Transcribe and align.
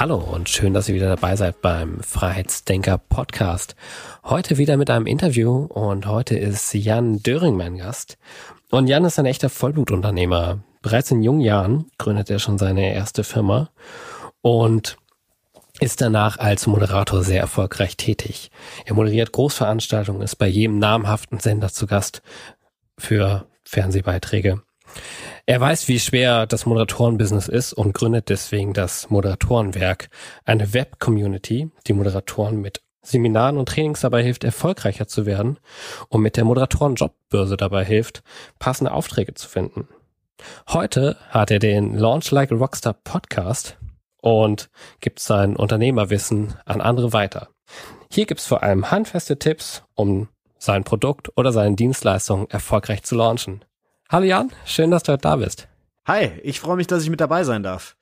Hallo 0.00 0.16
und 0.16 0.48
schön, 0.48 0.72
dass 0.72 0.88
ihr 0.88 0.94
wieder 0.94 1.10
dabei 1.10 1.36
seid 1.36 1.60
beim 1.60 2.00
Freiheitsdenker 2.00 2.96
Podcast. 2.96 3.76
Heute 4.24 4.56
wieder 4.56 4.78
mit 4.78 4.88
einem 4.88 5.04
Interview 5.04 5.66
und 5.66 6.06
heute 6.06 6.38
ist 6.38 6.72
Jan 6.72 7.22
Döring 7.22 7.54
mein 7.54 7.76
Gast. 7.76 8.16
Und 8.70 8.86
Jan 8.86 9.04
ist 9.04 9.18
ein 9.18 9.26
echter 9.26 9.50
Vollblutunternehmer. 9.50 10.60
Bereits 10.80 11.10
in 11.10 11.22
jungen 11.22 11.42
Jahren 11.42 11.90
gründet 11.98 12.30
er 12.30 12.38
schon 12.38 12.56
seine 12.56 12.94
erste 12.94 13.24
Firma 13.24 13.68
und 14.40 14.96
ist 15.80 16.00
danach 16.00 16.38
als 16.38 16.66
Moderator 16.66 17.22
sehr 17.22 17.42
erfolgreich 17.42 17.98
tätig. 17.98 18.50
Er 18.86 18.94
moderiert 18.94 19.32
Großveranstaltungen, 19.32 20.22
ist 20.22 20.36
bei 20.36 20.48
jedem 20.48 20.78
namhaften 20.78 21.40
Sender 21.40 21.68
zu 21.68 21.86
Gast 21.86 22.22
für 22.96 23.44
Fernsehbeiträge. 23.64 24.62
Er 25.46 25.60
weiß, 25.60 25.88
wie 25.88 25.98
schwer 25.98 26.46
das 26.46 26.66
Moderatorenbusiness 26.66 27.48
ist 27.48 27.72
und 27.72 27.94
gründet 27.94 28.28
deswegen 28.28 28.72
das 28.72 29.10
Moderatorenwerk, 29.10 30.08
eine 30.44 30.72
Web-Community, 30.72 31.70
die 31.86 31.92
Moderatoren 31.92 32.60
mit 32.60 32.82
Seminaren 33.02 33.56
und 33.56 33.68
Trainings 33.68 34.00
dabei 34.00 34.22
hilft, 34.22 34.44
erfolgreicher 34.44 35.08
zu 35.08 35.24
werden 35.24 35.58
und 36.08 36.20
mit 36.20 36.36
der 36.36 36.44
Moderatoren-Jobbörse 36.44 37.56
dabei 37.56 37.84
hilft, 37.84 38.22
passende 38.58 38.92
Aufträge 38.92 39.34
zu 39.34 39.48
finden. 39.48 39.88
Heute 40.68 41.16
hat 41.30 41.50
er 41.50 41.58
den 41.58 41.96
Launch 41.96 42.30
Like 42.30 42.52
a 42.52 42.56
Rockstar 42.56 42.92
Podcast 42.92 43.78
und 44.18 44.70
gibt 45.00 45.20
sein 45.20 45.56
Unternehmerwissen 45.56 46.54
an 46.64 46.80
andere 46.80 47.12
weiter. 47.12 47.48
Hier 48.12 48.26
gibt's 48.26 48.46
vor 48.46 48.62
allem 48.62 48.90
handfeste 48.90 49.38
Tipps, 49.38 49.82
um 49.94 50.28
sein 50.58 50.84
Produkt 50.84 51.30
oder 51.36 51.52
seine 51.52 51.76
Dienstleistung 51.76 52.48
erfolgreich 52.50 53.02
zu 53.02 53.16
launchen. 53.16 53.64
Hallo 54.12 54.24
Jan, 54.24 54.50
schön, 54.66 54.90
dass 54.90 55.04
du 55.04 55.12
heute 55.12 55.22
da 55.22 55.36
bist. 55.36 55.68
Hi, 56.04 56.32
ich 56.42 56.58
freue 56.58 56.74
mich, 56.74 56.88
dass 56.88 57.04
ich 57.04 57.10
mit 57.10 57.20
dabei 57.20 57.44
sein 57.44 57.62
darf. 57.62 57.94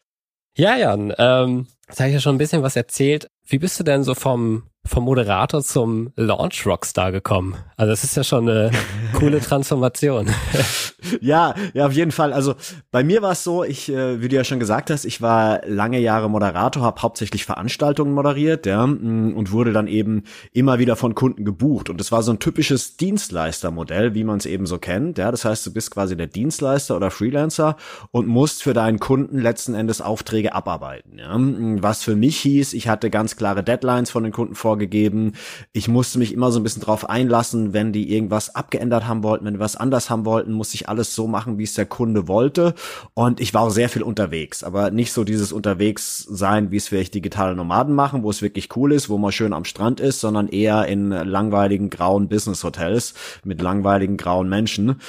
Ja, 0.57 0.75
Jan, 0.75 1.13
ähm, 1.19 1.67
jetzt 1.87 2.01
habe 2.01 2.09
ich 2.09 2.15
ja 2.15 2.21
schon 2.21 2.37
ein 2.37 2.39
bisschen 2.39 2.63
was 2.63 2.77
erzählt. 2.77 3.29
Wie 3.45 3.59
bist 3.59 3.79
du 3.79 3.85
denn 3.85 4.05
so 4.05 4.15
vom 4.15 4.63
vom 4.89 5.05
Moderator 5.05 5.63
zum 5.63 6.13
Launch 6.17 6.67
Rockstar 6.67 7.13
gekommen. 7.13 7.57
Also 7.77 7.91
das 7.91 8.05
ist 8.05 8.17
ja 8.17 8.25
schon 8.25 8.49
eine 8.49 8.71
coole 9.19 9.41
Transformation. 9.41 10.31
ja, 11.21 11.55
ja, 11.75 11.87
auf 11.87 11.93
jeden 11.93 12.11
Fall. 12.11 12.33
Also 12.33 12.55
bei 12.91 13.05
mir 13.05 13.23
war 13.23 13.33
es 13.33 13.45
so, 13.45 13.65
ich, 13.65 13.91
äh, 13.91 14.21
wie 14.21 14.29
du 14.29 14.37
ja 14.37 14.45
schon 14.45 14.59
gesagt 14.59 14.91
hast, 14.91 15.05
ich 15.05 15.21
war 15.21 15.61
lange 15.67 15.99
Jahre 15.99 16.31
Moderator, 16.31 16.83
habe 16.83 17.03
hauptsächlich 17.03 17.45
Veranstaltungen 17.45 18.13
moderiert, 18.13 18.67
ja, 18.67 18.87
mm, 18.87 19.35
und 19.37 19.53
wurde 19.53 19.73
dann 19.73 19.87
eben 19.87 20.25
immer 20.53 20.79
wieder 20.79 20.97
von 20.97 21.15
Kunden 21.15 21.45
gebucht. 21.45 21.91
Und 21.91 22.01
das 22.01 22.11
war 22.11 22.23
so 22.23 22.33
ein 22.33 22.39
typisches 22.39 22.97
Dienstleistermodell, 22.97 24.15
wie 24.15 24.25
man 24.25 24.39
es 24.39 24.47
eben 24.47 24.67
so 24.67 24.79
kennt. 24.79 25.19
Ja, 25.19 25.31
das 25.31 25.45
heißt, 25.45 25.67
du 25.67 25.73
bist 25.73 25.91
quasi 25.91 26.17
der 26.17 26.27
Dienstleister 26.27 26.97
oder 26.97 27.11
Freelancer 27.11 27.77
und 28.11 28.27
musst 28.27 28.63
für 28.63 28.73
deinen 28.73 28.99
Kunden 28.99 29.39
letzten 29.39 29.75
Endes 29.75 30.01
Aufträge 30.01 30.55
abarbeiten. 30.55 31.19
Ja. 31.19 31.37
Mm, 31.37 31.83
was 31.83 32.03
für 32.03 32.17
mich 32.17 32.39
hieß, 32.39 32.73
ich 32.73 32.89
hatte 32.89 33.11
ganz 33.11 33.37
klare 33.37 33.63
Deadlines 33.63 34.11
von 34.11 34.23
den 34.23 34.33
Kunden 34.33 34.55
vor 34.55 34.78
vorgegeben. 34.79 35.33
Ich 35.73 35.89
musste 35.89 36.19
mich 36.19 36.33
immer 36.33 36.53
so 36.53 36.61
ein 36.61 36.63
bisschen 36.63 36.83
drauf 36.83 37.09
einlassen, 37.09 37.73
wenn 37.73 37.93
die 37.93 38.13
irgendwas 38.13 38.55
abgeändert 38.55 39.09
haben 39.09 39.25
wollten, 39.25 39.45
wenn 39.45 39.55
die 39.55 39.61
was 39.61 39.77
anders 39.77 40.09
haben 40.09 40.25
wollten, 40.25 40.53
musste 40.53 40.77
ich 40.77 40.89
alles 40.89 41.15
so 41.15 41.27
machen, 41.27 41.59
wie 41.59 41.65
es 41.65 41.75
der 41.75 41.87
Kunde 41.87 42.29
wollte. 42.29 42.75
Und 43.15 43.41
ich 43.41 43.53
war 43.55 43.63
auch 43.63 43.71
sehr 43.71 43.89
viel 43.89 44.03
unterwegs, 44.03 44.63
aber 44.63 44.91
nicht 44.91 45.13
so 45.13 45.25
dieses 45.25 45.53
unterwegs 45.53 46.19
sein, 46.31 46.71
wie 46.71 46.77
es 46.77 46.89
vielleicht 46.89 47.15
digitale 47.15 47.57
Nomaden 47.57 47.95
machen, 47.95 48.23
wo 48.23 48.31
es 48.31 48.41
wirklich 48.41 48.77
cool 48.77 48.93
ist, 48.93 49.09
wo 49.09 49.19
man 49.19 49.33
schön 49.33 49.53
am 49.53 49.65
Strand 49.65 49.99
ist, 49.99 50.21
sondern 50.21 50.49
eher 50.49 50.87
in 50.87 51.11
langweiligen 51.11 51.91
grauen 51.91 52.29
Business 52.29 52.63
Hotels 52.63 53.15
mit 53.45 53.61
langweiligen 53.61 54.17
grauen 54.17 54.49
Menschen. 54.49 55.01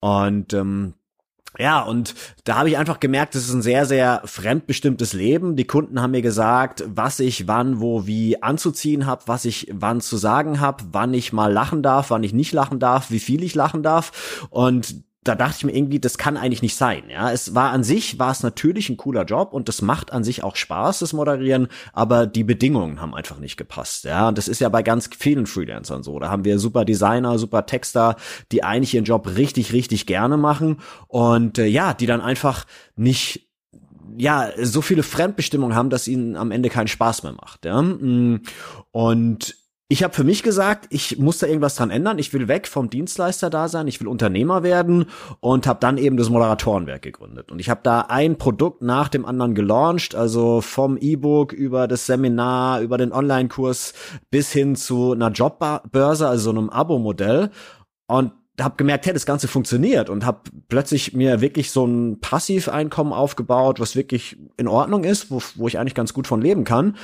Und 0.00 0.54
ähm, 0.54 0.94
ja, 1.56 1.80
und 1.80 2.14
da 2.44 2.56
habe 2.56 2.68
ich 2.68 2.76
einfach 2.76 3.00
gemerkt, 3.00 3.34
es 3.34 3.48
ist 3.48 3.54
ein 3.54 3.62
sehr, 3.62 3.86
sehr 3.86 4.22
fremdbestimmtes 4.24 5.12
Leben. 5.12 5.56
Die 5.56 5.66
Kunden 5.66 6.00
haben 6.00 6.10
mir 6.10 6.22
gesagt, 6.22 6.84
was 6.86 7.20
ich 7.20 7.48
wann, 7.48 7.80
wo, 7.80 8.06
wie 8.06 8.42
anzuziehen 8.42 9.06
habe, 9.06 9.22
was 9.26 9.44
ich 9.44 9.68
wann 9.72 10.00
zu 10.00 10.16
sagen 10.16 10.60
habe, 10.60 10.84
wann 10.92 11.14
ich 11.14 11.32
mal 11.32 11.52
lachen 11.52 11.82
darf, 11.82 12.10
wann 12.10 12.22
ich 12.22 12.32
nicht 12.32 12.52
lachen 12.52 12.78
darf, 12.78 13.10
wie 13.10 13.18
viel 13.18 13.42
ich 13.42 13.54
lachen 13.54 13.82
darf. 13.82 14.46
Und 14.50 15.02
da 15.24 15.34
dachte 15.34 15.56
ich 15.58 15.64
mir 15.64 15.76
irgendwie, 15.76 15.98
das 15.98 16.16
kann 16.16 16.36
eigentlich 16.36 16.62
nicht 16.62 16.76
sein. 16.76 17.04
Ja, 17.10 17.30
es 17.32 17.54
war 17.54 17.70
an 17.70 17.84
sich, 17.84 18.18
war 18.18 18.30
es 18.30 18.42
natürlich 18.42 18.88
ein 18.88 18.96
cooler 18.96 19.24
Job 19.24 19.52
und 19.52 19.68
das 19.68 19.82
macht 19.82 20.12
an 20.12 20.24
sich 20.24 20.42
auch 20.42 20.56
Spaß, 20.56 21.00
das 21.00 21.12
Moderieren, 21.12 21.68
aber 21.92 22.26
die 22.26 22.44
Bedingungen 22.44 23.00
haben 23.00 23.14
einfach 23.14 23.38
nicht 23.38 23.56
gepasst. 23.56 24.04
Ja, 24.04 24.28
und 24.28 24.38
das 24.38 24.48
ist 24.48 24.60
ja 24.60 24.68
bei 24.68 24.82
ganz 24.82 25.10
vielen 25.18 25.46
Freelancern 25.46 26.02
so. 26.02 26.18
Da 26.18 26.30
haben 26.30 26.44
wir 26.44 26.58
super 26.58 26.84
Designer, 26.84 27.38
super 27.38 27.66
Texter, 27.66 28.16
die 28.52 28.62
eigentlich 28.64 28.94
ihren 28.94 29.04
Job 29.04 29.28
richtig, 29.36 29.72
richtig 29.72 30.06
gerne 30.06 30.36
machen 30.36 30.78
und 31.08 31.58
äh, 31.58 31.66
ja, 31.66 31.94
die 31.94 32.06
dann 32.06 32.20
einfach 32.20 32.64
nicht 32.96 33.48
ja, 34.16 34.50
so 34.60 34.80
viele 34.80 35.02
Fremdbestimmungen 35.02 35.76
haben, 35.76 35.90
dass 35.90 36.08
ihnen 36.08 36.36
am 36.36 36.50
Ende 36.50 36.70
keinen 36.70 36.88
Spaß 36.88 37.22
mehr 37.22 37.32
macht. 37.32 37.64
Ja? 37.64 37.80
Mm. 37.82 38.40
Und 38.90 39.56
ich 39.90 40.02
habe 40.02 40.12
für 40.12 40.24
mich 40.24 40.42
gesagt, 40.42 40.86
ich 40.90 41.18
muss 41.18 41.38
da 41.38 41.46
irgendwas 41.46 41.76
dran 41.76 41.90
ändern. 41.90 42.18
Ich 42.18 42.34
will 42.34 42.46
weg 42.46 42.68
vom 42.68 42.90
Dienstleister 42.90 43.48
da 43.48 43.68
sein, 43.68 43.88
ich 43.88 43.98
will 44.00 44.08
Unternehmer 44.08 44.62
werden 44.62 45.06
und 45.40 45.66
habe 45.66 45.80
dann 45.80 45.96
eben 45.96 46.18
das 46.18 46.28
Moderatorenwerk 46.28 47.00
gegründet. 47.00 47.50
Und 47.50 47.58
ich 47.58 47.70
habe 47.70 47.80
da 47.82 48.02
ein 48.02 48.36
Produkt 48.36 48.82
nach 48.82 49.08
dem 49.08 49.24
anderen 49.24 49.54
gelauncht, 49.54 50.14
also 50.14 50.60
vom 50.60 50.98
E-Book 50.98 51.54
über 51.54 51.88
das 51.88 52.04
Seminar, 52.04 52.82
über 52.82 52.98
den 52.98 53.12
Online-Kurs 53.12 53.94
bis 54.30 54.52
hin 54.52 54.76
zu 54.76 55.12
einer 55.12 55.30
Jobbörse, 55.30 56.28
also 56.28 56.52
so 56.52 56.58
einem 56.58 56.68
Abo-Modell. 56.68 57.50
Und 58.08 58.32
habe 58.60 58.76
gemerkt, 58.76 59.06
hey, 59.06 59.14
das 59.14 59.24
Ganze 59.24 59.48
funktioniert 59.48 60.10
und 60.10 60.26
habe 60.26 60.40
plötzlich 60.68 61.14
mir 61.14 61.40
wirklich 61.40 61.70
so 61.70 61.86
ein 61.86 62.20
Passiveinkommen 62.20 63.12
aufgebaut, 63.12 63.80
was 63.80 63.96
wirklich 63.96 64.36
in 64.56 64.68
Ordnung 64.68 65.04
ist, 65.04 65.30
wo, 65.30 65.40
wo 65.54 65.68
ich 65.68 65.78
eigentlich 65.78 65.94
ganz 65.94 66.12
gut 66.12 66.26
von 66.26 66.42
leben 66.42 66.64
kann. 66.64 66.96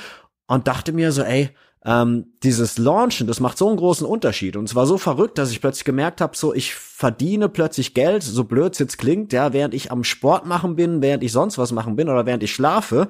Und 0.47 0.67
dachte 0.67 0.91
mir 0.91 1.11
so, 1.11 1.23
ey, 1.23 1.49
ähm, 1.85 2.33
dieses 2.43 2.77
Launchen, 2.77 3.27
das 3.27 3.39
macht 3.39 3.57
so 3.57 3.67
einen 3.67 3.77
großen 3.77 4.07
Unterschied. 4.07 4.57
Und 4.57 4.65
es 4.65 4.75
war 4.75 4.87
so 4.87 4.97
verrückt, 4.97 5.37
dass 5.37 5.51
ich 5.51 5.61
plötzlich 5.61 5.85
gemerkt 5.85 6.19
habe, 6.19 6.35
so 6.35 6.53
ich 6.53 6.73
verdiene 6.73 7.47
plötzlich 7.47 7.93
Geld, 7.93 8.23
so 8.23 8.43
blöd 8.43 8.73
es 8.73 8.79
jetzt 8.79 8.97
klingt, 8.97 9.33
ja, 9.33 9.53
während 9.53 9.73
ich 9.73 9.91
am 9.91 10.03
Sport 10.03 10.45
machen 10.45 10.75
bin, 10.75 11.01
während 11.01 11.23
ich 11.23 11.31
sonst 11.31 11.57
was 11.57 11.71
machen 11.71 11.95
bin 11.95 12.09
oder 12.09 12.25
während 12.25 12.41
ich 12.41 12.53
schlafe 12.53 13.07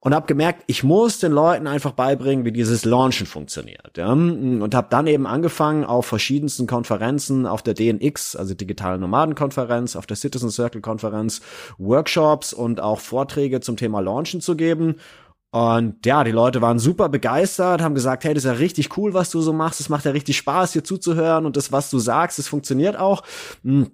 und 0.00 0.14
habe 0.14 0.26
gemerkt, 0.26 0.62
ich 0.66 0.84
muss 0.84 1.18
den 1.18 1.32
Leuten 1.32 1.66
einfach 1.66 1.92
beibringen, 1.92 2.44
wie 2.44 2.52
dieses 2.52 2.84
Launchen 2.84 3.26
funktioniert. 3.26 3.96
Ja? 3.96 4.12
Und 4.12 4.74
habe 4.74 4.86
dann 4.90 5.06
eben 5.06 5.26
angefangen, 5.26 5.84
auf 5.84 6.06
verschiedensten 6.06 6.66
Konferenzen, 6.66 7.46
auf 7.46 7.62
der 7.62 7.74
DNX, 7.74 8.36
also 8.36 8.54
Digitale 8.54 8.98
Nomadenkonferenz, 8.98 9.96
auf 9.96 10.06
der 10.06 10.16
Citizen 10.16 10.50
Circle 10.50 10.80
Konferenz, 10.80 11.40
Workshops 11.78 12.52
und 12.52 12.80
auch 12.80 13.00
Vorträge 13.00 13.60
zum 13.60 13.76
Thema 13.76 14.00
Launchen 14.00 14.40
zu 14.40 14.56
geben 14.56 14.96
und 15.56 16.04
ja, 16.04 16.22
die 16.22 16.32
Leute 16.32 16.60
waren 16.60 16.78
super 16.78 17.08
begeistert, 17.08 17.80
haben 17.80 17.94
gesagt, 17.94 18.24
hey, 18.24 18.34
das 18.34 18.44
ist 18.44 18.50
ja 18.50 18.58
richtig 18.58 18.98
cool, 18.98 19.14
was 19.14 19.30
du 19.30 19.40
so 19.40 19.54
machst. 19.54 19.80
Es 19.80 19.88
macht 19.88 20.04
ja 20.04 20.10
richtig 20.10 20.36
Spaß, 20.36 20.74
hier 20.74 20.84
zuzuhören 20.84 21.46
und 21.46 21.56
das, 21.56 21.72
was 21.72 21.88
du 21.88 21.98
sagst, 21.98 22.38
das 22.38 22.46
funktioniert 22.46 22.98
auch. 22.98 23.22
Hm. 23.64 23.90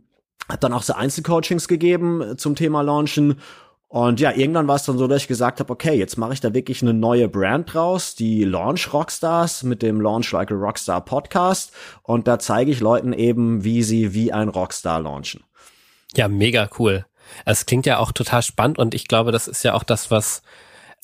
Hat 0.48 0.64
dann 0.64 0.72
auch 0.72 0.82
so 0.82 0.94
Einzelcoachings 0.94 1.68
gegeben 1.68 2.20
äh, 2.20 2.36
zum 2.36 2.56
Thema 2.56 2.82
Launchen. 2.82 3.38
Und 3.86 4.18
ja, 4.18 4.32
irgendwann 4.32 4.66
war 4.66 4.74
es 4.74 4.82
dann 4.82 4.98
so, 4.98 5.06
dass 5.06 5.22
ich 5.22 5.28
gesagt 5.28 5.60
habe, 5.60 5.72
okay, 5.72 5.94
jetzt 5.94 6.19
mache 6.19 6.32
ich 6.32 6.40
da 6.40 6.52
wirklich 6.52 6.82
eine 6.82 6.94
neue 6.94 7.28
Brand 7.28 7.72
draus, 7.72 8.16
die 8.16 8.42
Launch 8.42 8.92
Rockstars 8.92 9.62
mit 9.62 9.82
dem 9.82 10.00
Launch 10.00 10.32
Like 10.32 10.50
a 10.50 10.56
Rockstar 10.56 11.04
Podcast. 11.04 11.70
Und 12.02 12.26
da 12.26 12.40
zeige 12.40 12.72
ich 12.72 12.81
Leuten 12.81 13.12
eben, 13.12 13.62
wie 13.62 13.84
sie 13.84 14.14
wie 14.14 14.32
ein 14.32 14.48
Rockstar 14.48 15.00
launchen. 15.00 15.44
Ja, 16.16 16.26
mega 16.26 16.69
cool. 16.81 17.06
Es 17.44 17.66
klingt 17.66 17.87
ja 17.87 17.98
auch 17.98 18.10
total 18.10 18.42
spannend 18.42 18.81
und 18.81 18.96
ich 18.96 19.06
glaube, 19.06 19.31
das 19.31 19.46
ist 19.46 19.62
ja 19.62 19.75
auch 19.75 19.84
das, 19.84 20.10
was 20.10 20.42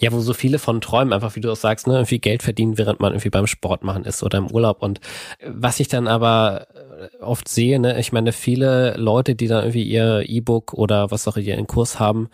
ja, 0.00 0.12
wo 0.12 0.20
so 0.20 0.32
viele 0.32 0.58
von 0.58 0.80
träumen, 0.80 1.12
einfach 1.12 1.34
wie 1.34 1.40
du 1.40 1.50
auch 1.50 1.56
sagst, 1.56 1.86
ne, 1.86 1.94
irgendwie 1.94 2.20
Geld 2.20 2.42
verdienen, 2.42 2.78
während 2.78 3.00
man 3.00 3.12
irgendwie 3.12 3.30
beim 3.30 3.46
Sport 3.46 3.82
machen 3.82 4.04
ist 4.04 4.22
oder 4.22 4.38
im 4.38 4.50
Urlaub. 4.50 4.82
Und 4.82 5.00
was 5.44 5.80
ich 5.80 5.88
dann 5.88 6.06
aber 6.06 6.68
äh, 6.74 7.22
oft 7.22 7.48
sehe, 7.48 7.80
ne, 7.80 7.98
ich 7.98 8.12
meine, 8.12 8.32
viele 8.32 8.96
Leute, 8.96 9.34
die 9.34 9.48
dann 9.48 9.64
irgendwie 9.64 9.82
ihr 9.82 10.24
E-Book 10.26 10.72
oder 10.72 11.10
was 11.10 11.26
auch 11.26 11.36
ihren 11.36 11.66
Kurs 11.66 11.98
haben, 11.98 12.28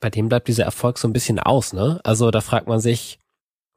bei 0.00 0.10
dem 0.10 0.28
bleibt 0.28 0.48
dieser 0.48 0.64
Erfolg 0.64 0.98
so 0.98 1.08
ein 1.08 1.12
bisschen 1.12 1.38
aus, 1.38 1.72
ne? 1.72 2.00
Also 2.04 2.30
da 2.30 2.40
fragt 2.40 2.68
man 2.68 2.78
sich, 2.78 3.18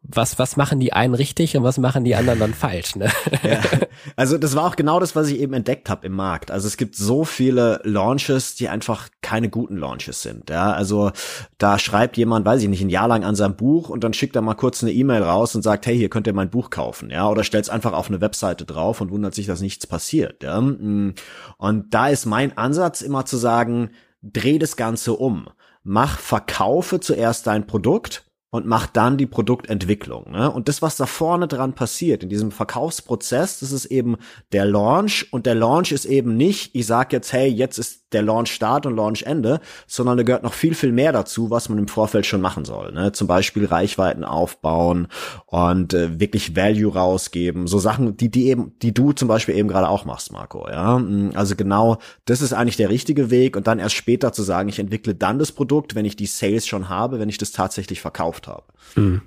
was, 0.03 0.39
was 0.39 0.57
machen 0.57 0.80
die 0.80 0.94
einen 0.94 1.13
richtig 1.13 1.56
und 1.56 1.63
was 1.63 1.77
machen 1.77 2.03
die 2.03 2.15
anderen 2.15 2.39
dann 2.39 2.53
falsch. 2.53 2.95
Ne? 2.95 3.09
Ja, 3.44 3.62
also 4.15 4.38
das 4.38 4.56
war 4.56 4.65
auch 4.65 4.75
genau 4.75 5.00
das, 5.00 5.15
was 5.15 5.30
ich 5.30 5.39
eben 5.39 5.53
entdeckt 5.53 5.89
habe 5.89 6.07
im 6.07 6.13
Markt. 6.13 6.50
Also 6.50 6.68
es 6.68 6.75
gibt 6.75 6.95
so 6.95 7.24
viele 7.24 7.81
Launches, 7.83 8.56
die 8.56 8.68
einfach 8.68 9.09
keine 9.21 9.50
guten 9.50 9.77
Launches 9.77 10.24
sind. 10.24 10.50
Ja, 10.50 10.71
also 10.74 11.12
da 11.59 11.77
schreibt 11.77 12.18
jemand, 12.18 12.45
weiß 12.45 12.63
ich 12.63 12.69
nicht, 12.69 12.81
ein 12.81 12.89
Jahr 12.89 13.07
lang 13.07 13.24
an 13.24 13.36
seinem 13.36 13.56
Buch 13.56 13.89
und 13.89 14.03
dann 14.03 14.13
schickt 14.13 14.36
er 14.36 14.42
mal 14.42 14.56
kurz 14.56 14.83
eine 14.83 14.92
E-Mail 14.92 15.21
raus 15.21 15.56
und 15.56 15.62
sagt, 15.62 15.86
hey, 15.86 15.95
hier 15.95 16.09
könnt 16.09 16.27
ihr 16.27 16.33
mein 16.33 16.50
Buch 16.50 16.71
kaufen. 16.71 17.12
Ja, 17.12 17.30
oder 17.30 17.44
stellt 17.44 17.65
es 17.65 17.69
einfach 17.69 17.94
auf 17.94 18.09
eine 18.09 18.21
Webseite 18.21 18.65
drauf 18.65 19.01
und 19.01 19.12
wundert 19.12 19.36
sich, 19.36 19.45
dass 19.45 19.62
nichts 19.62 19.86
passiert. 19.86 20.42
Ja, 20.42 20.57
und 20.57 21.86
da 21.92 22.07
ist 22.07 22.25
mein 22.25 22.57
Ansatz 22.57 23.01
immer 23.01 23.25
zu 23.25 23.38
sagen, 23.38 23.92
dreh 24.24 24.57
das 24.57 24.75
Ganze 24.75 25.13
um. 25.13 25.47
Mach, 25.83 26.18
verkaufe 26.19 27.00
zuerst 27.00 27.47
dein 27.47 27.65
Produkt 27.65 28.24
und 28.51 28.68
macht 28.68 28.98
dann 28.98 29.18
die 29.18 29.25
Produktentwicklung. 29.25 30.30
Ne? 30.31 30.51
Und 30.51 30.68
das, 30.68 30.81
was 30.81 30.98
da 30.98 31.06
vorne 31.06 31.48
dran 31.48 31.74
passiert, 31.74 32.24
in 32.24 32.30
diesem 32.30 32.51
Verkaufsprozess, 32.51 33.62
das 33.62 33.71
ist 33.71 33.86
eben 33.86 34.18
der 34.51 34.65
Launch. 34.65 35.27
Und 35.31 35.45
der 35.45 35.56
Launch 35.56 35.94
ist 35.94 36.06
eben 36.06 36.36
nicht, 36.36 36.75
ich 36.75 36.86
sag 36.86 37.13
jetzt, 37.13 37.31
hey, 37.31 37.48
jetzt 37.48 37.80
ist 37.80 38.00
der 38.13 38.22
Launch 38.22 38.52
Start 38.52 38.86
und 38.86 38.96
Launch 38.96 39.24
Ende, 39.24 39.60
sondern 39.88 40.18
da 40.18 40.24
gehört 40.24 40.44
noch 40.44 40.54
viel, 40.54 40.75
viel 40.75 40.92
mehr 40.92 41.12
dazu, 41.12 41.50
was 41.50 41.69
man 41.69 41.78
im 41.78 41.88
Vorfeld 41.88 42.25
schon 42.25 42.42
machen 42.42 42.66
soll. 42.66 42.92
Ne? 42.92 43.12
Zum 43.12 43.28
Beispiel 43.28 43.66
Reichweiten 43.66 44.24
aufbauen 44.24 45.08
und 45.46 45.94
äh, 45.94 46.19
wirklich 46.19 46.56
Value 46.56 46.94
rausgeben. 46.94 47.68
So 47.68 47.80
Sachen, 47.80 48.18
die, 48.18 48.30
die 48.30 48.48
eben, 48.48 48.78
die 48.81 48.94
du 48.94 49.13
zum 49.13 49.28
Beispiel 49.28 49.56
eben 49.56 49.68
gerade 49.68 49.90
auch 49.90 50.06
machst, 50.06 50.31
Marco. 50.31 50.68
Ja, 50.69 51.00
mm, 51.00 51.31
also 51.36 51.56
genau, 51.56 51.98
das 52.25 52.42
ist 52.42 52.54
eigentlich 52.54 52.78
der 52.78 52.90
richtige 52.90 53.30
Weg 53.30 53.56
und 53.56 53.68
dann 53.68 53.80
erst 53.80 53.96
später 53.96 54.34
zu 54.34 54.44
sagen, 54.44 54.69
ich 54.69 54.80
entwickle 54.80 55.16
dann 55.16 55.40
das 55.40 55.52
Produkt, 55.52 55.96
wenn 55.96 56.06
ich 56.06 56.16
die 56.16 56.25
Sales 56.25 56.68
schon 56.68 56.90
habe, 56.90 57.19
wenn 57.19 57.30
ich 57.30 57.38
das 57.38 57.52
tatsächlich 57.52 58.02
verkauft 58.02 58.48
habe. 58.48 58.64
Mhm. 58.96 59.22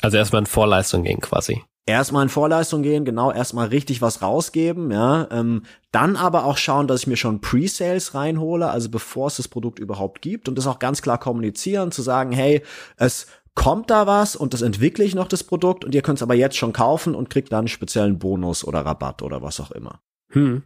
Also 0.00 0.16
erstmal 0.16 0.40
in 0.40 0.46
Vorleistung 0.46 1.02
gehen 1.04 1.20
quasi 1.20 1.62
erstmal 1.86 2.24
in 2.24 2.28
Vorleistung 2.28 2.82
gehen, 2.82 3.04
genau, 3.04 3.32
erstmal 3.32 3.68
richtig 3.68 4.02
was 4.02 4.22
rausgeben, 4.22 4.90
ja, 4.90 5.28
ähm, 5.30 5.64
dann 5.90 6.16
aber 6.16 6.44
auch 6.44 6.56
schauen, 6.56 6.86
dass 6.86 7.00
ich 7.00 7.06
mir 7.06 7.16
schon 7.16 7.40
Pre-Sales 7.40 8.14
reinhole, 8.14 8.70
also 8.70 8.88
bevor 8.88 9.26
es 9.26 9.36
das 9.36 9.48
Produkt 9.48 9.78
überhaupt 9.78 10.22
gibt 10.22 10.48
und 10.48 10.56
das 10.56 10.66
auch 10.66 10.78
ganz 10.78 11.02
klar 11.02 11.18
kommunizieren, 11.18 11.92
zu 11.92 12.02
sagen, 12.02 12.32
hey, 12.32 12.62
es 12.96 13.26
kommt 13.54 13.90
da 13.90 14.06
was 14.06 14.36
und 14.36 14.54
das 14.54 14.62
entwickle 14.62 15.04
ich 15.04 15.14
noch 15.14 15.28
das 15.28 15.44
Produkt 15.44 15.84
und 15.84 15.94
ihr 15.94 16.02
könnt 16.02 16.18
es 16.18 16.22
aber 16.22 16.34
jetzt 16.34 16.56
schon 16.56 16.72
kaufen 16.72 17.14
und 17.14 17.30
kriegt 17.30 17.52
dann 17.52 17.60
einen 17.60 17.68
speziellen 17.68 18.18
Bonus 18.18 18.64
oder 18.64 18.84
Rabatt 18.86 19.22
oder 19.22 19.42
was 19.42 19.60
auch 19.60 19.70
immer. 19.72 20.00
Hm. 20.30 20.62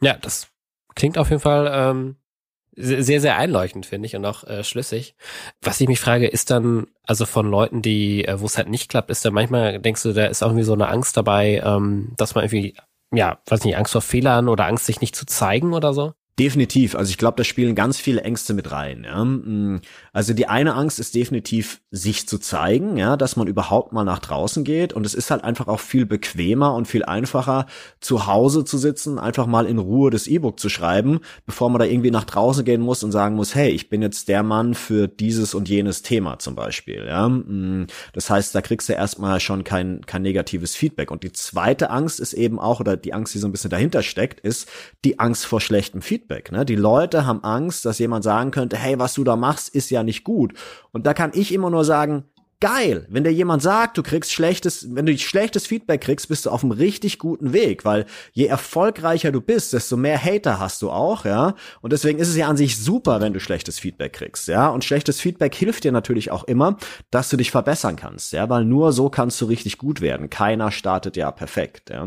Ja, 0.00 0.16
das 0.16 0.48
klingt 0.94 1.18
auf 1.18 1.30
jeden 1.30 1.42
Fall 1.42 1.70
ähm, 1.72 2.16
sehr, 2.76 3.20
sehr 3.20 3.36
einleuchtend, 3.36 3.86
finde 3.86 4.06
ich, 4.06 4.16
und 4.16 4.24
auch 4.24 4.44
äh, 4.44 4.64
schlüssig. 4.64 5.14
Was 5.62 5.80
ich 5.80 5.88
mich 5.88 6.00
frage, 6.00 6.26
ist 6.26 6.50
dann, 6.50 6.86
also 7.04 7.26
von 7.26 7.50
Leuten, 7.50 7.82
die, 7.82 8.24
äh, 8.24 8.40
wo 8.40 8.46
es 8.46 8.56
halt 8.56 8.68
nicht 8.68 8.90
klappt, 8.90 9.10
ist 9.10 9.24
da 9.24 9.30
manchmal, 9.30 9.80
denkst 9.80 10.02
du, 10.02 10.12
da 10.12 10.26
ist 10.26 10.42
auch 10.42 10.48
irgendwie 10.48 10.64
so 10.64 10.72
eine 10.72 10.88
Angst 10.88 11.16
dabei, 11.16 11.62
ähm, 11.64 12.12
dass 12.16 12.34
man 12.34 12.44
irgendwie, 12.44 12.74
ja, 13.12 13.40
weiß 13.46 13.64
nicht, 13.64 13.76
Angst 13.76 13.92
vor 13.92 14.02
Fehlern 14.02 14.48
oder 14.48 14.66
Angst, 14.66 14.86
sich 14.86 15.00
nicht 15.00 15.14
zu 15.14 15.26
zeigen 15.26 15.72
oder 15.72 15.92
so? 15.92 16.14
Definitiv. 16.36 16.96
Also 16.96 17.10
ich 17.10 17.18
glaube, 17.18 17.36
da 17.36 17.44
spielen 17.44 17.76
ganz 17.76 18.00
viele 18.00 18.22
Ängste 18.22 18.54
mit 18.54 18.72
rein. 18.72 19.04
Ja. 19.04 19.24
Mm. 19.24 19.80
Also 20.12 20.34
die 20.34 20.48
eine 20.48 20.74
Angst 20.74 20.98
ist 20.98 21.14
definitiv, 21.14 21.80
sich 21.92 22.26
zu 22.26 22.38
zeigen, 22.38 22.96
ja, 22.96 23.16
dass 23.16 23.36
man 23.36 23.46
überhaupt 23.46 23.92
mal 23.92 24.02
nach 24.02 24.18
draußen 24.18 24.64
geht. 24.64 24.92
Und 24.92 25.06
es 25.06 25.14
ist 25.14 25.30
halt 25.30 25.44
einfach 25.44 25.68
auch 25.68 25.78
viel 25.78 26.06
bequemer 26.06 26.74
und 26.74 26.88
viel 26.88 27.04
einfacher, 27.04 27.66
zu 28.00 28.26
Hause 28.26 28.64
zu 28.64 28.78
sitzen, 28.78 29.20
einfach 29.20 29.46
mal 29.46 29.64
in 29.64 29.78
Ruhe 29.78 30.10
das 30.10 30.26
E-Book 30.26 30.58
zu 30.58 30.68
schreiben, 30.68 31.20
bevor 31.46 31.70
man 31.70 31.78
da 31.78 31.84
irgendwie 31.84 32.10
nach 32.10 32.24
draußen 32.24 32.64
gehen 32.64 32.80
muss 32.80 33.04
und 33.04 33.12
sagen 33.12 33.36
muss, 33.36 33.54
hey, 33.54 33.70
ich 33.70 33.88
bin 33.88 34.02
jetzt 34.02 34.26
der 34.26 34.42
Mann 34.42 34.74
für 34.74 35.06
dieses 35.06 35.54
und 35.54 35.68
jenes 35.68 36.02
Thema 36.02 36.40
zum 36.40 36.56
Beispiel. 36.56 37.06
Ja. 37.06 37.28
Mm. 37.28 37.86
Das 38.12 38.28
heißt, 38.28 38.52
da 38.56 38.60
kriegst 38.60 38.88
du 38.88 38.92
erstmal 38.94 39.38
schon 39.38 39.62
kein, 39.62 40.04
kein 40.04 40.22
negatives 40.22 40.74
Feedback. 40.74 41.12
Und 41.12 41.22
die 41.22 41.30
zweite 41.30 41.90
Angst 41.90 42.18
ist 42.18 42.32
eben 42.32 42.58
auch, 42.58 42.80
oder 42.80 42.96
die 42.96 43.14
Angst, 43.14 43.34
die 43.34 43.38
so 43.38 43.46
ein 43.46 43.52
bisschen 43.52 43.70
dahinter 43.70 44.02
steckt, 44.02 44.40
ist 44.40 44.68
die 45.04 45.20
Angst 45.20 45.46
vor 45.46 45.60
schlechtem 45.60 46.02
Feedback. 46.02 46.23
Feedback. 46.24 46.52
Ne? 46.52 46.64
Die 46.64 46.76
Leute 46.76 47.26
haben 47.26 47.44
Angst, 47.44 47.84
dass 47.84 47.98
jemand 47.98 48.24
sagen 48.24 48.50
könnte, 48.50 48.76
hey, 48.76 48.98
was 48.98 49.14
du 49.14 49.24
da 49.24 49.36
machst, 49.36 49.74
ist 49.74 49.90
ja 49.90 50.02
nicht 50.02 50.24
gut. 50.24 50.54
Und 50.92 51.06
da 51.06 51.14
kann 51.14 51.32
ich 51.34 51.52
immer 51.52 51.70
nur 51.70 51.84
sagen, 51.84 52.24
geil, 52.60 53.06
wenn 53.10 53.24
dir 53.24 53.32
jemand 53.32 53.60
sagt, 53.60 53.98
du 53.98 54.02
kriegst 54.02 54.32
schlechtes, 54.32 54.94
wenn 54.94 55.04
du 55.04 55.18
schlechtes 55.18 55.66
Feedback 55.66 56.00
kriegst, 56.00 56.28
bist 56.28 56.46
du 56.46 56.50
auf 56.50 56.62
einem 56.62 56.72
richtig 56.72 57.18
guten 57.18 57.52
Weg, 57.52 57.84
weil 57.84 58.06
je 58.32 58.46
erfolgreicher 58.46 59.32
du 59.32 59.42
bist, 59.42 59.74
desto 59.74 59.98
mehr 59.98 60.22
Hater 60.22 60.58
hast 60.58 60.80
du 60.80 60.90
auch, 60.90 61.26
ja. 61.26 61.56
Und 61.82 61.92
deswegen 61.92 62.18
ist 62.18 62.28
es 62.28 62.36
ja 62.36 62.48
an 62.48 62.56
sich 62.56 62.78
super, 62.78 63.20
wenn 63.20 63.34
du 63.34 63.40
schlechtes 63.40 63.78
Feedback 63.78 64.14
kriegst, 64.14 64.48
ja. 64.48 64.68
Und 64.68 64.82
schlechtes 64.82 65.20
Feedback 65.20 65.54
hilft 65.54 65.84
dir 65.84 65.92
natürlich 65.92 66.30
auch 66.30 66.44
immer, 66.44 66.78
dass 67.10 67.28
du 67.28 67.36
dich 67.36 67.50
verbessern 67.50 67.96
kannst, 67.96 68.32
ja, 68.32 68.48
weil 68.48 68.64
nur 68.64 68.92
so 68.92 69.10
kannst 69.10 69.38
du 69.42 69.44
richtig 69.44 69.76
gut 69.76 70.00
werden. 70.00 70.30
Keiner 70.30 70.70
startet 70.70 71.18
ja 71.18 71.30
perfekt. 71.32 71.90
Ja? 71.90 72.06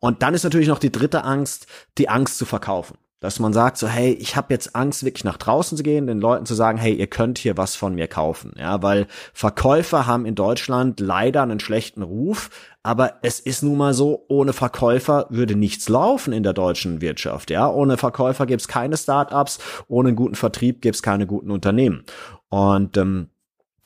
Und 0.00 0.22
dann 0.22 0.34
ist 0.34 0.44
natürlich 0.44 0.68
noch 0.68 0.78
die 0.78 0.92
dritte 0.92 1.24
Angst, 1.24 1.66
die 1.98 2.08
Angst 2.08 2.38
zu 2.38 2.44
verkaufen. 2.44 2.98
Dass 3.20 3.40
man 3.40 3.52
sagt 3.52 3.78
so, 3.78 3.88
hey, 3.88 4.12
ich 4.12 4.36
habe 4.36 4.54
jetzt 4.54 4.76
Angst, 4.76 5.04
wirklich 5.04 5.24
nach 5.24 5.38
draußen 5.38 5.76
zu 5.76 5.82
gehen, 5.82 6.06
den 6.06 6.20
Leuten 6.20 6.46
zu 6.46 6.54
sagen, 6.54 6.78
hey, 6.78 6.94
ihr 6.94 7.08
könnt 7.08 7.38
hier 7.38 7.56
was 7.56 7.74
von 7.74 7.96
mir 7.96 8.06
kaufen. 8.06 8.52
Ja, 8.56 8.80
weil 8.80 9.08
Verkäufer 9.34 10.06
haben 10.06 10.24
in 10.24 10.36
Deutschland 10.36 11.00
leider 11.00 11.42
einen 11.42 11.58
schlechten 11.58 12.02
Ruf, 12.02 12.48
aber 12.84 13.14
es 13.22 13.40
ist 13.40 13.64
nun 13.64 13.76
mal 13.76 13.92
so, 13.92 14.24
ohne 14.28 14.52
Verkäufer 14.52 15.26
würde 15.30 15.56
nichts 15.56 15.88
laufen 15.88 16.32
in 16.32 16.44
der 16.44 16.52
deutschen 16.52 17.00
Wirtschaft. 17.00 17.50
Ja, 17.50 17.68
ohne 17.68 17.96
Verkäufer 17.96 18.46
gibt's 18.46 18.68
keine 18.68 18.96
Startups, 18.96 19.58
ohne 19.88 20.10
einen 20.10 20.16
guten 20.16 20.36
Vertrieb 20.36 20.80
gibt's 20.80 21.02
keine 21.02 21.26
guten 21.26 21.50
Unternehmen. 21.50 22.04
Und 22.50 22.96
ähm, 22.96 23.30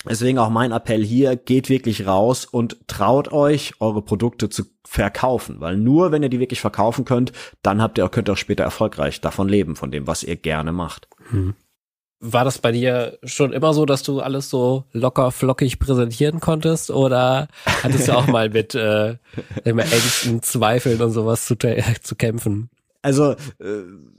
Deswegen 0.08 0.38
auch 0.38 0.50
mein 0.50 0.72
Appell 0.72 1.04
hier, 1.04 1.36
geht 1.36 1.68
wirklich 1.68 2.06
raus 2.06 2.44
und 2.44 2.88
traut 2.88 3.32
euch, 3.32 3.74
eure 3.80 4.02
Produkte 4.02 4.48
zu 4.48 4.64
verkaufen, 4.84 5.60
weil 5.60 5.76
nur 5.76 6.12
wenn 6.12 6.22
ihr 6.22 6.28
die 6.28 6.40
wirklich 6.40 6.60
verkaufen 6.60 7.04
könnt, 7.04 7.32
dann 7.62 7.80
habt 7.80 7.98
ihr, 7.98 8.08
könnt 8.08 8.28
ihr 8.28 8.32
auch 8.32 8.38
später 8.38 8.64
erfolgreich 8.64 9.20
davon 9.20 9.48
leben, 9.48 9.76
von 9.76 9.90
dem, 9.90 10.06
was 10.06 10.22
ihr 10.22 10.36
gerne 10.36 10.72
macht. 10.72 11.08
Hm. 11.30 11.54
War 12.24 12.44
das 12.44 12.58
bei 12.58 12.70
dir 12.70 13.18
schon 13.24 13.52
immer 13.52 13.74
so, 13.74 13.84
dass 13.84 14.04
du 14.04 14.20
alles 14.20 14.48
so 14.48 14.84
locker 14.92 15.32
flockig 15.32 15.80
präsentieren 15.80 16.38
konntest 16.38 16.90
oder 16.90 17.48
hattest 17.82 18.06
du 18.06 18.16
auch 18.16 18.28
mal 18.28 18.48
mit 18.50 18.76
äh, 18.76 19.16
Ängsten, 19.64 20.40
Zweifeln 20.42 21.00
und 21.02 21.10
sowas 21.10 21.46
zu, 21.46 21.56
zu 21.56 22.14
kämpfen? 22.14 22.70
Also, 23.02 23.32
äh, 23.32 23.36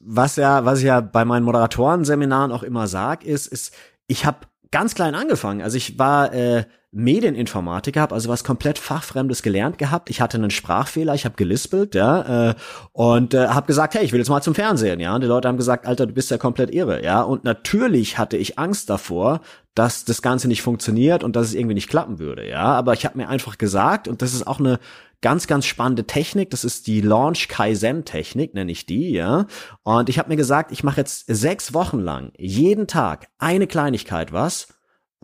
was 0.03 0.35
ja, 0.35 0.65
was 0.65 0.79
ich 0.79 0.85
ja 0.85 0.99
bei 0.99 1.23
meinen 1.23 1.43
Moderatorenseminaren 1.43 2.51
auch 2.51 2.63
immer 2.63 2.87
sag, 2.87 3.23
ist, 3.23 3.47
ist, 3.47 3.73
ich 4.07 4.25
habe 4.25 4.39
ganz 4.73 4.95
klein 4.95 5.15
angefangen. 5.15 5.61
Also 5.61 5.77
ich 5.77 5.97
war 5.99 6.33
äh, 6.33 6.65
Medieninformatiker, 6.91 8.01
habe 8.01 8.15
also 8.15 8.27
was 8.27 8.43
komplett 8.43 8.77
fachfremdes 8.79 9.41
gelernt 9.41 9.77
gehabt. 9.77 10.09
Ich 10.09 10.19
hatte 10.19 10.37
einen 10.37 10.49
Sprachfehler, 10.49 11.13
ich 11.13 11.25
habe 11.25 11.35
gelispelt, 11.35 11.95
ja, 11.95 12.49
äh, 12.49 12.55
und 12.91 13.33
äh, 13.33 13.47
habe 13.47 13.67
gesagt, 13.67 13.93
hey, 13.93 14.03
ich 14.03 14.11
will 14.11 14.19
jetzt 14.19 14.29
mal 14.29 14.41
zum 14.41 14.55
Fernsehen, 14.55 14.99
ja. 14.99 15.15
Und 15.15 15.21
die 15.21 15.27
Leute 15.27 15.47
haben 15.47 15.57
gesagt, 15.57 15.85
Alter, 15.85 16.07
du 16.07 16.13
bist 16.13 16.31
ja 16.31 16.37
komplett 16.37 16.73
irre, 16.73 17.03
ja. 17.03 17.21
Und 17.21 17.43
natürlich 17.43 18.17
hatte 18.17 18.35
ich 18.35 18.59
Angst 18.59 18.89
davor, 18.89 19.41
dass 19.75 20.05
das 20.05 20.21
Ganze 20.21 20.47
nicht 20.47 20.61
funktioniert 20.61 21.23
und 21.23 21.35
dass 21.35 21.47
es 21.47 21.53
irgendwie 21.53 21.75
nicht 21.75 21.89
klappen 21.89 22.19
würde, 22.19 22.47
ja. 22.47 22.65
Aber 22.65 22.93
ich 22.93 23.05
habe 23.05 23.17
mir 23.17 23.29
einfach 23.29 23.57
gesagt, 23.57 24.07
und 24.07 24.21
das 24.21 24.33
ist 24.33 24.45
auch 24.45 24.59
eine 24.59 24.79
ganz, 25.23 25.47
ganz 25.47 25.65
spannende 25.65 26.05
Technik. 26.05 26.51
Das 26.51 26.63
ist 26.63 26.85
die 26.85 27.01
Launch 27.01 27.47
Kaizen 27.47 28.05
Technik, 28.05 28.53
nenne 28.53 28.71
ich 28.71 28.85
die, 28.85 29.13
ja. 29.13 29.47
Und 29.81 30.09
ich 30.09 30.19
habe 30.19 30.29
mir 30.29 30.35
gesagt, 30.35 30.71
ich 30.71 30.83
mache 30.83 30.97
jetzt 30.97 31.25
sechs 31.25 31.73
Wochen 31.73 31.99
lang 31.99 32.31
jeden 32.37 32.85
Tag 32.85 33.29
eine 33.39 33.65
Kleinigkeit 33.65 34.31
was 34.31 34.67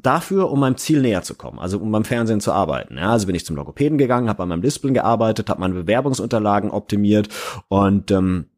dafür, 0.01 0.49
um 0.49 0.61
meinem 0.61 0.77
Ziel 0.77 1.01
näher 1.01 1.21
zu 1.23 1.35
kommen, 1.35 1.59
also 1.59 1.77
um 1.77 1.91
beim 1.91 2.05
Fernsehen 2.05 2.39
zu 2.39 2.53
arbeiten. 2.53 2.97
Ja, 2.97 3.11
also 3.11 3.27
bin 3.27 3.35
ich 3.35 3.45
zum 3.45 3.57
Logopäden 3.57 3.97
gegangen, 3.97 4.29
habe 4.29 4.41
an 4.41 4.49
meinem 4.49 4.61
Display 4.61 4.93
gearbeitet, 4.93 5.49
habe 5.49 5.59
meine 5.59 5.73
Bewerbungsunterlagen 5.73 6.71
optimiert 6.71 7.27
und 7.67 8.09
ähm, 8.09 8.49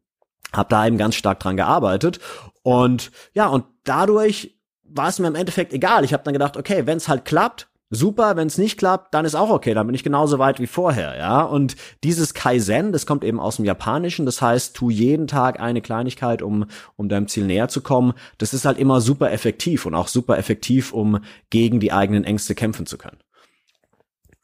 habe 0.52 0.68
da 0.68 0.86
eben 0.86 0.98
ganz 0.98 1.16
stark 1.16 1.40
dran 1.40 1.56
gearbeitet. 1.56 2.20
Und 2.62 3.10
ja, 3.34 3.48
und 3.48 3.64
dadurch 3.84 4.56
war 4.84 5.08
es 5.08 5.18
mir 5.18 5.28
im 5.28 5.34
Endeffekt 5.34 5.72
egal. 5.72 6.04
Ich 6.04 6.12
habe 6.12 6.22
dann 6.22 6.34
gedacht, 6.34 6.56
okay, 6.56 6.86
wenn 6.86 6.98
es 6.98 7.08
halt 7.08 7.24
klappt, 7.24 7.68
super, 7.92 8.36
wenn 8.36 8.48
es 8.48 8.58
nicht 8.58 8.78
klappt, 8.78 9.14
dann 9.14 9.24
ist 9.24 9.34
auch 9.34 9.50
okay, 9.50 9.74
dann 9.74 9.86
bin 9.86 9.94
ich 9.94 10.02
genauso 10.02 10.38
weit 10.38 10.58
wie 10.58 10.66
vorher, 10.66 11.16
ja. 11.16 11.42
Und 11.42 11.76
dieses 12.02 12.34
Kaizen, 12.34 12.90
das 12.90 13.06
kommt 13.06 13.22
eben 13.22 13.38
aus 13.38 13.56
dem 13.56 13.66
Japanischen, 13.66 14.24
das 14.26 14.40
heißt, 14.40 14.74
tu 14.74 14.90
jeden 14.90 15.26
Tag 15.26 15.60
eine 15.60 15.82
Kleinigkeit, 15.82 16.42
um, 16.42 16.64
um 16.96 17.08
deinem 17.08 17.28
Ziel 17.28 17.44
näher 17.44 17.68
zu 17.68 17.82
kommen. 17.82 18.14
Das 18.38 18.54
ist 18.54 18.64
halt 18.64 18.78
immer 18.78 19.00
super 19.02 19.30
effektiv 19.30 19.84
und 19.84 19.94
auch 19.94 20.08
super 20.08 20.38
effektiv, 20.38 20.92
um 20.92 21.20
gegen 21.50 21.80
die 21.80 21.92
eigenen 21.92 22.24
Ängste 22.24 22.54
kämpfen 22.54 22.86
zu 22.86 22.96
können. 22.96 23.18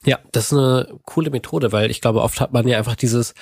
Ja, 0.04 0.18
das 0.30 0.52
ist 0.52 0.52
eine 0.52 1.00
coole 1.06 1.30
Methode, 1.30 1.72
weil 1.72 1.90
ich 1.90 2.00
glaube, 2.00 2.22
oft 2.22 2.40
hat 2.40 2.52
man 2.52 2.68
ja 2.68 2.78
einfach 2.78 2.96
dieses, 2.96 3.34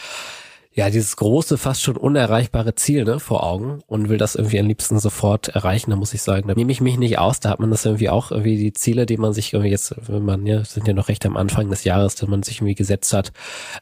ja, 0.77 0.91
dieses 0.91 1.17
große, 1.17 1.57
fast 1.57 1.83
schon 1.83 1.97
unerreichbare 1.97 2.75
Ziel 2.75 3.05
ne, 3.05 3.19
vor 3.19 3.45
Augen 3.45 3.81
und 3.87 4.11
will 4.11 4.19
das 4.19 4.35
irgendwie 4.35 4.61
am 4.61 4.67
liebsten 4.67 4.99
sofort 4.99 5.49
erreichen, 5.49 5.91
da 5.91 5.97
muss 5.97 6.13
ich 6.13 6.21
sagen, 6.21 6.49
da 6.49 6.55
nehme 6.55 6.71
ich 6.71 6.83
mich 6.83 6.99
nicht 6.99 7.19
aus, 7.19 7.41
da 7.41 7.49
hat 7.49 7.61
man 7.61 7.71
das 7.71 7.87
irgendwie 7.87 8.11
auch, 8.11 8.31
irgendwie 8.31 8.59
die 8.59 8.75
Ziele, 8.75 9.07
die 9.07 9.17
man 9.17 9.33
sich 9.33 9.55
irgendwie 9.55 9.71
jetzt, 9.71 9.95
wenn 10.07 10.23
man, 10.23 10.45
ja, 10.45 10.63
sind 10.65 10.87
ja 10.87 10.93
noch 10.93 11.09
recht 11.09 11.25
am 11.25 11.39
Anfang 11.39 11.71
des 11.71 11.85
Jahres, 11.85 12.15
dass 12.17 12.29
man 12.29 12.43
sich 12.43 12.59
irgendwie 12.59 12.75
gesetzt 12.75 13.15
hat. 13.15 13.33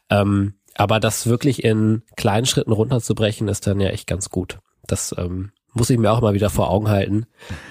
Ähm, 0.09 0.53
aber 0.73 1.01
das 1.01 1.27
wirklich 1.27 1.65
in 1.65 2.03
kleinen 2.15 2.45
Schritten 2.45 2.71
runterzubrechen, 2.71 3.49
ist 3.49 3.67
dann 3.67 3.81
ja 3.81 3.89
echt 3.89 4.07
ganz 4.07 4.29
gut. 4.29 4.59
Das 4.87 5.13
ähm, 5.17 5.51
muss 5.73 5.89
ich 5.89 5.97
mir 5.97 6.11
auch 6.11 6.21
mal 6.21 6.33
wieder 6.33 6.49
vor 6.49 6.69
Augen 6.69 6.87
halten, 6.87 7.25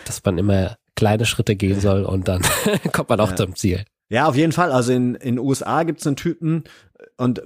dass 0.04 0.22
man 0.22 0.36
immer 0.36 0.76
kleine 0.96 1.24
Schritte 1.24 1.56
gehen 1.56 1.80
soll 1.80 2.04
und 2.04 2.28
dann 2.28 2.42
kommt 2.92 3.08
man 3.08 3.20
auch 3.20 3.30
ja. 3.30 3.36
zum 3.36 3.56
Ziel. 3.56 3.84
Ja, 4.10 4.28
auf 4.28 4.36
jeden 4.36 4.52
Fall. 4.52 4.70
Also 4.70 4.92
in 4.92 5.14
in 5.14 5.38
USA 5.38 5.82
gibt's 5.84 6.06
einen 6.06 6.16
Typen 6.16 6.64
und 7.16 7.42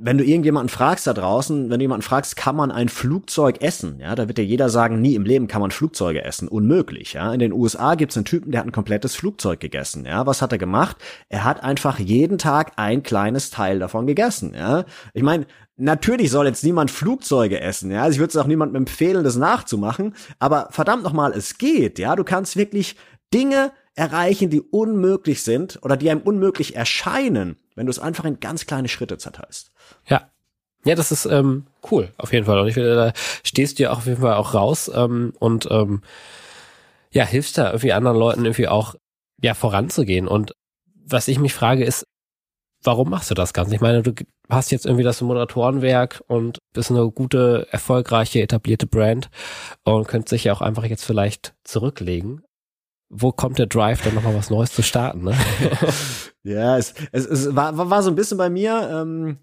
wenn 0.00 0.18
du 0.18 0.24
irgendjemanden 0.24 0.68
fragst 0.68 1.06
da 1.06 1.12
draußen, 1.12 1.70
wenn 1.70 1.78
du 1.78 1.84
jemanden 1.84 2.02
fragst, 2.02 2.36
kann 2.36 2.54
man 2.54 2.70
ein 2.70 2.88
Flugzeug 2.88 3.60
essen? 3.62 3.98
Ja, 4.00 4.14
da 4.14 4.28
wird 4.28 4.38
dir 4.38 4.44
jeder 4.44 4.68
sagen, 4.68 5.00
nie 5.00 5.14
im 5.14 5.24
Leben 5.24 5.48
kann 5.48 5.60
man 5.60 5.72
Flugzeuge 5.72 6.24
essen. 6.24 6.46
Unmöglich. 6.46 7.14
Ja, 7.14 7.32
in 7.32 7.40
den 7.40 7.52
USA 7.52 7.96
gibt's 7.96 8.16
einen 8.16 8.24
Typen, 8.24 8.52
der 8.52 8.60
hat 8.60 8.66
ein 8.66 8.72
komplettes 8.72 9.16
Flugzeug 9.16 9.58
gegessen. 9.58 10.06
Ja, 10.06 10.26
was 10.26 10.40
hat 10.40 10.52
er 10.52 10.58
gemacht? 10.58 10.96
Er 11.28 11.44
hat 11.44 11.64
einfach 11.64 11.98
jeden 11.98 12.38
Tag 12.38 12.72
ein 12.76 13.02
kleines 13.02 13.50
Teil 13.50 13.80
davon 13.80 14.06
gegessen. 14.06 14.54
Ja, 14.54 14.84
ich 15.14 15.22
meine, 15.22 15.46
Natürlich 15.80 16.32
soll 16.32 16.46
jetzt 16.46 16.64
niemand 16.64 16.90
Flugzeuge 16.90 17.60
essen, 17.60 17.92
ja. 17.92 18.02
Also 18.02 18.16
ich 18.16 18.18
würde 18.18 18.30
es 18.30 18.36
auch 18.36 18.48
niemandem 18.48 18.74
empfehlen, 18.74 19.22
das 19.22 19.36
nachzumachen. 19.36 20.16
Aber 20.40 20.66
verdammt 20.72 21.04
nochmal, 21.04 21.30
es 21.30 21.56
geht, 21.56 22.00
ja. 22.00 22.16
Du 22.16 22.24
kannst 22.24 22.56
wirklich 22.56 22.96
Dinge 23.32 23.70
erreichen, 23.98 24.48
die 24.48 24.60
unmöglich 24.60 25.42
sind 25.42 25.80
oder 25.82 25.96
die 25.96 26.08
einem 26.08 26.20
unmöglich 26.20 26.76
erscheinen, 26.76 27.56
wenn 27.74 27.86
du 27.86 27.90
es 27.90 27.98
einfach 27.98 28.24
in 28.24 28.38
ganz 28.38 28.64
kleine 28.66 28.88
Schritte 28.88 29.18
zerteilst. 29.18 29.72
Ja. 30.06 30.30
Ja, 30.84 30.94
das 30.94 31.10
ist 31.10 31.26
ähm, 31.26 31.66
cool, 31.90 32.12
auf 32.16 32.32
jeden 32.32 32.46
Fall. 32.46 32.60
Und 32.60 32.68
ich 32.68 32.74
finde, 32.74 32.94
da 32.94 33.12
stehst 33.42 33.78
du 33.78 33.82
ja 33.82 33.90
auf 33.90 34.06
jeden 34.06 34.20
Fall 34.20 34.34
auch 34.34 34.54
raus 34.54 34.88
ähm, 34.94 35.32
und 35.40 35.66
ähm, 35.72 36.02
ja, 37.10 37.24
hilfst 37.24 37.58
da 37.58 37.66
irgendwie 37.66 37.92
anderen 37.92 38.16
Leuten 38.16 38.44
irgendwie 38.44 38.68
auch 38.68 38.94
ja 39.42 39.54
voranzugehen. 39.54 40.28
Und 40.28 40.52
was 41.04 41.26
ich 41.26 41.40
mich 41.40 41.52
frage, 41.52 41.84
ist, 41.84 42.06
warum 42.84 43.10
machst 43.10 43.28
du 43.28 43.34
das 43.34 43.52
Ganze? 43.52 43.74
Ich 43.74 43.80
meine, 43.80 44.02
du 44.02 44.12
hast 44.48 44.70
jetzt 44.70 44.86
irgendwie 44.86 45.02
das 45.02 45.20
Moderatorenwerk 45.20 46.22
und 46.28 46.58
bist 46.72 46.92
eine 46.92 47.10
gute, 47.10 47.66
erfolgreiche, 47.72 48.40
etablierte 48.40 48.86
Brand 48.86 49.30
und 49.82 50.06
könntest 50.06 50.30
sich 50.30 50.44
ja 50.44 50.52
auch 50.52 50.60
einfach 50.60 50.84
jetzt 50.84 51.04
vielleicht 51.04 51.54
zurücklegen 51.64 52.44
wo 53.10 53.32
kommt 53.32 53.58
der 53.58 53.66
Drive, 53.66 54.02
dann 54.02 54.14
nochmal 54.14 54.34
was 54.34 54.50
Neues 54.50 54.72
zu 54.72 54.82
starten, 54.82 55.24
ne? 55.24 55.34
ja, 56.42 56.76
es, 56.76 56.94
es, 57.12 57.26
es 57.26 57.56
war, 57.56 57.76
war 57.90 58.02
so 58.02 58.10
ein 58.10 58.16
bisschen 58.16 58.38
bei 58.38 58.50
mir, 58.50 58.88
ähm, 58.92 59.38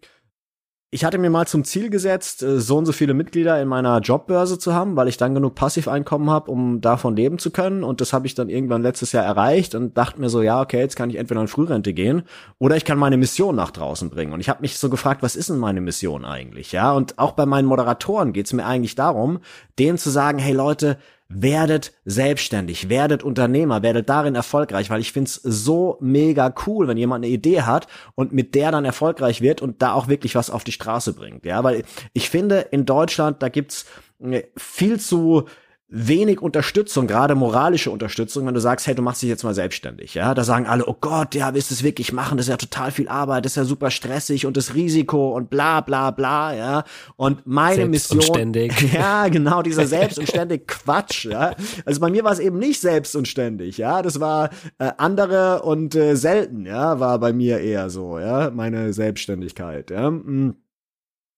ich 0.95 1.03
hatte 1.03 1.17
mir 1.17 1.29
mal 1.29 1.45
zum 1.45 1.65
Ziel 1.65 1.89
gesetzt, 1.89 2.41
äh, 2.41 2.57
so 2.57 2.77
und 2.77 2.85
so 2.85 2.93
viele 2.93 3.13
Mitglieder 3.13 3.61
in 3.61 3.67
meiner 3.67 3.99
Jobbörse 3.99 4.57
zu 4.57 4.73
haben, 4.73 4.95
weil 4.95 5.09
ich 5.09 5.17
dann 5.17 5.35
genug 5.35 5.53
Passiveinkommen 5.53 6.29
habe, 6.29 6.49
um 6.49 6.79
davon 6.79 7.17
leben 7.17 7.37
zu 7.37 7.51
können. 7.51 7.83
Und 7.83 7.99
das 7.99 8.13
habe 8.13 8.27
ich 8.27 8.33
dann 8.33 8.47
irgendwann 8.47 8.81
letztes 8.81 9.11
Jahr 9.11 9.25
erreicht 9.25 9.75
und 9.75 9.97
dachte 9.97 10.21
mir 10.21 10.29
so, 10.29 10.41
ja, 10.41 10.61
okay, 10.61 10.79
jetzt 10.79 10.95
kann 10.95 11.09
ich 11.09 11.17
entweder 11.17 11.41
in 11.41 11.49
Frührente 11.49 11.93
gehen 11.93 12.23
oder 12.59 12.77
ich 12.77 12.85
kann 12.85 12.97
meine 12.97 13.17
Mission 13.17 13.57
nach 13.57 13.71
draußen 13.71 14.09
bringen. 14.09 14.31
Und 14.31 14.39
ich 14.39 14.47
habe 14.47 14.61
mich 14.61 14.77
so 14.77 14.89
gefragt, 14.89 15.21
was 15.21 15.35
ist 15.35 15.49
denn 15.49 15.57
meine 15.57 15.81
Mission 15.81 16.23
eigentlich? 16.23 16.71
Ja, 16.71 16.93
und 16.93 17.19
auch 17.19 17.33
bei 17.33 17.45
meinen 17.45 17.67
Moderatoren 17.67 18.31
geht 18.31 18.45
es 18.45 18.53
mir 18.53 18.65
eigentlich 18.65 18.95
darum, 18.95 19.39
denen 19.77 19.97
zu 19.97 20.09
sagen, 20.09 20.39
hey 20.39 20.53
Leute, 20.53 20.97
werdet 21.27 21.93
selbstständig, 22.05 22.89
werdet 22.89 23.23
Unternehmer, 23.23 23.81
werdet 23.81 24.09
darin 24.09 24.35
erfolgreich, 24.35 24.89
weil 24.89 25.01
ich 25.01 25.11
find's 25.11 25.35
so 25.35 25.97
mega 25.99 26.53
cool, 26.67 26.87
wenn 26.87 26.97
jemand 26.97 27.25
eine 27.25 27.33
Idee 27.33 27.63
hat 27.63 27.87
und 28.13 28.31
mit 28.31 28.53
der 28.53 28.71
dann 28.71 28.85
erfolgreich 28.85 29.41
wird 29.41 29.61
und 29.61 29.81
da 29.81 29.93
auch 29.93 30.07
wirklich 30.07 30.35
was 30.35 30.49
auf 30.49 30.63
die 30.63 30.71
Straße 30.71 31.13
bringt. 31.13 31.45
Ja, 31.45 31.63
weil 31.63 31.83
ich 32.13 32.29
finde, 32.29 32.59
in 32.71 32.85
Deutschland, 32.85 33.41
da 33.41 33.49
gibt's 33.49 33.85
äh, 34.19 34.43
viel 34.55 34.99
zu 34.99 35.45
wenig 35.87 36.41
Unterstützung, 36.41 37.05
gerade 37.05 37.35
moralische 37.35 37.91
Unterstützung, 37.91 38.47
wenn 38.47 38.55
du 38.55 38.59
sagst, 38.59 38.87
hey, 38.87 38.95
du 38.95 39.03
machst 39.03 39.21
dich 39.21 39.29
jetzt 39.29 39.43
mal 39.43 39.53
selbstständig, 39.53 40.15
ja, 40.15 40.33
da 40.33 40.43
sagen 40.43 40.65
alle, 40.65 40.87
oh 40.87 40.95
Gott, 40.99 41.35
ja, 41.35 41.53
willst 41.53 41.69
du 41.69 41.75
es 41.75 41.83
wirklich 41.83 42.11
machen, 42.11 42.37
das 42.37 42.47
ist 42.47 42.49
ja 42.49 42.57
total 42.57 42.89
viel 42.91 43.07
Arbeit, 43.07 43.45
das 43.45 43.51
ist 43.51 43.57
ja 43.57 43.65
super 43.65 43.91
stressig 43.91 44.47
und 44.47 44.57
das 44.57 44.73
Risiko 44.73 45.35
und 45.35 45.51
bla 45.51 45.81
bla 45.81 46.09
bla, 46.09 46.55
ja, 46.55 46.83
und 47.17 47.45
meine 47.45 47.85
Mission, 47.85 48.53
ja, 48.93 49.27
genau, 49.27 49.61
dieser 49.61 49.85
selbst 49.87 50.17
und 50.17 50.27
ständig 50.27 50.67
Quatsch, 50.67 51.25
ja, 51.25 51.53
also 51.85 52.01
bei 52.01 52.09
mir 52.09 52.23
war 52.23 52.31
es 52.31 52.39
eben 52.39 52.57
nicht 52.57 52.81
selbst 52.81 53.15
und 53.15 53.27
ständig, 53.27 53.77
ja, 53.77 54.01
das 54.01 54.19
war 54.19 54.49
äh, 54.79 54.91
andere 54.97 55.61
und 55.61 55.93
äh, 55.93 56.15
selten, 56.15 56.65
ja, 56.65 56.99
war 56.99 57.19
bei 57.19 57.31
mir 57.31 57.59
eher 57.59 57.91
so, 57.91 58.17
ja, 58.17 58.49
meine 58.49 58.91
Selbstständigkeit, 58.91 59.91
ja, 59.91 60.09
mm. 60.09 60.55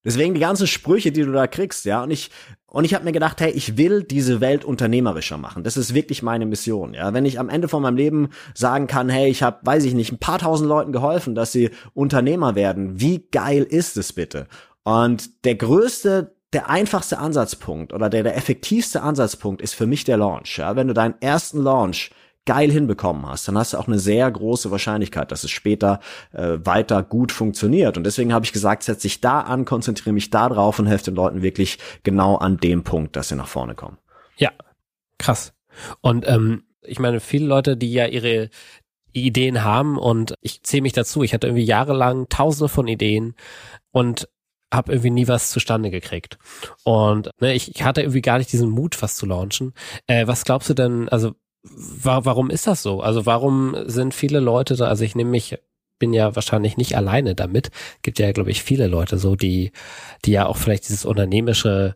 Deswegen 0.07 0.33
die 0.33 0.39
ganzen 0.39 0.67
Sprüche, 0.67 1.11
die 1.11 1.23
du 1.23 1.33
da 1.33 1.47
kriegst, 1.47 1.83
ja. 1.83 2.01
Und 2.01 2.11
ich 2.11 2.31
und 2.69 2.85
ich 2.85 2.93
habe 2.93 3.03
mir 3.03 3.11
gedacht, 3.11 3.41
hey, 3.41 3.51
ich 3.51 3.75
will 3.75 4.03
diese 4.03 4.39
Welt 4.39 4.63
unternehmerischer 4.63 5.37
machen. 5.37 5.63
Das 5.63 5.75
ist 5.75 5.93
wirklich 5.93 6.23
meine 6.23 6.45
Mission. 6.45 6.93
Ja, 6.93 7.13
wenn 7.13 7.25
ich 7.25 7.39
am 7.39 7.49
Ende 7.49 7.67
von 7.67 7.81
meinem 7.81 7.97
Leben 7.97 8.29
sagen 8.53 8.87
kann, 8.87 9.09
hey, 9.09 9.29
ich 9.29 9.43
habe, 9.43 9.59
weiß 9.63 9.83
ich 9.83 9.93
nicht, 9.93 10.13
ein 10.13 10.19
paar 10.19 10.39
tausend 10.39 10.69
Leuten 10.69 10.93
geholfen, 10.93 11.35
dass 11.35 11.51
sie 11.51 11.71
Unternehmer 11.93 12.55
werden. 12.55 13.01
Wie 13.01 13.27
geil 13.31 13.63
ist 13.63 13.97
es 13.97 14.13
bitte? 14.13 14.47
Und 14.83 15.43
der 15.43 15.55
größte 15.55 16.35
der 16.53 16.69
einfachste 16.69 17.17
Ansatzpunkt 17.17 17.91
oder 17.91 18.09
der, 18.09 18.23
der 18.23 18.37
effektivste 18.37 19.01
Ansatzpunkt 19.01 19.61
ist 19.61 19.73
für 19.73 19.87
mich 19.87 20.05
der 20.05 20.15
Launch. 20.15 20.57
Ja? 20.57 20.77
Wenn 20.77 20.87
du 20.87 20.93
deinen 20.93 21.15
ersten 21.19 21.61
Launch 21.61 22.11
geil 22.47 22.71
hinbekommen 22.71 23.27
hast, 23.27 23.47
dann 23.47 23.57
hast 23.57 23.73
du 23.73 23.77
auch 23.77 23.87
eine 23.87 23.99
sehr 23.99 24.31
große 24.31 24.71
Wahrscheinlichkeit, 24.71 25.31
dass 25.31 25.43
es 25.43 25.51
später 25.51 25.99
äh, 26.31 26.57
weiter 26.63 27.03
gut 27.03 27.31
funktioniert. 27.31 27.97
Und 27.97 28.05
deswegen 28.05 28.33
habe 28.33 28.45
ich 28.45 28.53
gesagt, 28.53 28.81
setze 28.81 29.03
dich 29.03 29.21
da 29.21 29.41
an, 29.41 29.65
konzentriere 29.65 30.13
mich 30.13 30.31
da 30.31 30.49
drauf 30.49 30.79
und 30.79 30.87
helfe 30.87 31.05
den 31.05 31.15
Leuten 31.15 31.43
wirklich 31.43 31.77
genau 32.01 32.37
an 32.37 32.57
dem 32.57 32.83
Punkt, 32.83 33.15
dass 33.15 33.27
sie 33.27 33.35
nach 33.35 33.47
vorne 33.47 33.75
kommen. 33.75 33.97
Ja, 34.37 34.51
krass. 35.19 35.53
Und 36.01 36.27
ähm, 36.27 36.63
ich 36.81 36.99
meine, 36.99 37.19
viele 37.19 37.45
Leute, 37.45 37.77
die 37.77 37.91
ja 37.91 38.07
ihre 38.07 38.49
Ideen 39.11 39.63
haben 39.63 39.97
und 39.97 40.33
ich 40.41 40.63
zähle 40.63 40.83
mich 40.83 40.93
dazu, 40.93 41.23
ich 41.23 41.33
hatte 41.33 41.47
irgendwie 41.47 41.65
jahrelang 41.65 42.29
tausende 42.29 42.69
von 42.69 42.87
Ideen 42.87 43.35
und 43.91 44.29
habe 44.73 44.91
irgendwie 44.91 45.11
nie 45.11 45.27
was 45.27 45.51
zustande 45.51 45.91
gekriegt. 45.91 46.37
Und 46.83 47.29
ne, 47.39 47.53
ich, 47.53 47.75
ich 47.75 47.83
hatte 47.83 48.01
irgendwie 48.01 48.21
gar 48.21 48.37
nicht 48.37 48.51
diesen 48.51 48.69
Mut, 48.69 49.01
was 49.01 49.15
zu 49.15 49.25
launchen. 49.25 49.73
Äh, 50.07 50.27
was 50.27 50.45
glaubst 50.45 50.69
du 50.69 50.73
denn, 50.73 51.09
also 51.09 51.35
wa 51.75 52.21
warum 52.23 52.49
ist 52.49 52.67
das 52.67 52.83
so? 52.83 53.01
Also 53.01 53.25
warum 53.25 53.75
sind 53.85 54.13
viele 54.13 54.39
Leute 54.39 54.75
da, 54.75 54.87
also 54.87 55.03
ich 55.03 55.15
nehme 55.15 55.31
mich 55.31 55.57
bin 55.99 56.13
ja 56.13 56.35
wahrscheinlich 56.35 56.77
nicht 56.77 56.95
alleine 56.95 57.35
damit. 57.35 57.71
Gibt 58.01 58.19
ja, 58.19 58.31
glaube 58.31 58.51
ich, 58.51 58.61
viele 58.61 58.87
Leute 58.87 59.17
so, 59.17 59.35
die, 59.35 59.71
die 60.25 60.31
ja 60.31 60.45
auch 60.45 60.57
vielleicht 60.57 60.87
dieses 60.87 61.05
Unternehmische 61.05 61.95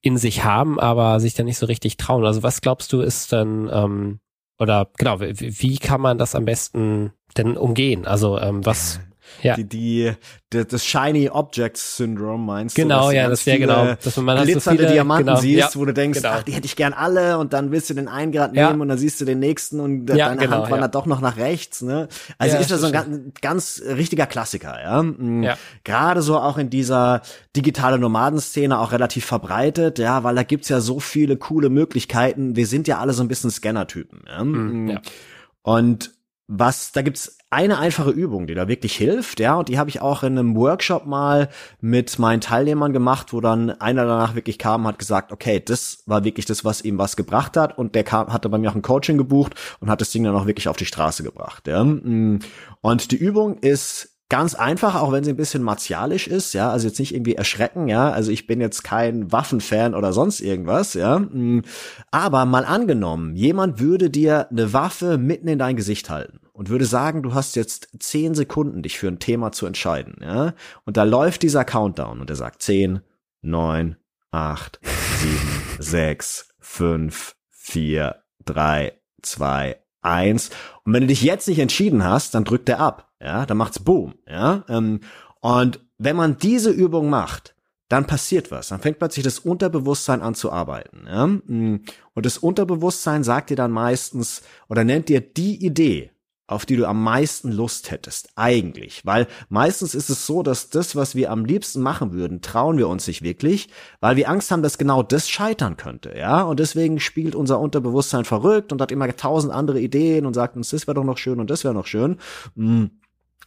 in 0.00 0.16
sich 0.16 0.44
haben, 0.44 0.80
aber 0.80 1.20
sich 1.20 1.34
da 1.34 1.42
nicht 1.42 1.58
so 1.58 1.66
richtig 1.66 1.96
trauen. 1.96 2.24
Also 2.24 2.42
was 2.42 2.60
glaubst 2.62 2.92
du 2.92 3.00
ist 3.00 3.32
dann, 3.32 3.68
ähm, 3.72 4.20
oder 4.58 4.90
genau, 4.96 5.20
wie, 5.20 5.60
wie 5.60 5.78
kann 5.78 6.00
man 6.00 6.18
das 6.18 6.34
am 6.34 6.44
besten 6.44 7.12
denn 7.36 7.56
umgehen? 7.56 8.06
Also 8.06 8.38
ähm, 8.38 8.64
was, 8.64 9.00
ja. 9.42 9.54
die, 9.54 9.64
die, 9.64 10.12
die, 10.52 10.66
das 10.66 10.84
Shiny 10.84 11.28
Objects 11.28 11.96
Syndrome 11.96 12.44
meinst 12.44 12.74
genau, 12.74 13.08
du? 13.08 13.08
Genau, 13.10 13.22
ja, 13.22 13.28
das 13.28 13.46
wäre 13.46 13.58
genau. 13.58 13.94
Dass 14.02 14.16
man 14.16 14.38
halt 14.38 14.48
glitzernde 14.48 14.82
so 14.82 14.88
viele, 14.88 14.94
Diamanten 14.94 15.26
genau, 15.26 15.40
siehst, 15.40 15.74
ja, 15.74 15.80
wo 15.80 15.84
du 15.84 15.94
denkst, 15.94 16.20
genau. 16.20 16.34
ach, 16.34 16.42
die 16.42 16.52
hätte 16.52 16.66
ich 16.66 16.76
gern 16.76 16.92
alle 16.92 17.38
und 17.38 17.52
dann 17.52 17.70
willst 17.70 17.90
du 17.90 17.94
den 17.94 18.08
einen 18.08 18.32
Grad 18.32 18.54
ja. 18.54 18.68
nehmen 18.68 18.80
und 18.80 18.88
dann 18.88 18.98
siehst 18.98 19.20
du 19.20 19.24
den 19.24 19.38
nächsten 19.38 19.80
und 19.80 20.08
ja, 20.10 20.28
deine 20.28 20.40
genau, 20.40 20.62
Hand 20.62 20.70
wandert 20.70 20.94
doch 20.94 21.06
noch 21.06 21.20
nach 21.20 21.36
rechts, 21.36 21.82
ne? 21.82 22.08
Also 22.38 22.56
ist 22.56 22.70
das 22.70 22.80
so 22.80 22.86
ein 22.86 22.92
ganz, 22.92 23.20
ganz, 23.40 23.82
richtiger 23.86 24.26
Klassiker, 24.26 24.80
ja? 24.82 25.02
Mhm. 25.02 25.42
ja. 25.42 25.56
Gerade 25.84 26.22
so 26.22 26.38
auch 26.38 26.58
in 26.58 26.70
dieser 26.70 27.22
digitale 27.56 27.98
Nomadenszene 27.98 28.78
auch 28.78 28.92
relativ 28.92 29.24
verbreitet, 29.24 29.98
ja, 29.98 30.24
weil 30.24 30.34
da 30.34 30.42
gibt's 30.42 30.68
ja 30.68 30.80
so 30.80 31.00
viele 31.00 31.36
coole 31.36 31.70
Möglichkeiten. 31.70 32.56
Wir 32.56 32.66
sind 32.66 32.88
ja 32.88 32.98
alle 32.98 33.12
so 33.12 33.22
ein 33.22 33.28
bisschen 33.28 33.50
Scanner-Typen, 33.50 34.22
ja? 34.26 34.44
Mhm, 34.44 34.88
ja. 34.88 35.00
Und 35.62 36.12
was, 36.52 36.90
da 36.90 37.02
gibt's 37.02 37.38
eine 37.48 37.78
einfache 37.78 38.10
Übung, 38.10 38.48
die 38.48 38.54
da 38.54 38.66
wirklich 38.66 38.96
hilft, 38.96 39.38
ja, 39.38 39.54
und 39.54 39.68
die 39.68 39.78
habe 39.78 39.88
ich 39.88 40.00
auch 40.00 40.24
in 40.24 40.36
einem 40.36 40.56
Workshop 40.56 41.06
mal 41.06 41.48
mit 41.80 42.18
meinen 42.18 42.40
Teilnehmern 42.40 42.92
gemacht, 42.92 43.32
wo 43.32 43.40
dann 43.40 43.70
einer 43.70 44.04
danach 44.04 44.34
wirklich 44.34 44.58
kam 44.58 44.86
hat 44.86 44.98
gesagt, 44.98 45.30
okay, 45.30 45.62
das 45.64 46.02
war 46.06 46.24
wirklich 46.24 46.46
das, 46.46 46.64
was 46.64 46.82
ihm 46.82 46.98
was 46.98 47.14
gebracht 47.14 47.56
hat 47.56 47.78
und 47.78 47.94
der 47.94 48.02
kam, 48.02 48.32
hatte 48.32 48.48
bei 48.48 48.58
mir 48.58 48.70
auch 48.70 48.74
ein 48.74 48.82
Coaching 48.82 49.16
gebucht 49.16 49.54
und 49.78 49.90
hat 49.90 50.00
das 50.00 50.10
Ding 50.10 50.24
dann 50.24 50.34
auch 50.34 50.46
wirklich 50.46 50.66
auf 50.66 50.76
die 50.76 50.86
Straße 50.86 51.22
gebracht, 51.22 51.68
ja. 51.68 51.82
Und 51.82 53.10
die 53.12 53.16
Übung 53.16 53.58
ist 53.58 54.09
ganz 54.30 54.54
einfach, 54.54 54.94
auch 54.94 55.12
wenn 55.12 55.24
sie 55.24 55.30
ein 55.30 55.36
bisschen 55.36 55.62
martialisch 55.62 56.26
ist, 56.28 56.54
ja, 56.54 56.70
also 56.70 56.86
jetzt 56.86 56.98
nicht 56.98 57.14
irgendwie 57.14 57.34
erschrecken, 57.34 57.88
ja, 57.88 58.10
also 58.10 58.30
ich 58.30 58.46
bin 58.46 58.60
jetzt 58.60 58.82
kein 58.82 59.30
Waffenfan 59.30 59.94
oder 59.94 60.14
sonst 60.14 60.40
irgendwas, 60.40 60.94
ja, 60.94 61.20
aber 62.10 62.46
mal 62.46 62.64
angenommen, 62.64 63.36
jemand 63.36 63.80
würde 63.80 64.08
dir 64.08 64.48
eine 64.50 64.72
Waffe 64.72 65.18
mitten 65.18 65.48
in 65.48 65.58
dein 65.58 65.76
Gesicht 65.76 66.08
halten 66.08 66.40
und 66.52 66.70
würde 66.70 66.86
sagen, 66.86 67.22
du 67.22 67.34
hast 67.34 67.56
jetzt 67.56 67.88
zehn 67.98 68.34
Sekunden, 68.34 68.82
dich 68.82 68.98
für 68.98 69.08
ein 69.08 69.18
Thema 69.18 69.52
zu 69.52 69.66
entscheiden, 69.66 70.16
ja? 70.22 70.54
Und 70.84 70.96
da 70.96 71.02
läuft 71.02 71.42
dieser 71.42 71.64
Countdown 71.64 72.20
und 72.20 72.30
er 72.30 72.36
sagt 72.36 72.62
zehn, 72.62 73.00
neun, 73.42 73.96
acht, 74.30 74.80
sieben, 75.18 75.62
sechs, 75.80 76.54
fünf, 76.60 77.34
vier, 77.50 78.22
drei, 78.44 78.92
zwei, 79.22 79.80
eins. 80.02 80.50
Und 80.84 80.92
wenn 80.92 81.02
du 81.02 81.08
dich 81.08 81.22
jetzt 81.22 81.48
nicht 81.48 81.58
entschieden 81.58 82.04
hast, 82.04 82.34
dann 82.34 82.44
drückt 82.44 82.68
er 82.68 82.80
ab, 82.80 83.09
ja? 83.20 83.46
Dann 83.46 83.56
macht's 83.56 83.78
Boom, 83.78 84.14
ja? 84.28 84.64
Ähm, 84.68 85.00
und 85.40 85.80
wenn 85.98 86.16
man 86.16 86.38
diese 86.38 86.70
Übung 86.70 87.10
macht, 87.10 87.54
dann 87.90 88.06
passiert 88.06 88.50
was. 88.50 88.68
Dann 88.68 88.80
fängt 88.80 88.98
plötzlich 88.98 89.24
das 89.24 89.40
Unterbewusstsein 89.40 90.22
an 90.22 90.34
zu 90.34 90.52
arbeiten. 90.52 91.06
Ja? 91.06 91.24
Und 91.24 92.26
das 92.26 92.38
Unterbewusstsein 92.38 93.24
sagt 93.24 93.50
dir 93.50 93.56
dann 93.56 93.72
meistens 93.72 94.42
oder 94.68 94.84
nennt 94.84 95.08
dir 95.08 95.20
die 95.20 95.62
Idee, 95.64 96.12
auf 96.46 96.66
die 96.66 96.76
du 96.76 96.86
am 96.86 97.02
meisten 97.02 97.50
Lust 97.50 97.90
hättest, 97.90 98.30
eigentlich. 98.36 99.04
Weil 99.04 99.26
meistens 99.48 99.94
ist 99.96 100.08
es 100.08 100.24
so, 100.24 100.42
dass 100.44 100.70
das, 100.70 100.94
was 100.94 101.16
wir 101.16 101.32
am 101.32 101.44
liebsten 101.44 101.80
machen 101.80 102.12
würden, 102.12 102.42
trauen 102.42 102.78
wir 102.78 102.88
uns 102.88 103.08
nicht 103.08 103.22
wirklich, 103.22 103.68
weil 104.00 104.16
wir 104.16 104.28
Angst 104.28 104.52
haben, 104.52 104.62
dass 104.62 104.78
genau 104.78 105.02
das 105.02 105.28
scheitern 105.28 105.76
könnte, 105.76 106.16
ja. 106.16 106.42
Und 106.42 106.60
deswegen 106.60 107.00
spielt 107.00 107.34
unser 107.34 107.60
Unterbewusstsein 107.60 108.24
verrückt 108.24 108.72
und 108.72 108.80
hat 108.80 108.92
immer 108.92 109.14
tausend 109.16 109.52
andere 109.52 109.80
Ideen 109.80 110.26
und 110.26 110.34
sagt 110.34 110.56
uns, 110.56 110.70
das 110.70 110.86
wäre 110.86 110.94
doch 110.94 111.04
noch 111.04 111.18
schön 111.18 111.40
und 111.40 111.50
das 111.50 111.64
wäre 111.64 111.74
noch 111.74 111.86
schön. 111.86 112.18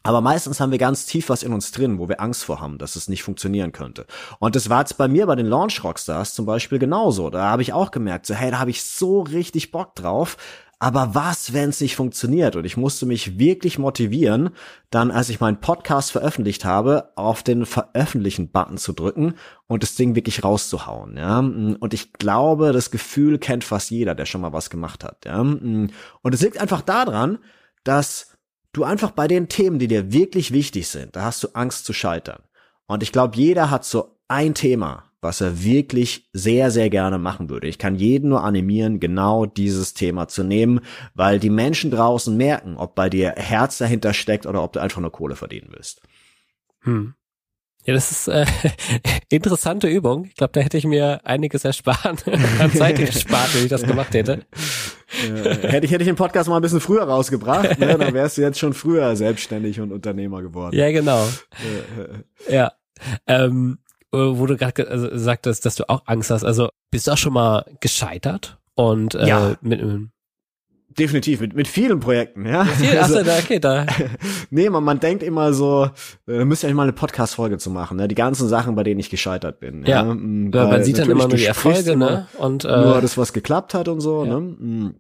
Aber 0.03 0.19
meistens 0.19 0.59
haben 0.59 0.71
wir 0.71 0.77
ganz 0.77 1.05
tief 1.05 1.29
was 1.29 1.43
in 1.43 1.53
uns 1.53 1.71
drin, 1.71 1.97
wo 1.97 2.09
wir 2.09 2.19
Angst 2.21 2.43
vor 2.43 2.59
haben, 2.59 2.77
dass 2.77 2.97
es 2.97 3.07
nicht 3.07 3.23
funktionieren 3.23 3.71
könnte. 3.71 4.05
Und 4.39 4.55
das 4.55 4.69
war 4.69 4.81
jetzt 4.81 4.97
bei 4.97 5.07
mir 5.07 5.25
bei 5.25 5.35
den 5.35 5.45
Launch 5.45 5.83
Rockstars 5.83 6.33
zum 6.33 6.45
Beispiel 6.45 6.77
genauso. 6.77 7.29
Da 7.29 7.49
habe 7.49 7.61
ich 7.61 7.71
auch 7.71 7.91
gemerkt, 7.91 8.25
so 8.25 8.33
hey, 8.33 8.51
da 8.51 8.59
habe 8.59 8.71
ich 8.71 8.83
so 8.83 9.21
richtig 9.21 9.71
Bock 9.71 9.95
drauf. 9.95 10.37
Aber 10.79 11.15
was, 11.15 11.53
wenn 11.53 11.69
es 11.69 11.79
nicht 11.79 11.95
funktioniert? 11.95 12.57
Und 12.57 12.65
ich 12.65 12.75
musste 12.75 13.05
mich 13.05 13.39
wirklich 13.39 13.79
motivieren, 13.79 14.49
dann, 14.89 15.11
als 15.11 15.29
ich 15.29 15.39
meinen 15.39 15.61
Podcast 15.61 16.11
veröffentlicht 16.11 16.65
habe, 16.65 17.13
auf 17.15 17.41
den 17.41 17.65
Veröffentlichen-Button 17.65 18.77
zu 18.77 18.91
drücken 18.91 19.35
und 19.67 19.81
das 19.81 19.95
Ding 19.95 20.15
wirklich 20.15 20.43
rauszuhauen. 20.43 21.15
Ja? 21.15 21.39
Und 21.39 21.93
ich 21.93 22.11
glaube, 22.11 22.73
das 22.73 22.91
Gefühl 22.91 23.37
kennt 23.37 23.63
fast 23.63 23.91
jeder, 23.91 24.13
der 24.13 24.25
schon 24.25 24.41
mal 24.41 24.51
was 24.51 24.69
gemacht 24.69 25.05
hat. 25.05 25.23
Ja? 25.23 25.39
Und 25.39 25.93
es 26.25 26.41
liegt 26.41 26.57
einfach 26.57 26.81
daran, 26.81 27.39
dass 27.85 28.32
du 28.73 28.83
einfach 28.83 29.11
bei 29.11 29.27
den 29.27 29.47
Themen, 29.47 29.79
die 29.79 29.87
dir 29.87 30.11
wirklich 30.11 30.51
wichtig 30.51 30.87
sind, 30.87 31.15
da 31.15 31.23
hast 31.23 31.43
du 31.43 31.49
Angst 31.53 31.85
zu 31.85 31.93
scheitern. 31.93 32.41
Und 32.87 33.01
ich 33.03 33.11
glaube, 33.11 33.37
jeder 33.37 33.69
hat 33.69 33.85
so 33.85 34.17
ein 34.27 34.53
Thema, 34.53 35.11
was 35.21 35.41
er 35.41 35.63
wirklich 35.63 36.29
sehr, 36.33 36.69
sehr 36.69 36.89
gerne 36.89 37.17
machen 37.17 37.49
würde. 37.49 37.67
Ich 37.67 37.77
kann 37.77 37.95
jeden 37.95 38.29
nur 38.29 38.43
animieren, 38.43 38.99
genau 38.99 39.45
dieses 39.45 39.93
Thema 39.93 40.27
zu 40.27 40.43
nehmen, 40.43 40.81
weil 41.13 41.39
die 41.39 41.49
Menschen 41.49 41.91
draußen 41.91 42.35
merken, 42.35 42.75
ob 42.75 42.93
bei 42.93 43.09
dir 43.09 43.33
Herz 43.37 43.77
dahinter 43.77 44.13
steckt 44.13 44.45
oder 44.45 44.61
ob 44.61 44.73
du 44.73 44.81
einfach 44.81 44.99
nur 44.99 45.11
Kohle 45.11 45.35
verdienen 45.35 45.69
willst. 45.71 46.01
Hm. 46.81 47.13
Ja, 47.85 47.93
das 47.93 48.11
ist 48.11 48.27
äh, 48.29 48.45
interessante 49.29 49.87
Übung. 49.87 50.25
Ich 50.25 50.35
glaube, 50.35 50.53
da 50.53 50.61
hätte 50.61 50.77
ich 50.77 50.85
mir 50.85 51.19
einiges 51.25 51.65
ersparen, 51.65 52.17
an 52.59 52.71
Zeit 52.71 52.97
gespart, 52.97 53.53
wenn 53.53 53.63
ich 53.63 53.69
das 53.69 53.83
gemacht 53.83 54.13
hätte. 54.13 54.45
Äh, 55.23 55.67
hätte 55.67 55.85
ich 55.85 55.91
hätte 55.91 56.03
ich 56.03 56.07
den 56.09 56.15
Podcast 56.15 56.49
mal 56.49 56.57
ein 56.57 56.61
bisschen 56.61 56.79
früher 56.79 57.03
rausgebracht, 57.03 57.79
ne, 57.79 57.97
dann 57.97 58.13
wärst 58.13 58.37
du 58.37 58.41
jetzt 58.41 58.59
schon 58.59 58.73
früher 58.73 59.15
selbstständig 59.15 59.79
und 59.79 59.91
Unternehmer 59.91 60.41
geworden. 60.41 60.75
Ja, 60.75 60.91
genau. 60.91 61.27
ja. 62.49 62.71
Ähm, 63.27 63.79
wo 64.11 64.45
du 64.45 64.57
gerade 64.57 64.87
also, 64.87 65.09
sagtest, 65.17 65.65
dass 65.65 65.75
du 65.75 65.89
auch 65.89 66.03
Angst 66.05 66.29
hast. 66.29 66.43
Also 66.43 66.69
bist 66.91 67.07
du 67.07 67.11
auch 67.11 67.17
schon 67.17 67.33
mal 67.33 67.65
gescheitert 67.79 68.59
und 68.75 69.15
äh, 69.15 69.27
ja. 69.27 69.55
mit, 69.61 69.81
Definitiv, 70.97 71.41
mit, 71.41 71.55
mit 71.55 71.67
vielen 71.67 71.99
Projekten, 71.99 72.45
ja. 72.45 72.65
Viel, 72.65 72.97
also, 72.97 73.17
achso, 73.17 73.25
da, 73.25 73.37
okay, 73.37 73.59
da. 73.59 73.85
nee, 74.51 74.69
man, 74.69 74.83
man 74.83 74.99
denkt 74.99 75.23
immer 75.23 75.53
so, 75.53 75.89
äh, 76.27 76.45
müsste 76.45 76.67
eigentlich 76.67 76.75
mal 76.75 76.83
eine 76.83 76.93
Podcast-Folge 76.93 77.57
zu 77.57 77.71
machen, 77.71 77.97
ne? 77.97 78.07
Die 78.07 78.15
ganzen 78.15 78.47
Sachen, 78.47 78.75
bei 78.75 78.83
denen 78.83 78.99
ich 78.99 79.09
gescheitert 79.09 79.59
bin. 79.59 79.83
Ja, 79.85 80.05
ja. 80.05 80.13
Mm, 80.13 80.51
ja 80.53 80.67
man 80.67 80.83
sieht 80.83 80.99
dann 80.99 81.09
immer 81.09 81.27
nur 81.27 81.37
die 81.37 81.45
Erfolge, 81.45 81.95
ne? 81.95 82.27
Und, 82.37 82.65
äh, 82.65 82.67
nur 82.67 83.01
das, 83.01 83.17
was 83.17 83.33
geklappt 83.33 83.73
hat 83.73 83.87
und 83.87 84.01
so, 84.01 84.23
ja. 84.23 84.39
ne? 84.39 84.93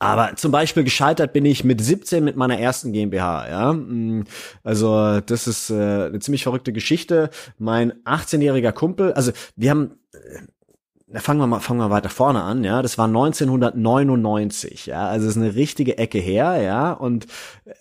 Aber 0.00 0.34
zum 0.36 0.50
Beispiel 0.50 0.82
gescheitert 0.82 1.34
bin 1.34 1.44
ich 1.44 1.62
mit 1.62 1.80
17 1.80 2.24
mit 2.24 2.34
meiner 2.34 2.58
ersten 2.58 2.92
GmbH, 2.92 3.48
ja. 3.48 3.72
Mm. 3.74 4.24
Also 4.64 5.20
das 5.20 5.46
ist 5.46 5.68
äh, 5.70 5.74
eine 5.74 6.18
ziemlich 6.20 6.42
verrückte 6.42 6.72
Geschichte. 6.72 7.28
Mein 7.58 7.92
18-jähriger 8.04 8.72
Kumpel, 8.72 9.12
also 9.12 9.30
wir 9.56 9.70
haben 9.70 9.98
äh, 10.14 11.18
fangen 11.18 11.40
wir 11.40 11.46
mal, 11.46 11.60
fangen 11.60 11.80
wir 11.80 11.90
weiter 11.90 12.08
vorne 12.08 12.42
an, 12.42 12.64
ja. 12.64 12.80
Das 12.80 12.96
war 12.96 13.06
1999, 13.06 14.86
ja. 14.86 15.06
Also 15.06 15.26
es 15.26 15.36
ist 15.36 15.42
eine 15.42 15.54
richtige 15.54 15.98
Ecke 15.98 16.18
her, 16.18 16.62
ja. 16.62 16.92
Und 16.92 17.26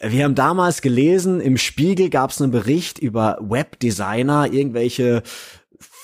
wir 0.01 0.25
haben 0.25 0.35
damals 0.35 0.81
gelesen, 0.81 1.39
im 1.39 1.57
Spiegel 1.57 2.09
gab 2.09 2.31
es 2.31 2.41
einen 2.41 2.51
Bericht 2.51 2.99
über 2.99 3.38
Webdesigner, 3.39 4.51
irgendwelche 4.51 5.23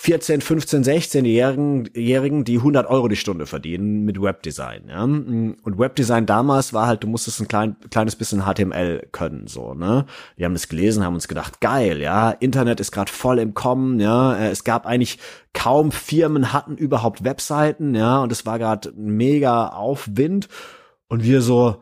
14, 0.05 0.41
15, 0.41 0.83
16-Jährigen, 0.83 1.89
Jährigen, 1.95 2.43
die 2.43 2.57
100 2.57 2.85
Euro 2.87 3.07
die 3.07 3.15
Stunde 3.15 3.47
verdienen 3.47 4.05
mit 4.05 4.21
Webdesign. 4.21 4.83
Ja? 4.87 5.01
Und 5.01 5.79
Webdesign 5.79 6.27
damals 6.27 6.73
war 6.73 6.85
halt, 6.85 7.03
du 7.03 7.07
musstest 7.07 7.41
ein 7.41 7.47
klein, 7.47 7.75
kleines 7.89 8.15
bisschen 8.15 8.43
HTML 8.45 9.07
können, 9.11 9.47
so 9.47 9.73
ne. 9.73 10.05
Wir 10.35 10.45
haben 10.45 10.53
das 10.53 10.69
gelesen, 10.69 11.03
haben 11.03 11.15
uns 11.15 11.27
gedacht, 11.27 11.59
geil, 11.59 12.01
ja, 12.01 12.29
Internet 12.29 12.79
ist 12.79 12.91
gerade 12.91 13.11
voll 13.11 13.39
im 13.39 13.55
Kommen, 13.55 13.99
ja. 13.99 14.37
Es 14.45 14.63
gab 14.63 14.85
eigentlich 14.85 15.17
kaum 15.53 15.91
Firmen 15.91 16.53
hatten 16.53 16.77
überhaupt 16.77 17.23
Webseiten, 17.23 17.95
ja, 17.95 18.19
und 18.19 18.31
es 18.31 18.45
war 18.45 18.59
gerade 18.59 18.93
mega 18.95 19.69
Aufwind. 19.69 20.49
Und 21.07 21.23
wir 21.23 21.41
so, 21.41 21.81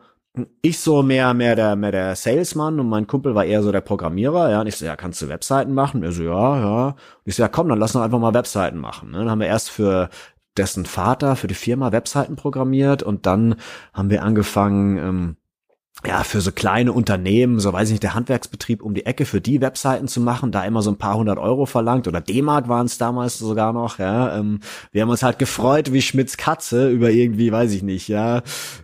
ich 0.62 0.78
so 0.80 1.02
mehr, 1.02 1.32
mehr 1.32 1.54
der, 1.54 1.76
mehr 1.76 1.92
der 1.92 2.16
Salesman 2.16 2.80
und 2.80 2.88
mein 2.88 3.06
Kumpel 3.06 3.34
war 3.34 3.44
eher 3.44 3.62
so 3.62 3.70
der 3.70 3.80
Programmierer, 3.80 4.50
ja. 4.50 4.60
Und 4.60 4.66
ich 4.66 4.76
so, 4.76 4.84
ja, 4.84 4.96
kannst 4.96 5.22
du 5.22 5.28
Webseiten 5.28 5.72
machen? 5.74 6.02
Er 6.02 6.12
so, 6.12 6.24
ja, 6.24 6.58
ja. 6.58 6.86
Und 6.88 6.96
ich 7.24 7.36
so, 7.36 7.42
ja, 7.42 7.48
komm, 7.48 7.68
dann 7.68 7.78
lass 7.78 7.94
uns 7.94 8.04
einfach 8.04 8.18
mal 8.18 8.34
Webseiten 8.34 8.78
machen. 8.78 9.12
Ne? 9.12 9.18
Dann 9.18 9.30
haben 9.30 9.40
wir 9.40 9.46
erst 9.46 9.70
für 9.70 10.10
dessen 10.56 10.86
Vater, 10.86 11.36
für 11.36 11.46
die 11.46 11.54
Firma 11.54 11.92
Webseiten 11.92 12.36
programmiert 12.36 13.02
und 13.02 13.26
dann 13.26 13.56
haben 13.92 14.10
wir 14.10 14.22
angefangen, 14.22 14.98
ähm, 14.98 15.36
ja, 16.06 16.22
für 16.22 16.40
so 16.40 16.52
kleine 16.52 16.92
Unternehmen, 16.92 17.58
so 17.60 17.72
weiß 17.72 17.88
ich 17.88 17.92
nicht, 17.94 18.02
der 18.02 18.14
Handwerksbetrieb 18.14 18.82
um 18.82 18.94
die 18.94 19.06
Ecke 19.06 19.24
für 19.24 19.40
die 19.40 19.60
Webseiten 19.60 20.08
zu 20.08 20.20
machen, 20.20 20.52
da 20.52 20.64
immer 20.64 20.82
so 20.82 20.90
ein 20.90 20.98
paar 20.98 21.16
hundert 21.16 21.38
Euro 21.38 21.66
verlangt 21.66 22.06
oder 22.06 22.20
D-Mark 22.20 22.68
waren 22.68 22.86
es 22.86 22.98
damals 22.98 23.38
sogar 23.38 23.72
noch, 23.72 23.98
ja. 23.98 24.36
Ähm, 24.38 24.60
wir 24.92 25.02
haben 25.02 25.08
uns 25.08 25.22
halt 25.22 25.38
gefreut 25.38 25.92
wie 25.92 26.02
Schmitz 26.02 26.36
Katze 26.36 26.90
über 26.90 27.10
irgendwie, 27.10 27.50
weiß 27.50 27.72
ich 27.72 27.82
nicht, 27.82 28.08
ja, 28.08 28.38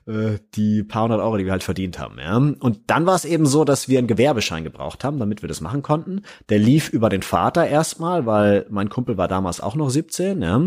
äh, 0.06 0.38
die 0.54 0.82
paar 0.82 1.04
hundert 1.04 1.20
Euro, 1.20 1.36
die 1.36 1.44
wir 1.44 1.52
halt 1.52 1.64
verdient 1.64 1.98
haben, 1.98 2.18
ja. 2.18 2.36
Und 2.36 2.80
dann 2.86 3.06
war 3.06 3.14
es 3.14 3.24
eben 3.24 3.46
so, 3.46 3.64
dass 3.64 3.88
wir 3.88 3.98
einen 3.98 4.08
Gewerbeschein 4.08 4.64
gebraucht 4.64 5.04
haben, 5.04 5.18
damit 5.18 5.42
wir 5.42 5.48
das 5.48 5.60
machen 5.60 5.82
konnten. 5.82 6.22
Der 6.48 6.58
lief 6.58 6.88
über 6.88 7.08
den 7.08 7.22
Vater 7.22 7.66
erstmal, 7.66 8.26
weil 8.26 8.66
mein 8.70 8.88
Kumpel 8.88 9.16
war 9.16 9.28
damals 9.28 9.60
auch 9.60 9.74
noch 9.74 9.90
17, 9.90 10.42
ja. 10.42 10.60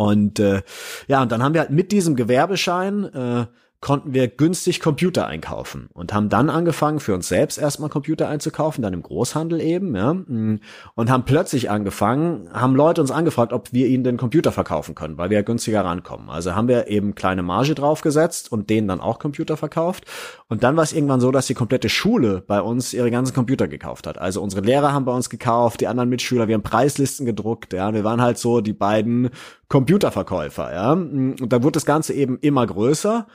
Und 0.00 0.38
äh, 0.38 0.62
ja, 1.08 1.20
und 1.20 1.30
dann 1.30 1.42
haben 1.42 1.52
wir 1.52 1.60
halt 1.60 1.70
mit 1.70 1.92
diesem 1.92 2.16
Gewerbeschein 2.16 3.04
äh, 3.04 3.46
konnten 3.80 4.12
wir 4.12 4.28
günstig 4.28 4.80
Computer 4.80 5.26
einkaufen 5.26 5.88
und 5.94 6.12
haben 6.12 6.28
dann 6.28 6.50
angefangen, 6.50 7.00
für 7.00 7.14
uns 7.14 7.28
selbst 7.28 7.56
erstmal 7.56 7.88
Computer 7.88 8.28
einzukaufen, 8.28 8.82
dann 8.82 8.92
im 8.92 9.02
Großhandel 9.02 9.58
eben, 9.60 9.96
ja, 9.96 10.12
mm, 10.12 10.60
und 10.94 11.10
haben 11.10 11.24
plötzlich 11.24 11.70
angefangen, 11.70 12.50
haben 12.52 12.76
Leute 12.76 13.00
uns 13.00 13.10
angefragt, 13.10 13.54
ob 13.54 13.72
wir 13.72 13.86
ihnen 13.86 14.04
den 14.04 14.18
Computer 14.18 14.52
verkaufen 14.52 14.94
können, 14.94 15.16
weil 15.16 15.30
wir 15.30 15.38
ja 15.38 15.42
günstiger 15.42 15.82
rankommen. 15.82 16.28
Also 16.28 16.54
haben 16.54 16.68
wir 16.68 16.88
eben 16.88 17.14
kleine 17.14 17.42
Marge 17.42 17.74
draufgesetzt 17.74 18.52
und 18.52 18.68
denen 18.68 18.86
dann 18.86 19.00
auch 19.00 19.18
Computer 19.18 19.56
verkauft. 19.56 20.04
Und 20.48 20.62
dann 20.62 20.76
war 20.76 20.84
es 20.84 20.92
irgendwann 20.92 21.20
so, 21.20 21.30
dass 21.30 21.46
die 21.46 21.54
komplette 21.54 21.88
Schule 21.88 22.42
bei 22.46 22.60
uns 22.60 22.92
ihre 22.92 23.10
ganzen 23.10 23.34
Computer 23.34 23.66
gekauft 23.66 24.06
hat. 24.06 24.18
Also 24.18 24.42
unsere 24.42 24.60
Lehrer 24.60 24.92
haben 24.92 25.06
bei 25.06 25.14
uns 25.14 25.30
gekauft, 25.30 25.80
die 25.80 25.86
anderen 25.86 26.10
Mitschüler, 26.10 26.48
wir 26.48 26.54
haben 26.54 26.62
Preislisten 26.62 27.24
gedruckt, 27.24 27.72
ja, 27.72 27.94
wir 27.94 28.04
waren 28.04 28.20
halt 28.20 28.36
so 28.36 28.60
die 28.60 28.74
beiden 28.74 29.30
Computerverkäufer, 29.68 30.74
ja. 30.74 30.92
Und 30.92 31.48
da 31.48 31.62
wurde 31.62 31.72
das 31.72 31.86
Ganze 31.86 32.12
eben 32.12 32.38
immer 32.40 32.66
größer. 32.66 33.26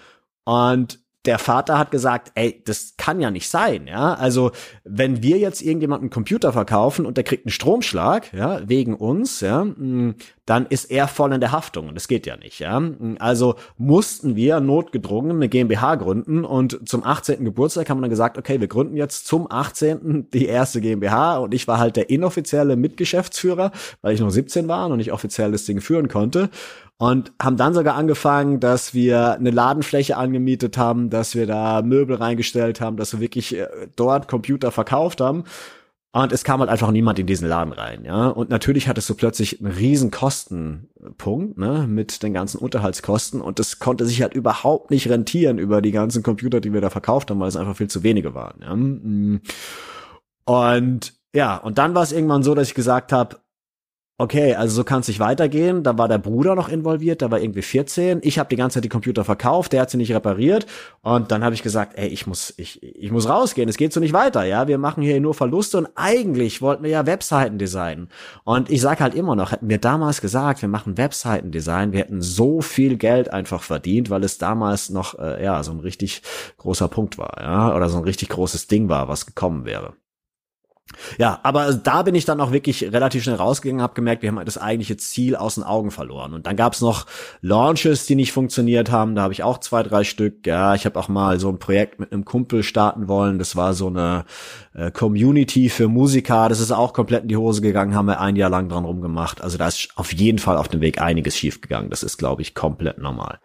Und 0.46 1.00
der 1.26 1.40
Vater 1.40 1.78
hat 1.78 1.92
gesagt, 1.92 2.32
ey, 2.36 2.62
das 2.66 2.96
kann 2.98 3.20
ja 3.20 3.32
nicht 3.32 3.50
sein, 3.50 3.88
ja. 3.88 4.14
Also, 4.14 4.52
wenn 4.84 5.24
wir 5.24 5.38
jetzt 5.40 5.62
irgendjemanden 5.62 6.06
einen 6.06 6.12
Computer 6.12 6.54
verkaufen 6.54 7.06
und 7.06 7.18
der 7.18 7.24
kriegt 7.24 7.46
einen 7.46 7.52
Stromschlag, 7.52 8.32
ja, 8.34 8.68
wegen 8.68 8.96
uns, 8.96 9.42
ja, 9.42 9.66
mm, 9.66 10.16
dann 10.46 10.68
ist 10.68 10.86
er 10.86 11.08
voll 11.08 11.34
in 11.34 11.42
der 11.42 11.52
Haftung 11.52 11.88
und 11.88 11.96
das 11.96 12.08
geht 12.08 12.28
ja 12.28 12.38
nicht, 12.38 12.60
ja. 12.60 12.82
Also 13.20 13.56
mussten 13.78 14.36
wir 14.36 14.60
notgedrungen 14.60 15.38
eine 15.38 15.50
GmbH 15.50 15.96
gründen 15.96 16.46
und 16.46 16.88
zum 16.88 17.04
18. 17.04 17.44
Geburtstag 17.44 17.90
haben 17.90 17.98
wir 17.98 18.02
dann 18.02 18.10
gesagt, 18.12 18.38
okay, 18.38 18.60
wir 18.60 18.68
gründen 18.68 18.96
jetzt 18.96 19.26
zum 19.26 19.52
18. 19.52 20.30
die 20.32 20.46
erste 20.46 20.82
GmbH 20.82 21.38
und 21.38 21.54
ich 21.54 21.68
war 21.68 21.80
halt 21.80 21.96
der 21.96 22.10
inoffizielle 22.10 22.76
Mitgeschäftsführer, 22.76 23.72
weil 24.02 24.14
ich 24.14 24.20
noch 24.20 24.30
17 24.30 24.68
war 24.68 24.88
und 24.88 24.98
nicht 24.98 25.12
offiziell 25.12 25.52
das 25.52 25.66
Ding 25.66 25.82
führen 25.82 26.08
konnte 26.08 26.50
und 26.98 27.34
haben 27.42 27.58
dann 27.58 27.74
sogar 27.74 27.96
angefangen, 27.96 28.60
dass 28.60 28.94
wir 28.94 29.34
eine 29.34 29.52
Ladenfläche 29.52 30.16
angemietet 30.16 30.78
haben, 30.78 31.10
dass 31.10 31.36
wir 31.36 31.46
da 31.46 31.82
Möbel 31.82 32.16
reingestellt 32.16 32.80
haben, 32.80 32.98
dass 32.98 33.14
wir 33.14 33.20
wirklich 33.20 33.56
äh, 33.58 33.68
dort 33.96 34.28
Computer 34.28 34.72
verkauft 34.72 35.22
haben. 35.22 35.44
Und 36.22 36.32
es 36.32 36.46
kam 36.46 36.62
halt 36.62 36.70
einfach 36.70 36.92
niemand 36.92 37.20
in 37.20 37.28
diesen 37.28 37.50
Laden 37.50 37.74
rein, 37.74 38.06
ja. 38.06 38.28
Und 38.28 38.50
natürlich 38.50 38.88
hattest 38.88 39.10
du 39.10 39.16
plötzlich 39.16 39.60
einen 39.60 39.74
riesen 39.74 40.12
Kostenpunkt, 40.12 41.58
ne, 41.58 41.88
mit 41.90 42.24
den 42.24 42.34
ganzen 42.34 42.58
Unterhaltskosten. 42.58 43.42
Und 43.42 43.60
das 43.60 43.80
konnte 43.80 44.06
sich 44.06 44.22
halt 44.22 44.34
überhaupt 44.34 44.92
nicht 44.92 45.10
rentieren 45.10 45.58
über 45.58 45.82
die 45.82 45.92
ganzen 45.92 46.24
Computer, 46.24 46.62
die 46.62 46.72
wir 46.72 46.80
da 46.80 46.90
verkauft 46.90 47.30
haben, 47.30 47.42
weil 47.42 47.50
es 47.50 47.58
einfach 47.58 47.76
viel 47.76 47.90
zu 47.90 48.02
wenige 48.04 48.34
waren, 48.34 48.62
ja. 48.62 48.72
Und 50.46 51.14
ja, 51.36 51.58
und 51.58 51.78
dann 51.80 51.96
war 51.96 52.04
es 52.04 52.14
irgendwann 52.14 52.44
so, 52.44 52.56
dass 52.56 52.70
ich 52.70 52.76
gesagt 52.76 53.12
habe, 53.12 53.36
okay, 54.18 54.56
also 54.56 54.76
so 54.76 54.84
kann 54.84 55.02
es 55.02 55.08
nicht 55.08 55.20
weitergehen. 55.20 55.84
Da 55.84 55.98
war 55.98 56.08
der 56.08 56.18
Bruder 56.18 56.56
noch 56.56 56.70
involviert, 56.70 57.22
der 57.22 57.32
war 57.32 57.40
irgendwie 57.40 57.62
14. 57.62 58.20
Ich 58.24 58.40
habe 58.40 58.50
die 58.50 58.56
ganze 58.56 58.76
Zeit 58.76 58.86
die 58.86 58.90
Computer 58.90 59.26
verkauft, 59.26 59.74
der 59.74 59.82
hat 59.82 59.90
sie 59.90 59.98
nicht 59.98 60.14
repariert. 60.14 60.66
Und 61.02 61.32
dann 61.32 61.44
habe 61.44 61.56
ich 61.56 61.64
gesagt, 61.64 61.98
ey, 61.98 62.08
ich 62.08 62.26
muss, 62.26 62.54
ich, 62.58 62.82
ich 62.82 63.12
muss 63.12 63.28
rausgehen, 63.28 63.68
es 63.68 63.78
geht 63.78 63.94
so 63.94 64.00
nicht 64.00 64.14
weiter, 64.14 64.44
ja. 64.44 64.68
Wir 64.68 64.78
machen 64.78 65.04
hier 65.04 65.20
nur 65.20 65.34
Verluste 65.34 65.78
und 65.78 65.88
eigentlich 65.96 66.62
wollten 66.62 66.84
wir 66.84 66.92
ja 66.92 67.06
Webseiten 67.06 67.58
designen. 67.58 68.10
Und 68.44 68.70
ich 68.70 68.82
sage 68.82 69.02
halt 69.02 69.16
immer 69.16 69.36
noch, 69.36 69.52
hätten 69.52 69.70
wir 69.70 69.80
damals 69.80 70.22
gesagt, 70.22 70.62
wir 70.62 70.70
machen 70.70 70.98
Webseiten-Design, 70.98 71.92
wir 71.92 72.00
hätten 72.00 72.22
so 72.22 72.62
viel 72.62 72.98
Geld 72.98 73.34
einfach 73.34 73.64
verdient, 73.64 74.10
weil 74.10 74.24
es 74.24 74.38
damals 74.38 74.90
noch, 74.90 75.20
äh, 75.20 75.44
ja, 75.44 75.62
so 75.64 75.72
ein 75.72 75.80
richtig 75.80 76.22
großer 76.58 76.88
Punkt 76.88 77.18
war, 77.18 77.42
ja, 77.42 77.76
oder 77.76 77.90
so 77.90 77.98
ein 77.98 78.04
richtig 78.04 78.30
großes 78.30 78.68
Ding 78.68 78.88
war, 78.90 79.08
was 79.08 79.26
gekommen 79.26 79.66
wäre. 79.66 79.94
Ja, 81.18 81.40
aber 81.42 81.74
da 81.74 82.04
bin 82.04 82.14
ich 82.14 82.26
dann 82.26 82.40
auch 82.40 82.52
wirklich 82.52 82.84
relativ 82.84 83.24
schnell 83.24 83.36
rausgegangen, 83.36 83.82
habe 83.82 83.96
gemerkt, 83.96 84.22
wir 84.22 84.30
haben 84.30 84.46
das 84.46 84.58
eigentliche 84.60 84.98
Ziel 84.98 85.36
aus 85.36 85.56
den 85.56 85.64
Augen 85.64 85.90
verloren. 85.90 86.34
Und 86.34 86.46
dann 86.46 86.56
gab's 86.56 86.80
noch 86.80 87.08
Launches, 87.42 88.06
die 88.06 88.16
nicht 88.16 88.32
funktioniert 88.32 88.92
haben. 88.92 89.16
Da 89.16 89.24
habe 89.24 89.34
ich 89.34 89.42
auch 89.42 89.58
zwei, 89.58 89.82
drei 89.82 90.04
Stück. 90.04 90.46
Ja, 90.46 90.76
ich 90.76 90.86
habe 90.86 91.00
auch 91.00 91.08
mal 91.08 91.40
so 91.40 91.50
ein 91.50 91.58
Projekt 91.58 92.00
mit 92.00 92.12
einem 92.12 92.24
Kumpel 92.24 92.62
starten 92.62 93.08
wollen. 93.08 93.40
Das 93.40 93.56
war 93.56 93.74
so 93.74 93.88
eine 93.88 94.26
äh, 94.74 94.92
Community 94.92 95.70
für 95.70 95.88
Musiker. 95.88 96.50
Das 96.50 96.60
ist 96.60 96.72
auch 96.72 96.94
komplett 96.94 97.24
in 97.24 97.30
die 97.30 97.38
Hose 97.38 97.62
gegangen, 97.62 97.96
haben 97.96 98.08
wir 98.08 98.22
ein 98.22 98.36
Jahr 98.36 98.52
lang 98.52 98.70
dran 98.70 98.86
rumgemacht. 98.86 99.42
Also 99.42 99.58
da 99.58 99.68
ist 99.68 99.90
auf 99.96 100.14
jeden 100.14 100.40
Fall 100.40 100.58
auf 100.58 100.68
dem 100.68 100.82
Weg 100.82 101.02
einiges 101.02 101.36
schiefgegangen. 101.36 101.90
Das 101.90 102.04
ist, 102.04 102.18
glaube 102.18 102.44
ich, 102.44 102.54
komplett 102.54 103.00
normal. 103.00 103.40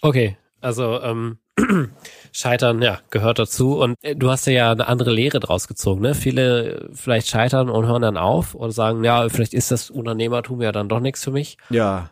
Okay, 0.00 0.36
also 0.60 1.00
ähm, 1.02 1.38
Scheitern, 2.32 2.82
ja, 2.82 3.00
gehört 3.10 3.38
dazu. 3.38 3.78
Und 3.78 3.96
äh, 4.02 4.16
du 4.16 4.30
hast 4.30 4.46
ja 4.46 4.72
eine 4.72 4.88
andere 4.88 5.12
Lehre 5.12 5.40
draus 5.40 5.68
gezogen, 5.68 6.02
ne? 6.02 6.14
Viele 6.14 6.88
vielleicht 6.92 7.28
scheitern 7.28 7.68
und 7.68 7.86
hören 7.86 8.02
dann 8.02 8.16
auf 8.16 8.54
und 8.54 8.70
sagen, 8.70 9.04
ja, 9.04 9.28
vielleicht 9.28 9.54
ist 9.54 9.70
das 9.70 9.90
Unternehmertum 9.90 10.62
ja 10.62 10.72
dann 10.72 10.88
doch 10.88 11.00
nichts 11.00 11.24
für 11.24 11.30
mich. 11.30 11.58
Ja. 11.70 12.10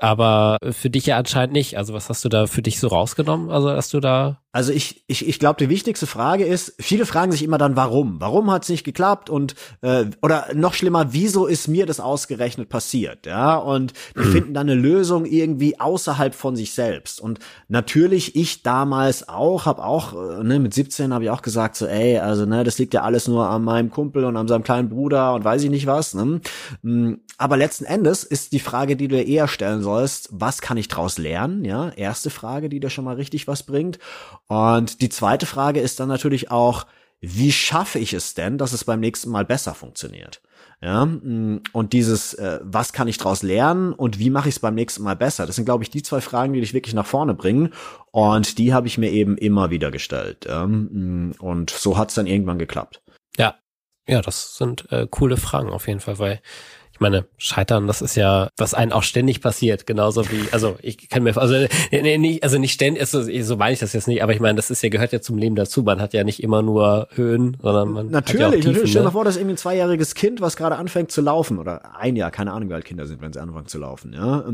Aber 0.00 0.56
für 0.70 0.88
dich 0.88 1.06
ja 1.06 1.18
anscheinend 1.18 1.52
nicht. 1.52 1.76
Also 1.76 1.92
was 1.92 2.08
hast 2.08 2.24
du 2.24 2.28
da 2.30 2.46
für 2.46 2.62
dich 2.62 2.80
so 2.80 2.88
rausgenommen? 2.88 3.50
Also 3.50 3.68
dass 3.68 3.90
du 3.90 4.00
da 4.00 4.39
also 4.52 4.72
ich, 4.72 5.04
ich, 5.06 5.28
ich 5.28 5.38
glaube, 5.38 5.58
die 5.64 5.68
wichtigste 5.68 6.08
Frage 6.08 6.44
ist, 6.44 6.74
viele 6.80 7.06
fragen 7.06 7.30
sich 7.30 7.44
immer 7.44 7.56
dann, 7.56 7.76
warum? 7.76 8.20
Warum 8.20 8.50
hat 8.50 8.64
es 8.64 8.68
nicht 8.68 8.82
geklappt? 8.82 9.30
Und 9.30 9.54
äh, 9.80 10.06
oder 10.22 10.48
noch 10.54 10.74
schlimmer, 10.74 11.12
wieso 11.12 11.46
ist 11.46 11.68
mir 11.68 11.86
das 11.86 12.00
ausgerechnet 12.00 12.68
passiert? 12.68 13.26
Ja, 13.26 13.56
und 13.56 13.92
die 14.16 14.26
mhm. 14.26 14.32
finden 14.32 14.54
dann 14.54 14.68
eine 14.68 14.80
Lösung 14.80 15.24
irgendwie 15.24 15.78
außerhalb 15.78 16.34
von 16.34 16.56
sich 16.56 16.72
selbst. 16.72 17.20
Und 17.20 17.38
natürlich, 17.68 18.34
ich 18.34 18.64
damals 18.64 19.28
auch, 19.28 19.66
habe 19.66 19.84
auch, 19.84 20.14
äh, 20.14 20.42
ne, 20.42 20.58
mit 20.58 20.74
17 20.74 21.14
habe 21.14 21.22
ich 21.22 21.30
auch 21.30 21.42
gesagt, 21.42 21.76
so, 21.76 21.86
ey, 21.86 22.18
also 22.18 22.44
ne, 22.44 22.64
das 22.64 22.76
liegt 22.78 22.92
ja 22.92 23.02
alles 23.02 23.28
nur 23.28 23.48
an 23.48 23.62
meinem 23.62 23.90
Kumpel 23.90 24.24
und 24.24 24.36
an 24.36 24.48
seinem 24.48 24.64
kleinen 24.64 24.88
Bruder 24.88 25.34
und 25.34 25.44
weiß 25.44 25.62
ich 25.62 25.70
nicht 25.70 25.86
was. 25.86 26.14
Ne? 26.14 26.40
Mm, 26.82 27.14
aber 27.38 27.56
letzten 27.56 27.84
Endes 27.84 28.24
ist 28.24 28.50
die 28.52 28.58
Frage, 28.58 28.96
die 28.96 29.06
du 29.06 29.22
eher 29.22 29.46
stellen 29.46 29.82
sollst, 29.82 30.28
was 30.32 30.60
kann 30.60 30.76
ich 30.76 30.88
draus 30.88 31.18
lernen? 31.18 31.64
Ja, 31.64 31.90
erste 31.90 32.30
Frage, 32.30 32.68
die 32.68 32.80
dir 32.80 32.90
schon 32.90 33.04
mal 33.04 33.14
richtig 33.14 33.46
was 33.46 33.62
bringt. 33.62 34.00
Und 34.50 35.00
die 35.00 35.08
zweite 35.08 35.46
Frage 35.46 35.78
ist 35.78 36.00
dann 36.00 36.08
natürlich 36.08 36.50
auch, 36.50 36.84
wie 37.20 37.52
schaffe 37.52 38.00
ich 38.00 38.14
es 38.14 38.34
denn, 38.34 38.58
dass 38.58 38.72
es 38.72 38.82
beim 38.82 38.98
nächsten 38.98 39.30
Mal 39.30 39.44
besser 39.44 39.74
funktioniert? 39.74 40.42
Ja, 40.82 41.06
mm, 41.06 41.62
und 41.72 41.92
dieses, 41.92 42.34
äh, 42.34 42.58
was 42.64 42.92
kann 42.92 43.06
ich 43.06 43.16
daraus 43.18 43.44
lernen 43.44 43.92
und 43.92 44.18
wie 44.18 44.28
mache 44.28 44.48
ich 44.48 44.56
es 44.56 44.58
beim 44.58 44.74
nächsten 44.74 45.04
Mal 45.04 45.14
besser? 45.14 45.46
Das 45.46 45.54
sind, 45.54 45.66
glaube 45.66 45.84
ich, 45.84 45.90
die 45.90 46.02
zwei 46.02 46.20
Fragen, 46.20 46.52
die 46.52 46.60
dich 46.60 46.74
wirklich 46.74 46.94
nach 46.94 47.06
vorne 47.06 47.34
bringen. 47.34 47.72
Und 48.10 48.58
die 48.58 48.74
habe 48.74 48.88
ich 48.88 48.98
mir 48.98 49.12
eben 49.12 49.38
immer 49.38 49.70
wieder 49.70 49.92
gestellt. 49.92 50.48
Mm, 50.48 51.30
und 51.38 51.70
so 51.70 51.96
hat 51.96 52.08
es 52.08 52.16
dann 52.16 52.26
irgendwann 52.26 52.58
geklappt. 52.58 53.02
Ja, 53.36 53.54
ja, 54.08 54.20
das 54.20 54.56
sind 54.56 54.90
äh, 54.90 55.06
coole 55.08 55.36
Fragen 55.36 55.70
auf 55.70 55.86
jeden 55.86 56.00
Fall, 56.00 56.18
weil 56.18 56.40
ich 57.00 57.02
meine, 57.02 57.24
Scheitern, 57.38 57.86
das 57.86 58.02
ist 58.02 58.14
ja, 58.14 58.50
was 58.58 58.74
einen 58.74 58.92
auch 58.92 59.02
ständig 59.02 59.40
passiert, 59.40 59.86
genauso 59.86 60.30
wie, 60.30 60.52
also 60.52 60.76
ich 60.82 61.08
kann 61.08 61.22
mir, 61.22 61.34
also 61.34 61.66
nee, 61.90 62.18
nicht, 62.18 62.42
also 62.42 62.58
nicht 62.58 62.74
ständig, 62.74 63.00
also, 63.00 63.22
so 63.22 63.56
meine 63.56 63.72
ich 63.72 63.78
das 63.78 63.94
jetzt 63.94 64.06
nicht, 64.06 64.22
aber 64.22 64.34
ich 64.34 64.40
meine, 64.40 64.56
das 64.56 64.70
ist 64.70 64.82
ja, 64.82 64.90
gehört 64.90 65.10
ja 65.12 65.22
zum 65.22 65.38
Leben 65.38 65.56
dazu. 65.56 65.82
Man 65.82 65.98
hat 65.98 66.12
ja 66.12 66.24
nicht 66.24 66.42
immer 66.42 66.60
nur 66.60 67.08
Höhen, 67.14 67.56
sondern 67.62 67.92
man 67.92 68.10
natürlich, 68.10 68.34
hat 68.34 68.40
ja 68.40 68.46
auch 68.48 68.52
Tiefen, 68.52 68.72
natürlich. 68.72 68.90
Stell 68.90 69.00
dir 69.00 69.06
ne? 69.06 69.12
vor, 69.12 69.24
dass 69.24 69.36
irgendwie 69.38 69.54
ein 69.54 69.56
zweijähriges 69.56 70.14
Kind, 70.14 70.42
was 70.42 70.58
gerade 70.58 70.76
anfängt 70.76 71.10
zu 71.10 71.22
laufen, 71.22 71.58
oder 71.58 71.96
ein 71.98 72.16
Jahr, 72.16 72.30
keine 72.30 72.52
Ahnung, 72.52 72.68
wie 72.68 72.74
alt 72.74 72.84
Kinder 72.84 73.06
sind, 73.06 73.22
wenn 73.22 73.32
sie 73.32 73.40
anfangen 73.40 73.66
zu 73.66 73.78
laufen, 73.78 74.12
ja. 74.12 74.44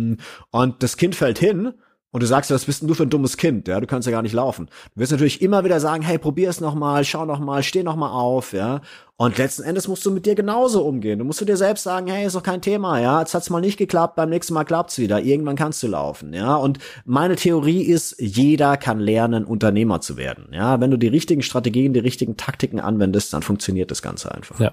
Und 0.53 0.83
das 0.85 0.97
Kind 0.97 1.17
fällt 1.17 1.41
hin 1.41 1.73
und 2.13 2.23
du 2.23 2.27
sagst, 2.27 2.51
was 2.51 2.65
bist 2.65 2.81
denn 2.81 2.89
du 2.89 2.95
für 2.95 3.03
ein 3.03 3.11
dummes 3.11 3.37
Kind, 3.37 3.69
ja, 3.69 3.79
du 3.81 3.87
kannst 3.87 4.07
ja 4.07 4.13
gar 4.13 4.23
nicht 4.23 4.33
laufen. 4.33 4.69
Du 4.95 5.01
wirst 5.01 5.13
natürlich 5.13 5.43
immer 5.43 5.65
wieder 5.65 5.81
sagen, 5.81 6.03
hey, 6.03 6.19
probier 6.19 6.49
es 6.49 6.61
nochmal, 6.61 7.05
schau 7.05 7.27
nochmal, 7.27 7.63
steh 7.63 7.83
nochmal 7.83 8.11
auf, 8.11 8.53
ja. 8.53 8.81
Und 9.19 9.39
letzten 9.39 9.65
Endes 9.65 9.89
musst 9.89 10.05
du 10.07 10.11
mit 10.11 10.25
dir 10.25 10.35
genauso 10.35 10.85
umgehen. 10.85 11.19
Du 11.19 11.25
musst 11.25 11.41
du 11.41 11.45
dir 11.45 11.57
selbst 11.57 11.83
sagen, 11.83 12.07
hey, 12.07 12.27
ist 12.27 12.37
doch 12.37 12.43
kein 12.43 12.63
Thema, 12.63 13.01
ja, 13.01 13.21
jetzt 13.21 13.35
hat's 13.35 13.51
mal 13.51 13.61
nicht 13.61 13.77
geklappt, 13.77 14.17
beim 14.17 14.31
nächsten 14.31 14.55
Mal 14.55 14.65
klappt's 14.65 14.99
wieder, 14.99 15.21
irgendwann 15.21 15.57
kannst 15.57 15.83
du 15.83 15.89
laufen, 15.89 16.33
ja. 16.33 16.57
Und 16.57 16.79
meine 17.05 17.37
Theorie 17.37 17.83
ist, 17.83 18.17
jeder 18.19 18.77
kann 18.77 19.01
lernen, 19.01 19.45
Unternehmer 19.45 20.01
zu 20.01 20.17
werden, 20.17 20.49
ja. 20.53 20.81
Wenn 20.81 20.91
du 20.91 20.97
die 20.97 21.09
richtigen 21.09 21.43
Strategien, 21.43 21.93
die 21.93 22.01
richtigen 22.01 22.37
Taktiken 22.37 22.81
anwendest, 22.81 23.33
dann 23.33 23.43
funktioniert 23.43 23.91
das 23.91 24.01
Ganze 24.01 24.33
einfach. 24.33 24.59
Ja. 24.61 24.73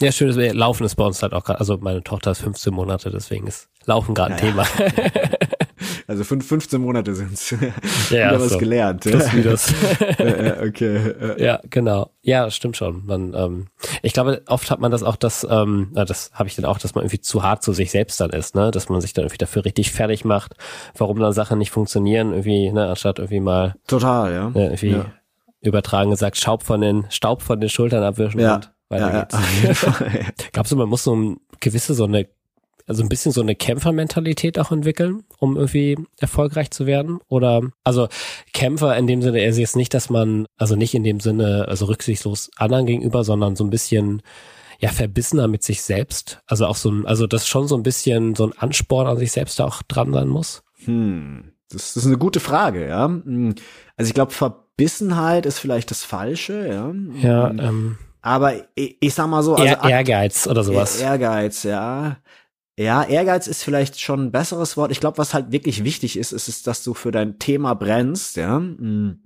Ja, 0.00 0.12
schön, 0.12 0.28
dass 0.28 0.54
Laufen 0.54 0.84
ist 0.84 0.94
bei 0.94 1.04
uns 1.04 1.22
halt 1.22 1.32
auch 1.32 1.44
gerade, 1.44 1.58
also 1.58 1.76
meine 1.78 2.04
Tochter 2.04 2.30
ist 2.30 2.40
15 2.40 2.72
Monate, 2.72 3.10
deswegen 3.10 3.48
ist 3.48 3.68
Laufen 3.84 4.14
gerade 4.14 4.34
ein 4.34 4.38
ja, 4.38 4.50
Thema. 4.50 4.66
Also 6.08 6.24
fünf, 6.24 6.48
15 6.48 6.80
Monate 6.80 7.14
sind's. 7.14 7.54
Ja, 8.10 8.30
Wieder 8.30 8.40
was 8.40 8.52
so. 8.52 8.58
gelernt. 8.58 9.04
Das 9.04 9.34
wie 9.34 9.42
das. 9.42 9.74
okay. 10.66 11.14
Ja, 11.38 11.60
genau. 11.68 12.10
Ja, 12.22 12.50
stimmt 12.50 12.78
schon. 12.78 13.04
Man, 13.04 13.34
ähm, 13.34 13.66
ich 14.02 14.14
glaube, 14.14 14.40
oft 14.46 14.70
hat 14.70 14.80
man 14.80 14.90
das 14.90 15.02
auch, 15.02 15.16
dass, 15.16 15.46
ähm, 15.48 15.90
das 15.92 16.30
habe 16.32 16.48
ich 16.48 16.56
dann 16.56 16.64
auch, 16.64 16.78
dass 16.78 16.94
man 16.94 17.04
irgendwie 17.04 17.20
zu 17.20 17.42
hart 17.42 17.62
zu 17.62 17.74
sich 17.74 17.90
selbst 17.90 18.18
dann 18.22 18.30
ist, 18.30 18.54
ne? 18.54 18.70
Dass 18.70 18.88
man 18.88 19.02
sich 19.02 19.12
dann 19.12 19.24
irgendwie 19.24 19.36
dafür 19.36 19.66
richtig 19.66 19.92
fertig 19.92 20.24
macht, 20.24 20.54
warum 20.96 21.20
dann 21.20 21.34
Sachen 21.34 21.58
nicht 21.58 21.70
funktionieren, 21.70 22.30
irgendwie, 22.30 22.72
ne, 22.72 22.88
anstatt 22.88 23.18
irgendwie 23.18 23.40
mal 23.40 23.74
total, 23.86 24.32
ja. 24.32 24.48
Ne, 24.48 24.64
irgendwie 24.64 24.92
ja. 24.92 25.12
übertragen 25.60 26.10
gesagt, 26.10 26.38
Staub 26.38 26.62
von 26.62 26.80
den, 26.80 27.04
Staub 27.10 27.42
von 27.42 27.60
den 27.60 27.68
Schultern 27.68 28.02
abwischen 28.02 28.40
ja. 28.40 28.54
und 28.54 28.72
weiter 28.88 29.12
ja, 29.12 29.20
geht's. 29.20 29.84
Ja, 29.84 30.32
Glaubst 30.52 30.72
du, 30.72 30.76
man 30.76 30.88
muss 30.88 31.04
so 31.04 31.14
ein 31.14 31.36
gewisse 31.60 31.92
so 31.92 32.04
eine 32.04 32.28
also 32.88 33.02
ein 33.02 33.08
bisschen 33.08 33.32
so 33.32 33.40
eine 33.40 33.54
Kämpfermentalität 33.54 34.58
auch 34.58 34.72
entwickeln, 34.72 35.22
um 35.38 35.56
irgendwie 35.56 35.98
erfolgreich 36.18 36.70
zu 36.70 36.86
werden? 36.86 37.20
Oder 37.28 37.62
also 37.84 38.08
Kämpfer 38.52 38.96
in 38.96 39.06
dem 39.06 39.22
Sinne, 39.22 39.40
er 39.40 39.52
sieht 39.52 39.60
jetzt 39.60 39.76
nicht, 39.76 39.94
dass 39.94 40.10
man, 40.10 40.46
also 40.56 40.74
nicht 40.74 40.94
in 40.94 41.04
dem 41.04 41.20
Sinne, 41.20 41.66
also 41.68 41.84
rücksichtslos 41.84 42.50
anderen 42.56 42.86
gegenüber, 42.86 43.24
sondern 43.24 43.56
so 43.56 43.64
ein 43.64 43.70
bisschen 43.70 44.22
ja 44.80 44.90
verbissener 44.90 45.48
mit 45.48 45.62
sich 45.62 45.82
selbst. 45.82 46.40
Also 46.46 46.66
auch 46.66 46.76
so 46.76 46.90
ein, 46.90 47.06
also 47.06 47.26
das 47.26 47.46
schon 47.46 47.68
so 47.68 47.76
ein 47.76 47.82
bisschen 47.82 48.34
so 48.34 48.46
ein 48.46 48.56
Ansporn 48.56 49.06
an 49.06 49.18
sich 49.18 49.32
selbst 49.32 49.58
da 49.58 49.66
auch 49.66 49.82
dran 49.82 50.12
sein 50.12 50.28
muss. 50.28 50.62
Hm. 50.84 51.52
Das, 51.70 51.94
das 51.94 52.04
ist 52.04 52.06
eine 52.06 52.18
gute 52.18 52.40
Frage, 52.40 52.88
ja. 52.88 53.06
Hm. 53.06 53.54
Also 53.96 54.08
ich 54.08 54.14
glaube, 54.14 54.32
Verbissenheit 54.32 55.44
ist 55.44 55.58
vielleicht 55.58 55.90
das 55.90 56.04
Falsche, 56.04 56.66
ja. 56.68 56.94
Ja, 57.20 57.50
hm. 57.50 57.58
ähm, 57.58 57.98
aber 58.20 58.54
ich, 58.74 58.96
ich 59.00 59.14
sag 59.14 59.28
mal 59.28 59.42
so, 59.42 59.54
also 59.54 59.88
Ehrgeiz 59.88 60.46
oder 60.46 60.64
sowas. 60.64 61.00
Ehrgeiz, 61.00 61.62
ja. 61.62 62.18
Ja, 62.78 63.02
Ehrgeiz 63.02 63.48
ist 63.48 63.64
vielleicht 63.64 64.00
schon 64.00 64.26
ein 64.26 64.30
besseres 64.30 64.76
Wort. 64.76 64.92
Ich 64.92 65.00
glaube, 65.00 65.18
was 65.18 65.34
halt 65.34 65.50
wirklich 65.50 65.82
wichtig 65.82 66.16
ist, 66.16 66.30
ist, 66.30 66.46
ist, 66.46 66.68
dass 66.68 66.84
du 66.84 66.94
für 66.94 67.10
dein 67.10 67.40
Thema 67.40 67.74
brennst, 67.74 68.36
ja. 68.36 68.60
Mm. 68.60 69.18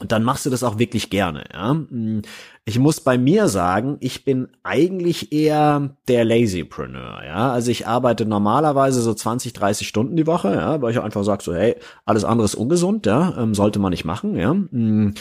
Und 0.00 0.10
dann 0.10 0.24
machst 0.24 0.44
du 0.46 0.50
das 0.50 0.62
auch 0.62 0.78
wirklich 0.78 1.10
gerne, 1.10 1.42
ja. 1.52 1.74
Mm. 1.74 2.22
Ich 2.64 2.78
muss 2.78 3.00
bei 3.00 3.18
mir 3.18 3.48
sagen, 3.48 3.96
ich 3.98 4.24
bin 4.24 4.46
eigentlich 4.62 5.32
eher 5.32 5.96
der 6.06 6.24
Lazypreneur, 6.24 7.24
ja. 7.24 7.50
Also 7.50 7.72
ich 7.72 7.88
arbeite 7.88 8.26
normalerweise 8.26 9.02
so 9.02 9.12
20, 9.12 9.52
30 9.54 9.88
Stunden 9.88 10.14
die 10.14 10.28
Woche, 10.28 10.54
ja, 10.54 10.80
weil 10.80 10.92
ich 10.92 11.00
einfach 11.00 11.24
sage 11.24 11.42
so, 11.42 11.52
hey, 11.52 11.74
alles 12.04 12.22
andere 12.22 12.44
ist 12.44 12.54
ungesund, 12.54 13.06
ja, 13.06 13.36
ähm, 13.36 13.54
sollte 13.54 13.80
man 13.80 13.90
nicht 13.90 14.04
machen, 14.04 14.36
ja. 14.36 14.54
Mm. 14.54 15.14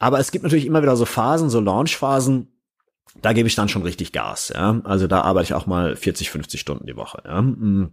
Aber 0.00 0.18
es 0.18 0.32
gibt 0.32 0.42
natürlich 0.42 0.66
immer 0.66 0.82
wieder 0.82 0.96
so 0.96 1.04
Phasen, 1.04 1.48
so 1.48 1.60
Launchphasen, 1.60 2.48
da 3.20 3.32
gebe 3.32 3.48
ich 3.48 3.54
dann 3.54 3.68
schon 3.68 3.82
richtig 3.82 4.12
Gas. 4.12 4.52
Ja? 4.54 4.80
Also 4.84 5.06
da 5.06 5.22
arbeite 5.22 5.44
ich 5.44 5.54
auch 5.54 5.66
mal 5.66 5.96
40, 5.96 6.30
50 6.30 6.60
Stunden 6.60 6.86
die 6.86 6.96
Woche. 6.96 7.22
Ja? 7.24 7.42
Mm. 7.42 7.92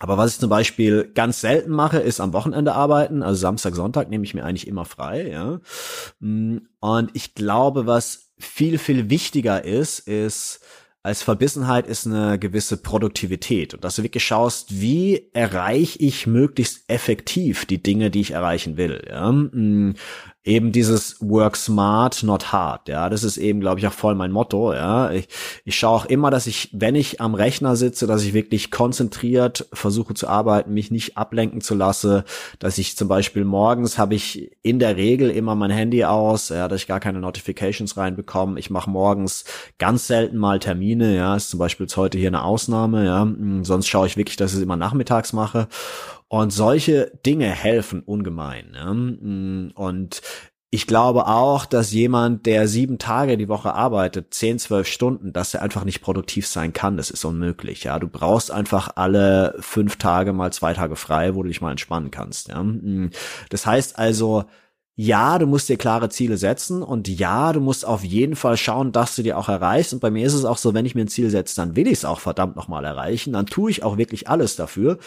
Aber 0.00 0.16
was 0.16 0.34
ich 0.34 0.40
zum 0.40 0.50
Beispiel 0.50 1.10
ganz 1.12 1.40
selten 1.40 1.70
mache, 1.70 1.98
ist 1.98 2.20
am 2.20 2.32
Wochenende 2.32 2.74
arbeiten. 2.74 3.22
Also 3.22 3.40
Samstag, 3.40 3.74
Sonntag 3.74 4.10
nehme 4.10 4.24
ich 4.24 4.34
mir 4.34 4.44
eigentlich 4.44 4.68
immer 4.68 4.84
frei. 4.84 5.28
Ja? 5.30 5.60
Mm. 6.20 6.58
Und 6.80 7.10
ich 7.14 7.34
glaube, 7.34 7.86
was 7.86 8.30
viel, 8.38 8.78
viel 8.78 9.10
wichtiger 9.10 9.64
ist, 9.64 10.00
ist, 10.00 10.60
als 11.02 11.22
Verbissenheit 11.22 11.86
ist 11.86 12.06
eine 12.06 12.38
gewisse 12.38 12.76
Produktivität 12.76 13.72
und 13.72 13.84
dass 13.84 13.96
du 13.96 14.02
wirklich 14.02 14.24
schaust, 14.24 14.80
wie 14.80 15.30
erreiche 15.32 15.98
ich 16.00 16.26
möglichst 16.26 16.90
effektiv 16.90 17.66
die 17.66 17.82
Dinge, 17.82 18.10
die 18.10 18.20
ich 18.20 18.32
erreichen 18.32 18.76
will. 18.76 19.02
Ja? 19.08 19.32
Eben 20.44 20.72
dieses 20.72 21.16
Work 21.20 21.56
smart, 21.56 22.22
not 22.22 22.52
hard. 22.52 22.88
Ja, 22.88 23.10
das 23.10 23.22
ist 23.24 23.36
eben, 23.36 23.60
glaube 23.60 23.80
ich, 23.80 23.86
auch 23.86 23.92
voll 23.92 24.14
mein 24.14 24.30
Motto. 24.30 24.72
Ja, 24.72 25.10
ich, 25.10 25.28
ich 25.64 25.76
schaue 25.76 25.96
auch 25.96 26.04
immer, 26.06 26.30
dass 26.30 26.46
ich, 26.46 26.70
wenn 26.72 26.94
ich 26.94 27.20
am 27.20 27.34
Rechner 27.34 27.76
sitze, 27.76 28.06
dass 28.06 28.22
ich 28.22 28.32
wirklich 28.32 28.70
konzentriert 28.70 29.66
versuche 29.72 30.14
zu 30.14 30.28
arbeiten, 30.28 30.72
mich 30.72 30.90
nicht 30.90 31.18
ablenken 31.18 31.60
zu 31.60 31.74
lassen, 31.74 32.22
dass 32.60 32.78
ich 32.78 32.96
zum 32.96 33.08
Beispiel 33.08 33.44
morgens 33.44 33.98
habe 33.98 34.14
ich 34.14 34.52
in 34.62 34.78
der 34.78 34.96
Regel 34.96 35.30
immer 35.30 35.54
mein 35.54 35.70
Handy 35.70 36.04
aus, 36.04 36.48
ja, 36.50 36.68
dass 36.68 36.82
ich 36.82 36.86
gar 36.86 37.00
keine 37.00 37.20
Notifications 37.20 37.96
reinbekomme. 37.96 38.58
Ich 38.58 38.70
mache 38.70 38.88
morgens 38.88 39.44
ganz 39.78 40.06
selten 40.06 40.38
mal 40.38 40.60
Termine. 40.60 41.16
Ja, 41.16 41.36
ist 41.36 41.50
zum 41.50 41.58
Beispiel 41.58 41.88
heute 41.96 42.16
hier 42.16 42.28
eine 42.28 42.44
Ausnahme. 42.44 43.04
Ja, 43.04 43.22
hm, 43.22 43.64
sonst 43.64 43.88
schaue 43.88 44.06
ich 44.06 44.16
wirklich, 44.16 44.36
dass 44.36 44.52
ich 44.52 44.58
es 44.58 44.62
immer 44.62 44.76
nachmittags 44.76 45.32
mache. 45.32 45.68
Und 46.28 46.52
solche 46.52 47.10
Dinge 47.24 47.50
helfen 47.50 48.02
ungemein. 48.02 48.70
Ne? 48.70 48.94
Mm, 48.94 49.70
und 49.74 50.20
ich 50.70 50.86
glaube 50.86 51.26
auch, 51.26 51.64
dass 51.64 51.92
jemand, 51.92 52.44
der 52.44 52.68
sieben 52.68 52.98
Tage 52.98 53.38
die 53.38 53.48
Woche 53.48 53.72
arbeitet, 53.72 54.34
zehn, 54.34 54.58
zwölf 54.58 54.86
Stunden, 54.86 55.32
dass 55.32 55.54
er 55.54 55.62
einfach 55.62 55.84
nicht 55.84 56.02
produktiv 56.02 56.46
sein 56.46 56.74
kann. 56.74 56.98
Das 56.98 57.08
ist 57.08 57.24
unmöglich. 57.24 57.84
Ja, 57.84 57.98
du 57.98 58.08
brauchst 58.08 58.50
einfach 58.50 58.90
alle 58.96 59.56
fünf 59.60 59.96
Tage 59.96 60.34
mal 60.34 60.52
zwei 60.52 60.74
Tage 60.74 60.96
frei, 60.96 61.34
wo 61.34 61.42
du 61.42 61.48
dich 61.48 61.62
mal 61.62 61.70
entspannen 61.70 62.10
kannst. 62.10 62.48
Ja? 62.48 62.62
Mm. 62.62 63.10
Das 63.48 63.64
heißt 63.64 63.98
also, 63.98 64.44
ja, 64.94 65.38
du 65.38 65.46
musst 65.46 65.70
dir 65.70 65.78
klare 65.78 66.10
Ziele 66.10 66.36
setzen 66.36 66.82
und 66.82 67.08
ja, 67.08 67.52
du 67.54 67.60
musst 67.60 67.86
auf 67.86 68.04
jeden 68.04 68.36
Fall 68.36 68.58
schauen, 68.58 68.92
dass 68.92 69.16
du 69.16 69.22
dir 69.22 69.38
auch 69.38 69.48
erreichst. 69.48 69.94
Und 69.94 70.00
bei 70.00 70.10
mir 70.10 70.26
ist 70.26 70.34
es 70.34 70.44
auch 70.44 70.58
so, 70.58 70.74
wenn 70.74 70.84
ich 70.84 70.94
mir 70.94 71.02
ein 71.02 71.08
Ziel 71.08 71.30
setze, 71.30 71.56
dann 71.56 71.76
will 71.76 71.86
ich 71.86 71.94
es 71.94 72.04
auch 72.04 72.20
verdammt 72.20 72.56
nochmal 72.56 72.84
erreichen. 72.84 73.32
Dann 73.32 73.46
tue 73.46 73.70
ich 73.70 73.84
auch 73.84 73.96
wirklich 73.96 74.28
alles 74.28 74.56
dafür 74.56 74.98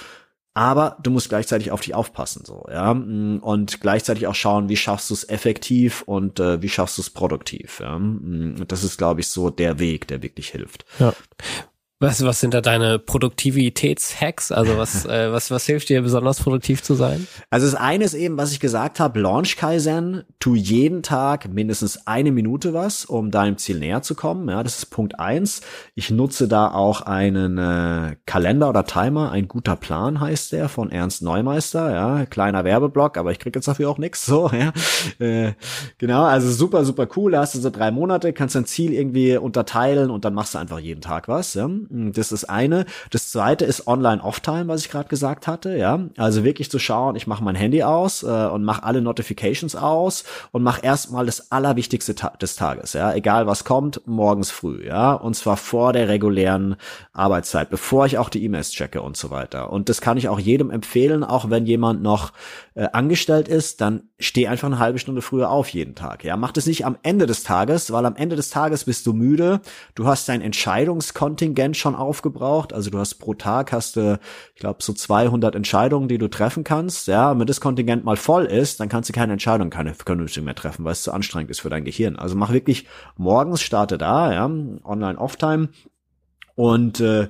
aber 0.53 0.97
du 1.01 1.11
musst 1.11 1.29
gleichzeitig 1.29 1.71
auf 1.71 1.81
dich 1.81 1.95
aufpassen, 1.95 2.43
so, 2.45 2.65
ja, 2.69 2.91
und 2.91 3.79
gleichzeitig 3.79 4.27
auch 4.27 4.35
schauen, 4.35 4.67
wie 4.69 4.77
schaffst 4.77 5.09
du 5.09 5.13
es 5.13 5.27
effektiv 5.29 6.01
und 6.03 6.39
äh, 6.39 6.61
wie 6.61 6.69
schaffst 6.69 6.97
du 6.97 7.01
es 7.01 7.09
produktiv, 7.09 7.79
ja. 7.79 7.99
Das 8.67 8.83
ist, 8.83 8.97
glaube 8.97 9.21
ich, 9.21 9.27
so 9.27 9.49
der 9.49 9.79
Weg, 9.79 10.07
der 10.07 10.21
wirklich 10.21 10.49
hilft. 10.49 10.85
Ja. 10.99 11.13
Was, 12.01 12.25
was 12.25 12.39
sind 12.39 12.55
da 12.55 12.61
deine 12.61 12.97
Produktivitätshacks? 12.97 14.51
Also 14.51 14.75
was, 14.75 15.05
äh, 15.05 15.31
was, 15.31 15.51
was 15.51 15.67
hilft 15.67 15.87
dir 15.87 16.01
besonders 16.01 16.39
produktiv 16.39 16.81
zu 16.81 16.95
sein? 16.95 17.27
Also 17.51 17.67
das 17.67 17.75
eine 17.75 18.03
ist 18.03 18.15
eben, 18.15 18.37
was 18.37 18.51
ich 18.51 18.59
gesagt 18.59 18.99
habe, 18.99 19.19
Launch 19.19 19.55
Kaizen, 19.55 20.23
tu 20.39 20.55
jeden 20.55 21.03
Tag 21.03 21.53
mindestens 21.53 22.07
eine 22.07 22.31
Minute 22.31 22.73
was, 22.73 23.05
um 23.05 23.29
deinem 23.29 23.59
Ziel 23.59 23.77
näher 23.77 24.01
zu 24.01 24.15
kommen. 24.15 24.49
Ja, 24.49 24.63
das 24.63 24.79
ist 24.79 24.87
Punkt 24.87 25.19
eins. 25.19 25.61
Ich 25.93 26.09
nutze 26.09 26.47
da 26.47 26.71
auch 26.71 27.01
einen 27.01 27.59
äh, 27.59 28.15
Kalender 28.25 28.69
oder 28.69 28.83
Timer, 28.85 29.31
ein 29.31 29.47
guter 29.47 29.75
Plan 29.75 30.19
heißt 30.19 30.53
der 30.53 30.69
von 30.69 30.89
Ernst 30.89 31.21
Neumeister. 31.21 31.93
Ja, 31.93 32.25
kleiner 32.25 32.63
Werbeblock, 32.63 33.15
aber 33.15 33.31
ich 33.31 33.37
krieg 33.37 33.55
jetzt 33.55 33.67
dafür 33.67 33.91
auch 33.91 33.99
nichts. 33.99 34.25
So, 34.25 34.49
ja, 34.49 34.73
äh, 35.23 35.53
genau. 35.99 36.23
Also 36.23 36.49
super, 36.49 36.83
super 36.83 37.07
cool. 37.15 37.33
Da 37.33 37.41
hast 37.41 37.53
du 37.53 37.59
so 37.59 37.69
drei 37.69 37.91
Monate, 37.91 38.33
kannst 38.33 38.55
dein 38.55 38.65
Ziel 38.65 38.91
irgendwie 38.91 39.37
unterteilen 39.37 40.09
und 40.09 40.25
dann 40.25 40.33
machst 40.33 40.55
du 40.55 40.57
einfach 40.57 40.79
jeden 40.79 41.01
Tag 41.01 41.27
was. 41.27 41.53
Ja 41.53 41.69
das 41.91 42.31
ist 42.31 42.45
eine. 42.45 42.85
Das 43.09 43.31
zweite 43.31 43.65
ist 43.65 43.87
Online-Off-Time, 43.87 44.67
was 44.67 44.81
ich 44.81 44.89
gerade 44.89 45.09
gesagt 45.09 45.47
hatte. 45.47 45.77
Ja, 45.77 45.99
also 46.17 46.43
wirklich 46.43 46.71
zu 46.71 46.79
schauen, 46.79 47.15
ich 47.15 47.27
mache 47.27 47.43
mein 47.43 47.55
Handy 47.55 47.83
aus 47.83 48.23
äh, 48.23 48.27
und 48.27 48.63
mache 48.63 48.83
alle 48.83 49.01
Notifications 49.01 49.75
aus 49.75 50.23
und 50.51 50.63
mache 50.63 50.81
erstmal 50.81 51.25
das 51.25 51.51
Allerwichtigste 51.51 52.15
ta 52.15 52.29
des 52.41 52.55
Tages. 52.55 52.93
Ja, 52.93 53.13
egal 53.13 53.47
was 53.47 53.63
kommt, 53.63 54.01
morgens 54.05 54.51
früh. 54.51 54.85
Ja, 54.85 55.13
und 55.13 55.35
zwar 55.35 55.57
vor 55.57 55.93
der 55.93 56.07
regulären 56.07 56.75
Arbeitszeit, 57.13 57.69
bevor 57.69 58.05
ich 58.05 58.17
auch 58.17 58.29
die 58.29 58.43
E-Mails 58.43 58.71
checke 58.71 59.01
und 59.01 59.17
so 59.17 59.29
weiter. 59.29 59.71
Und 59.71 59.89
das 59.89 60.01
kann 60.01 60.17
ich 60.17 60.29
auch 60.29 60.39
jedem 60.39 60.69
empfehlen, 60.69 61.23
auch 61.23 61.49
wenn 61.49 61.65
jemand 61.65 62.01
noch 62.01 62.31
äh, 62.73 62.87
angestellt 62.93 63.47
ist, 63.47 63.81
dann 63.81 64.03
steh 64.17 64.47
einfach 64.47 64.67
eine 64.67 64.79
halbe 64.79 64.99
Stunde 64.99 65.21
früher 65.21 65.49
auf 65.49 65.69
jeden 65.69 65.95
Tag. 65.95 66.23
Ja, 66.23 66.37
mach 66.37 66.51
das 66.51 66.65
nicht 66.67 66.85
am 66.85 66.97
Ende 67.03 67.25
des 67.25 67.43
Tages, 67.43 67.91
weil 67.91 68.05
am 68.05 68.15
Ende 68.15 68.35
des 68.35 68.49
Tages 68.49 68.85
bist 68.85 69.05
du 69.05 69.13
müde. 69.13 69.61
Du 69.95 70.05
hast 70.05 70.29
dein 70.29 70.41
Entscheidungskontingent 70.41 71.75
schon 71.81 71.95
aufgebraucht. 71.95 72.71
Also 72.73 72.89
du 72.89 72.99
hast 72.99 73.15
pro 73.15 73.33
Tag 73.33 73.71
hast 73.73 73.97
du, 73.97 74.19
ich 74.55 74.61
glaube, 74.61 74.81
so 74.81 74.93
200 74.93 75.55
Entscheidungen, 75.55 76.07
die 76.07 76.17
du 76.17 76.29
treffen 76.29 76.63
kannst. 76.63 77.07
Ja, 77.07 77.37
wenn 77.37 77.47
das 77.47 77.59
Kontingent 77.59 78.05
mal 78.05 78.15
voll 78.15 78.45
ist, 78.45 78.79
dann 78.79 78.87
kannst 78.87 79.09
du 79.09 79.13
keine 79.13 79.33
Entscheidung, 79.33 79.69
keine 79.69 79.93
vernünftige 79.93 80.45
mehr 80.45 80.55
treffen, 80.55 80.85
weil 80.85 80.93
es 80.93 81.03
zu 81.03 81.11
anstrengend 81.11 81.51
ist 81.51 81.61
für 81.61 81.69
dein 81.69 81.83
Gehirn. 81.83 82.15
Also 82.15 82.35
mach 82.35 82.53
wirklich 82.53 82.87
morgens 83.17 83.61
starte 83.61 83.97
da, 83.97 84.31
ja, 84.31 84.45
online 84.45 85.17
Off-Time. 85.17 85.69
Und 86.55 86.99
äh, 86.99 87.29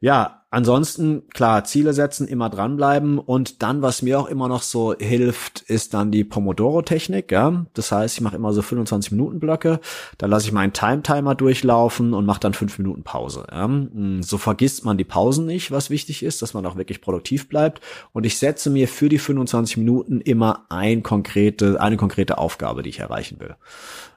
ja, 0.00 0.41
Ansonsten, 0.52 1.22
klar, 1.30 1.64
Ziele 1.64 1.94
setzen, 1.94 2.28
immer 2.28 2.50
dranbleiben 2.50 3.18
und 3.18 3.62
dann, 3.62 3.80
was 3.80 4.02
mir 4.02 4.20
auch 4.20 4.26
immer 4.26 4.48
noch 4.48 4.60
so 4.60 4.94
hilft, 4.94 5.62
ist 5.62 5.94
dann 5.94 6.10
die 6.10 6.24
Pomodoro-Technik, 6.24 7.32
ja. 7.32 7.64
Das 7.72 7.90
heißt, 7.90 8.16
ich 8.16 8.20
mache 8.20 8.36
immer 8.36 8.52
so 8.52 8.60
25 8.60 9.12
Minuten 9.12 9.40
Blöcke, 9.40 9.80
da 10.18 10.26
lasse 10.26 10.44
ich 10.44 10.52
meinen 10.52 10.74
Time-Timer 10.74 11.34
durchlaufen 11.36 12.12
und 12.12 12.26
mache 12.26 12.40
dann 12.40 12.52
fünf 12.52 12.76
Minuten 12.76 13.02
Pause. 13.02 13.46
Ja? 13.50 13.64
Hm, 13.64 14.22
so 14.22 14.36
vergisst 14.36 14.84
man 14.84 14.98
die 14.98 15.04
Pausen 15.04 15.46
nicht, 15.46 15.70
was 15.70 15.88
wichtig 15.88 16.22
ist, 16.22 16.42
dass 16.42 16.52
man 16.52 16.66
auch 16.66 16.76
wirklich 16.76 17.00
produktiv 17.00 17.48
bleibt. 17.48 17.80
Und 18.12 18.26
ich 18.26 18.36
setze 18.36 18.68
mir 18.68 18.88
für 18.88 19.08
die 19.08 19.18
25 19.18 19.78
Minuten 19.78 20.20
immer 20.20 20.66
ein 20.68 21.02
konkrete, 21.02 21.80
eine 21.80 21.96
konkrete 21.96 22.36
Aufgabe, 22.36 22.82
die 22.82 22.90
ich 22.90 22.98
erreichen 22.98 23.40
will. 23.40 23.56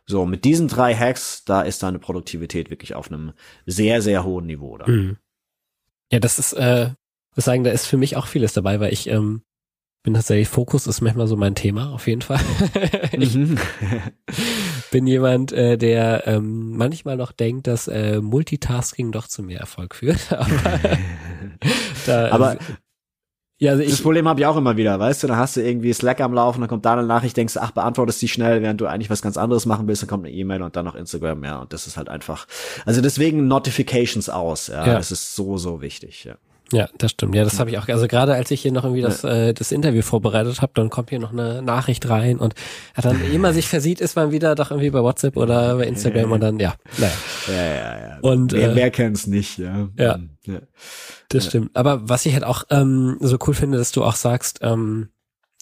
So, 0.05 0.25
mit 0.25 0.43
diesen 0.43 0.67
drei 0.67 0.93
Hacks, 0.93 1.45
da 1.45 1.61
ist 1.61 1.81
deine 1.81 1.97
Produktivität 1.97 2.69
wirklich 2.69 2.93
auf 2.93 3.09
einem 3.09 3.31
sehr, 3.65 4.01
sehr 4.01 4.25
hohen 4.25 4.47
Niveau. 4.47 4.77
Da. 4.77 4.85
Mhm. 4.85 5.15
Ja, 6.11 6.19
das 6.19 6.39
ist, 6.39 6.53
äh, 6.53 6.91
muss 7.35 7.45
sagen, 7.45 7.63
da 7.63 7.71
ist 7.71 7.85
für 7.85 7.97
mich 7.97 8.15
auch 8.15 8.27
vieles 8.27 8.53
dabei, 8.53 8.79
weil 8.79 8.93
ich 8.93 9.07
ähm, 9.07 9.43
bin 10.05 10.13
tatsächlich, 10.13 10.47
Fokus 10.47 10.85
ist 10.85 11.01
manchmal 11.01 11.27
so 11.27 11.35
mein 11.35 11.55
Thema, 11.55 11.91
auf 11.91 12.07
jeden 12.07 12.21
Fall. 12.21 12.39
ich 13.11 13.35
mhm. 13.35 13.57
bin 14.91 15.07
jemand, 15.07 15.51
äh, 15.51 15.77
der 15.77 16.27
ähm, 16.27 16.77
manchmal 16.77 17.17
noch 17.17 17.31
denkt, 17.31 17.67
dass 17.67 17.87
äh, 17.87 18.21
Multitasking 18.21 19.11
doch 19.11 19.27
zu 19.27 19.41
mehr 19.41 19.59
Erfolg 19.59 19.95
führt. 19.95 20.31
Aber, 20.31 20.79
da, 22.05 22.31
Aber 22.31 22.57
ja, 23.57 23.71
also 23.71 23.83
ich, 23.83 23.89
das 23.89 24.01
Problem 24.01 24.27
habe 24.27 24.39
ich 24.39 24.45
auch 24.45 24.57
immer 24.57 24.75
wieder, 24.75 24.99
weißt 24.99 25.23
du, 25.23 25.27
dann 25.27 25.37
hast 25.37 25.55
du 25.55 25.61
irgendwie 25.61 25.93
Slack 25.93 26.19
am 26.19 26.33
Laufen, 26.33 26.59
dann 26.59 26.69
kommt 26.69 26.85
da 26.85 26.93
eine 26.93 27.03
Nachricht, 27.03 27.37
denkst 27.37 27.53
du, 27.53 27.61
ach, 27.61 27.71
beantwortest 27.71 28.21
die 28.21 28.27
schnell, 28.27 28.61
während 28.61 28.81
du 28.81 28.87
eigentlich 28.87 29.09
was 29.09 29.21
ganz 29.21 29.37
anderes 29.37 29.65
machen 29.65 29.87
willst, 29.87 30.01
dann 30.01 30.09
kommt 30.09 30.25
eine 30.25 30.33
E-Mail 30.33 30.61
und 30.61 30.75
dann 30.75 30.83
noch 30.85 30.95
Instagram, 30.95 31.43
ja, 31.43 31.59
und 31.59 31.71
das 31.71 31.87
ist 31.87 31.95
halt 31.95 32.09
einfach, 32.09 32.47
also 32.85 33.01
deswegen 33.01 33.47
Notifications 33.47 34.29
aus, 34.29 34.67
ja, 34.67 34.85
ja. 34.85 34.93
das 34.95 35.11
ist 35.11 35.35
so, 35.35 35.57
so 35.57 35.81
wichtig, 35.81 36.25
ja. 36.25 36.35
Ja, 36.71 36.89
das 36.97 37.11
stimmt. 37.11 37.35
Ja, 37.35 37.43
das 37.43 37.59
habe 37.59 37.69
ich 37.69 37.77
auch. 37.77 37.87
Also 37.87 38.07
gerade 38.07 38.33
als 38.33 38.49
ich 38.49 38.61
hier 38.61 38.71
noch 38.71 38.83
irgendwie 38.83 39.01
das, 39.01 39.23
äh, 39.23 39.53
das 39.53 39.71
Interview 39.71 40.01
vorbereitet 40.01 40.61
habe, 40.61 40.71
dann 40.75 40.89
kommt 40.89 41.09
hier 41.09 41.19
noch 41.19 41.31
eine 41.31 41.61
Nachricht 41.61 42.09
rein 42.09 42.37
und 42.37 42.55
ja, 42.95 43.03
dann 43.03 43.21
immer 43.31 43.53
sich 43.53 43.67
versieht, 43.67 44.01
ist 44.01 44.15
man 44.15 44.31
wieder 44.31 44.55
doch 44.55 44.71
irgendwie 44.71 44.89
bei 44.89 45.01
WhatsApp 45.01 45.37
oder 45.37 45.77
bei 45.77 45.85
Instagram 45.85 46.31
und 46.31 46.41
dann 46.41 46.59
ja, 46.59 46.73
naja. 46.97 47.13
Ja, 47.47 47.53
ja, 47.53 48.07
ja. 48.07 48.17
Und 48.21 48.53
wer, 48.53 48.71
äh, 48.71 48.75
wer 48.75 48.91
kennt's 48.91 49.27
nicht, 49.27 49.59
ja. 49.59 49.89
Ja. 49.97 50.19
ja. 50.45 50.59
Das 51.29 51.45
stimmt. 51.45 51.71
Aber 51.75 52.09
was 52.09 52.25
ich 52.25 52.33
halt 52.33 52.43
auch 52.43 52.63
ähm, 52.71 53.17
so 53.19 53.37
cool 53.47 53.53
finde, 53.53 53.77
dass 53.77 53.91
du 53.91 54.03
auch 54.03 54.15
sagst, 54.15 54.59
ähm, 54.61 55.09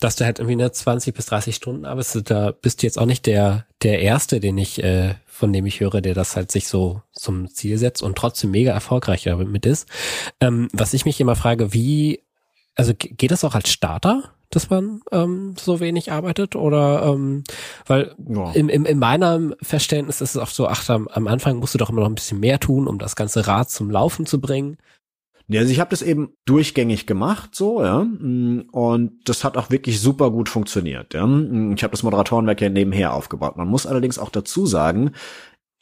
dass 0.04 0.16
du 0.16 0.26
halt 0.26 0.39
irgendwie 0.39 0.54
eine 0.54 0.72
20 0.72 1.16
bis 1.16 1.28
30 1.28 1.56
Stunden 1.56 1.86
arbeitest, 1.86 2.30
da 2.30 2.52
bist 2.52 2.82
du 2.82 2.88
jetzt 2.88 3.00
auch 3.00 3.06
nicht 3.06 3.26
der 3.26 3.66
der 3.82 4.02
erste, 4.02 4.39
den 4.39 4.58
ich 4.58 4.84
äh, 4.84 5.16
von 5.34 5.52
dem 5.52 5.66
ich 5.66 5.80
höre, 5.80 6.00
der 6.00 6.13
das 6.13 6.36
halt 6.36 6.52
sich 6.52 6.68
so 6.68 7.02
zum 7.12 7.50
Ziel 7.50 7.78
setzt 7.80 8.04
und 8.04 8.16
trotzdem 8.16 8.52
mega 8.52 8.72
erfolgreich 8.72 9.24
damit 9.24 9.66
ist. 9.66 9.89
Ähm, 10.39 10.68
was 10.74 10.94
ich 10.94 11.06
mich 11.06 11.20
immer 11.20 11.36
frage, 11.36 11.74
wie, 11.74 12.22
also 12.76 12.94
geht 12.96 13.32
das 13.32 13.44
auch 13.44 13.56
als 13.56 13.70
Starter? 13.70 14.32
dass 14.52 14.70
man 14.70 15.02
ähm, 15.12 15.56
so 15.60 15.80
wenig 15.80 16.12
arbeitet 16.12 16.56
oder 16.56 17.04
ähm, 17.08 17.44
weil 17.88 18.13
ja. 18.30 18.52
im, 18.52 18.70
im, 18.70 18.86
in 18.86 19.00
meinem 19.00 19.56
Verständnis 19.63 20.22
ist 20.22 20.36
es 20.36 20.42
oft 20.42 20.54
so, 20.54 20.68
ach, 20.68 20.88
am, 20.89 21.08
am 21.08 21.28
Anfang 21.28 21.58
musst 21.58 21.74
du 21.74 21.80
doch 21.80 21.89
immer 21.89 22.02
noch 22.02 22.10
ein 22.10 22.13
bisschen 22.13 22.39
mehr 22.39 22.60
tun, 22.60 22.88
um 22.88 23.00
das 23.00 23.16
ganze 23.16 23.48
Rad 23.48 23.72
zum 23.72 23.89
Laufen 23.89 24.28
zu 24.28 24.39
bringen. 24.39 24.78
Ja, 25.47 25.60
also 25.60 25.71
ich 25.71 25.79
habe 25.79 25.89
das 25.89 26.01
eben 26.01 26.29
durchgängig 26.45 27.06
gemacht, 27.06 27.53
so 27.53 27.84
ja, 27.84 27.97
und 27.97 29.12
das 29.25 29.43
hat 29.43 29.58
auch 29.58 29.69
wirklich 29.69 29.99
super 29.99 30.32
gut 30.32 30.47
funktioniert. 30.47 31.13
Ja. 31.13 31.25
Ich 31.25 31.84
habe 31.84 31.91
das 31.91 32.03
Moderatorenwerk 32.03 32.62
ja 32.62 32.69
nebenher 32.69 33.13
aufgebaut. 33.13 33.58
Man 33.58 33.67
muss 33.67 33.86
allerdings 33.86 34.17
auch 34.19 34.29
dazu 34.29 34.65
sagen, 34.65 35.12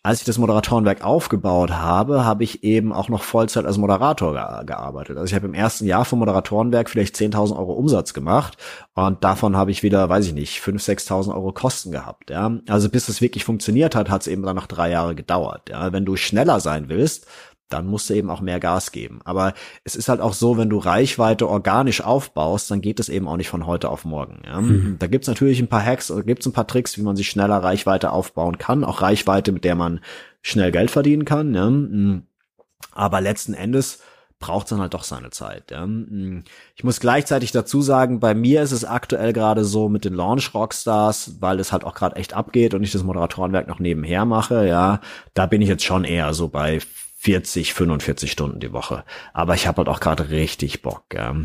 als 0.03 0.21
ich 0.21 0.25
das 0.25 0.39
Moderatorenwerk 0.39 1.03
aufgebaut 1.03 1.69
habe, 1.69 2.25
habe 2.25 2.43
ich 2.43 2.63
eben 2.63 2.91
auch 2.91 3.07
noch 3.07 3.21
Vollzeit 3.21 3.65
als 3.65 3.77
Moderator 3.77 4.33
ge 4.33 4.65
gearbeitet. 4.65 5.17
Also 5.17 5.29
ich 5.29 5.35
habe 5.35 5.45
im 5.45 5.53
ersten 5.53 5.85
Jahr 5.85 6.05
vom 6.05 6.17
Moderatorenwerk 6.19 6.89
vielleicht 6.89 7.15
10.000 7.15 7.55
Euro 7.55 7.73
Umsatz 7.73 8.15
gemacht 8.15 8.57
und 8.95 9.23
davon 9.23 9.55
habe 9.55 9.69
ich 9.69 9.83
wieder, 9.83 10.09
weiß 10.09 10.25
ich 10.25 10.33
nicht, 10.33 10.59
5.000, 10.59 11.07
6.000 11.07 11.35
Euro 11.35 11.51
Kosten 11.53 11.91
gehabt. 11.91 12.31
Ja. 12.31 12.51
Also 12.67 12.89
bis 12.89 13.09
es 13.09 13.21
wirklich 13.21 13.45
funktioniert 13.45 13.95
hat, 13.95 14.09
hat 14.09 14.21
es 14.21 14.27
eben 14.27 14.41
dann 14.41 14.55
noch 14.55 14.65
drei 14.65 14.89
Jahre 14.89 15.13
gedauert. 15.13 15.69
Ja. 15.69 15.93
Wenn 15.93 16.05
du 16.05 16.15
schneller 16.15 16.59
sein 16.59 16.89
willst, 16.89 17.27
dann 17.73 17.87
musst 17.87 18.09
du 18.09 18.13
eben 18.13 18.29
auch 18.29 18.41
mehr 18.41 18.59
Gas 18.59 18.91
geben. 18.91 19.19
Aber 19.23 19.53
es 19.83 19.95
ist 19.95 20.09
halt 20.09 20.21
auch 20.21 20.33
so, 20.33 20.57
wenn 20.57 20.69
du 20.69 20.77
Reichweite 20.77 21.47
organisch 21.47 22.01
aufbaust, 22.01 22.69
dann 22.71 22.81
geht 22.81 22.99
es 22.99 23.09
eben 23.09 23.27
auch 23.27 23.37
nicht 23.37 23.49
von 23.49 23.65
heute 23.65 23.89
auf 23.89 24.05
morgen. 24.05 24.41
Ja? 24.45 24.61
Mhm. 24.61 24.97
Da 24.99 25.07
gibt's 25.07 25.27
natürlich 25.27 25.59
ein 25.59 25.67
paar 25.67 25.83
Hacks 25.83 26.11
oder 26.11 26.23
gibt's 26.23 26.45
ein 26.45 26.53
paar 26.53 26.67
Tricks, 26.67 26.97
wie 26.97 27.03
man 27.03 27.15
sich 27.15 27.29
schneller 27.29 27.57
Reichweite 27.57 28.11
aufbauen 28.11 28.57
kann, 28.57 28.83
auch 28.83 29.01
Reichweite, 29.01 29.51
mit 29.51 29.63
der 29.63 29.75
man 29.75 29.99
schnell 30.41 30.71
Geld 30.71 30.91
verdienen 30.91 31.25
kann. 31.25 31.53
Ja? 31.53 31.69
Mhm. 31.69 32.23
Aber 32.93 33.21
letzten 33.21 33.53
Endes 33.53 33.99
braucht 34.41 34.69
dann 34.71 34.81
halt 34.81 34.93
doch 34.93 35.05
seine 35.05 35.29
Zeit. 35.29 35.71
Ja. 35.71 35.87
Mm. 35.87 36.43
Ich 36.75 36.83
muss 36.83 36.99
gleichzeitig 36.99 37.53
dazu 37.53 37.81
sagen, 37.81 38.19
bei 38.19 38.33
mir 38.33 38.61
ist 38.61 38.73
es 38.73 38.83
aktuell 38.83 39.31
gerade 39.31 39.63
so 39.63 39.87
mit 39.87 40.03
den 40.03 40.15
Launch 40.15 40.53
Rockstars, 40.53 41.37
weil 41.39 41.61
es 41.61 41.71
halt 41.71 41.85
auch 41.85 41.93
gerade 41.93 42.17
echt 42.17 42.33
abgeht 42.33 42.73
und 42.73 42.83
ich 42.83 42.91
das 42.91 43.03
Moderatorenwerk 43.03 43.69
noch 43.69 43.79
nebenher 43.79 44.25
mache, 44.25 44.67
ja, 44.67 44.99
da 45.33 45.45
bin 45.45 45.61
ich 45.61 45.69
jetzt 45.69 45.85
schon 45.85 46.03
eher 46.03 46.33
so 46.33 46.49
bei 46.49 46.79
40, 47.21 47.75
45 47.75 48.31
Stunden 48.31 48.59
die 48.59 48.73
Woche. 48.73 49.03
Aber 49.31 49.53
ich 49.53 49.67
habe 49.67 49.77
halt 49.77 49.89
auch 49.89 49.99
gerade 49.99 50.31
richtig 50.31 50.81
Bock. 50.81 51.05
Ja. 51.13 51.35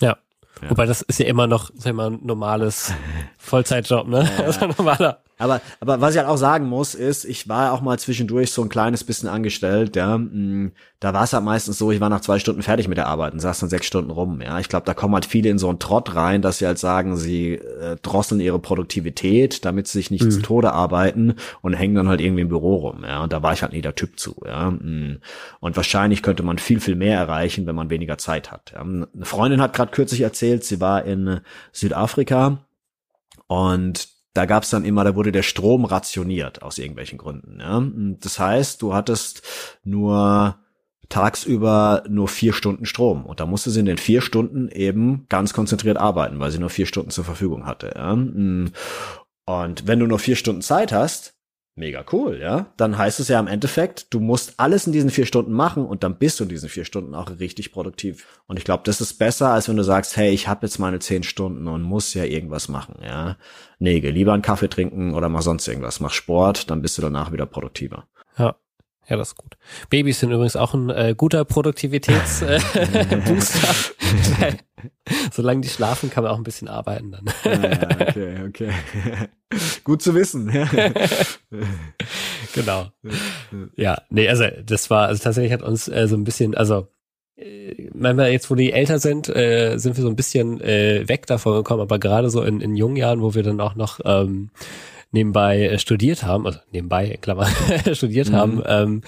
ja. 0.00 0.16
Ja. 0.60 0.70
Wobei 0.70 0.86
das 0.86 1.02
ist 1.02 1.20
ja 1.20 1.26
immer 1.26 1.46
noch, 1.46 1.70
sag 1.76 1.94
mal, 1.94 2.10
ein 2.10 2.18
normales 2.24 2.92
Vollzeitjob, 3.38 4.08
ne? 4.08 4.28
Ja. 4.38 4.44
Also 4.44 4.66
normaler 4.66 5.22
aber, 5.38 5.60
aber 5.80 6.00
was 6.00 6.14
ich 6.14 6.18
halt 6.18 6.28
auch 6.28 6.36
sagen 6.36 6.68
muss, 6.68 6.94
ist, 6.94 7.24
ich 7.24 7.48
war 7.48 7.72
auch 7.72 7.80
mal 7.80 7.98
zwischendurch 7.98 8.50
so 8.50 8.62
ein 8.62 8.68
kleines 8.68 9.04
bisschen 9.04 9.28
angestellt, 9.28 9.96
ja. 9.96 10.18
Mm, 10.18 10.72
da 11.00 11.14
war 11.14 11.24
es 11.24 11.32
halt 11.32 11.44
meistens 11.44 11.78
so, 11.78 11.92
ich 11.92 12.00
war 12.00 12.08
nach 12.08 12.20
zwei 12.20 12.40
Stunden 12.40 12.62
fertig 12.62 12.88
mit 12.88 12.98
der 12.98 13.06
Arbeit 13.06 13.32
und 13.32 13.40
saß 13.40 13.60
dann 13.60 13.68
sechs 13.68 13.86
Stunden 13.86 14.10
rum, 14.10 14.40
ja. 14.40 14.58
Ich 14.58 14.68
glaube, 14.68 14.84
da 14.84 14.94
kommen 14.94 15.14
halt 15.14 15.26
viele 15.26 15.48
in 15.48 15.58
so 15.58 15.68
einen 15.68 15.78
Trott 15.78 16.14
rein, 16.14 16.42
dass 16.42 16.58
sie 16.58 16.66
halt 16.66 16.78
sagen, 16.78 17.16
sie 17.16 17.54
äh, 17.54 17.96
drosseln 18.02 18.40
ihre 18.40 18.58
Produktivität, 18.58 19.64
damit 19.64 19.86
sie 19.86 19.98
sich 19.98 20.10
nicht 20.10 20.24
mhm. 20.24 20.30
zu 20.30 20.42
Tode 20.42 20.72
arbeiten 20.72 21.34
und 21.62 21.74
hängen 21.74 21.94
dann 21.94 22.08
halt 22.08 22.20
irgendwie 22.20 22.42
im 22.42 22.48
Büro 22.48 22.76
rum, 22.76 23.04
ja. 23.04 23.22
Und 23.22 23.32
da 23.32 23.42
war 23.42 23.52
ich 23.52 23.62
halt 23.62 23.72
nie 23.72 23.82
der 23.82 23.94
Typ 23.94 24.18
zu, 24.18 24.42
ja. 24.44 24.70
Mm. 24.70 25.20
Und 25.60 25.76
wahrscheinlich 25.76 26.22
könnte 26.22 26.42
man 26.42 26.58
viel, 26.58 26.80
viel 26.80 26.96
mehr 26.96 27.16
erreichen, 27.16 27.66
wenn 27.66 27.76
man 27.76 27.90
weniger 27.90 28.18
Zeit 28.18 28.50
hat. 28.50 28.72
Ja? 28.74 28.80
Eine 28.80 29.06
Freundin 29.22 29.60
hat 29.60 29.74
gerade 29.74 29.92
kürzlich 29.92 30.22
erzählt, 30.22 30.64
sie 30.64 30.80
war 30.80 31.04
in 31.04 31.40
Südafrika 31.72 32.64
und 33.46 34.17
da 34.38 34.46
gab 34.46 34.62
es 34.62 34.70
dann 34.70 34.84
immer, 34.84 35.02
da 35.02 35.16
wurde 35.16 35.32
der 35.32 35.42
Strom 35.42 35.84
rationiert 35.84 36.62
aus 36.62 36.78
irgendwelchen 36.78 37.18
Gründen. 37.18 37.58
Ja? 37.58 37.82
Das 38.20 38.38
heißt, 38.38 38.80
du 38.80 38.94
hattest 38.94 39.42
nur 39.82 40.60
tagsüber 41.08 42.04
nur 42.08 42.28
vier 42.28 42.52
Stunden 42.52 42.86
Strom 42.86 43.26
und 43.26 43.40
da 43.40 43.46
musste 43.46 43.70
sie 43.70 43.80
in 43.80 43.86
den 43.86 43.98
vier 43.98 44.20
Stunden 44.20 44.68
eben 44.68 45.26
ganz 45.28 45.52
konzentriert 45.52 45.96
arbeiten, 45.96 46.38
weil 46.38 46.52
sie 46.52 46.60
nur 46.60 46.70
vier 46.70 46.86
Stunden 46.86 47.10
zur 47.10 47.24
Verfügung 47.24 47.66
hatte. 47.66 47.92
Ja? 47.96 48.12
Und 48.12 48.72
wenn 49.86 49.98
du 49.98 50.06
nur 50.06 50.20
vier 50.20 50.36
Stunden 50.36 50.62
Zeit 50.62 50.92
hast, 50.92 51.34
mega 51.78 52.04
cool, 52.12 52.38
ja. 52.40 52.66
Dann 52.76 52.98
heißt 52.98 53.20
es 53.20 53.28
ja 53.28 53.40
im 53.40 53.46
Endeffekt, 53.46 54.12
du 54.12 54.20
musst 54.20 54.54
alles 54.58 54.86
in 54.86 54.92
diesen 54.92 55.10
vier 55.10 55.24
Stunden 55.24 55.52
machen 55.52 55.86
und 55.86 56.02
dann 56.02 56.18
bist 56.18 56.38
du 56.38 56.44
in 56.44 56.50
diesen 56.50 56.68
vier 56.68 56.84
Stunden 56.84 57.14
auch 57.14 57.30
richtig 57.38 57.72
produktiv. 57.72 58.42
Und 58.46 58.58
ich 58.58 58.64
glaube, 58.64 58.82
das 58.84 59.00
ist 59.00 59.14
besser, 59.14 59.48
als 59.48 59.68
wenn 59.68 59.76
du 59.76 59.84
sagst, 59.84 60.16
hey, 60.16 60.30
ich 60.30 60.48
habe 60.48 60.66
jetzt 60.66 60.78
meine 60.78 60.98
zehn 60.98 61.22
Stunden 61.22 61.68
und 61.68 61.82
muss 61.82 62.12
ja 62.14 62.24
irgendwas 62.24 62.68
machen, 62.68 62.96
ja. 63.02 63.36
Nee, 63.78 64.00
geh 64.00 64.10
lieber 64.10 64.32
einen 64.32 64.42
Kaffee 64.42 64.68
trinken 64.68 65.14
oder 65.14 65.28
mach 65.28 65.42
sonst 65.42 65.68
irgendwas. 65.68 66.00
Mach 66.00 66.12
Sport, 66.12 66.70
dann 66.70 66.82
bist 66.82 66.98
du 66.98 67.02
danach 67.02 67.32
wieder 67.32 67.46
produktiver. 67.46 68.08
Ja. 68.36 68.56
Ja, 69.08 69.16
das 69.16 69.28
ist 69.28 69.36
gut. 69.36 69.56
Babys 69.88 70.20
sind 70.20 70.32
übrigens 70.32 70.54
auch 70.54 70.74
ein 70.74 70.90
äh, 70.90 71.14
guter 71.16 71.46
Produktivitätsbooster. 71.46 74.46
Äh, 74.46 74.52
Solange 75.32 75.62
die 75.62 75.68
schlafen, 75.68 76.10
kann 76.10 76.24
man 76.24 76.32
auch 76.32 76.36
ein 76.36 76.44
bisschen 76.44 76.68
arbeiten 76.68 77.12
dann. 77.12 77.24
ja, 77.44 78.08
okay, 78.08 78.36
okay. 78.46 78.72
Gut 79.84 80.02
zu 80.02 80.14
wissen. 80.14 80.48
genau. 82.54 82.86
Ja, 83.76 84.02
nee, 84.10 84.28
also 84.28 84.44
das 84.64 84.90
war, 84.90 85.08
also 85.08 85.22
tatsächlich 85.22 85.52
hat 85.52 85.62
uns 85.62 85.88
äh, 85.88 86.06
so 86.06 86.16
ein 86.16 86.24
bisschen, 86.24 86.54
also 86.54 86.88
äh, 87.36 87.88
manchmal 87.94 88.30
jetzt, 88.30 88.50
wo 88.50 88.54
die 88.54 88.72
älter 88.72 88.98
sind, 88.98 89.28
äh, 89.28 89.78
sind 89.78 89.96
wir 89.96 90.02
so 90.02 90.10
ein 90.10 90.16
bisschen 90.16 90.60
äh, 90.60 91.08
weg 91.08 91.26
davon 91.26 91.54
gekommen, 91.54 91.82
aber 91.82 91.98
gerade 91.98 92.30
so 92.30 92.42
in, 92.42 92.60
in 92.60 92.76
jungen 92.76 92.96
Jahren, 92.96 93.22
wo 93.22 93.34
wir 93.34 93.42
dann 93.42 93.60
auch 93.60 93.74
noch 93.74 94.00
ähm, 94.04 94.50
nebenbei 95.12 95.66
äh, 95.66 95.78
studiert 95.78 96.24
haben, 96.24 96.46
also 96.46 96.58
nebenbei, 96.70 97.18
Klammer, 97.20 97.48
studiert 97.92 98.30
mhm. 98.30 98.34
haben, 98.34 98.62
ähm, 98.66 99.02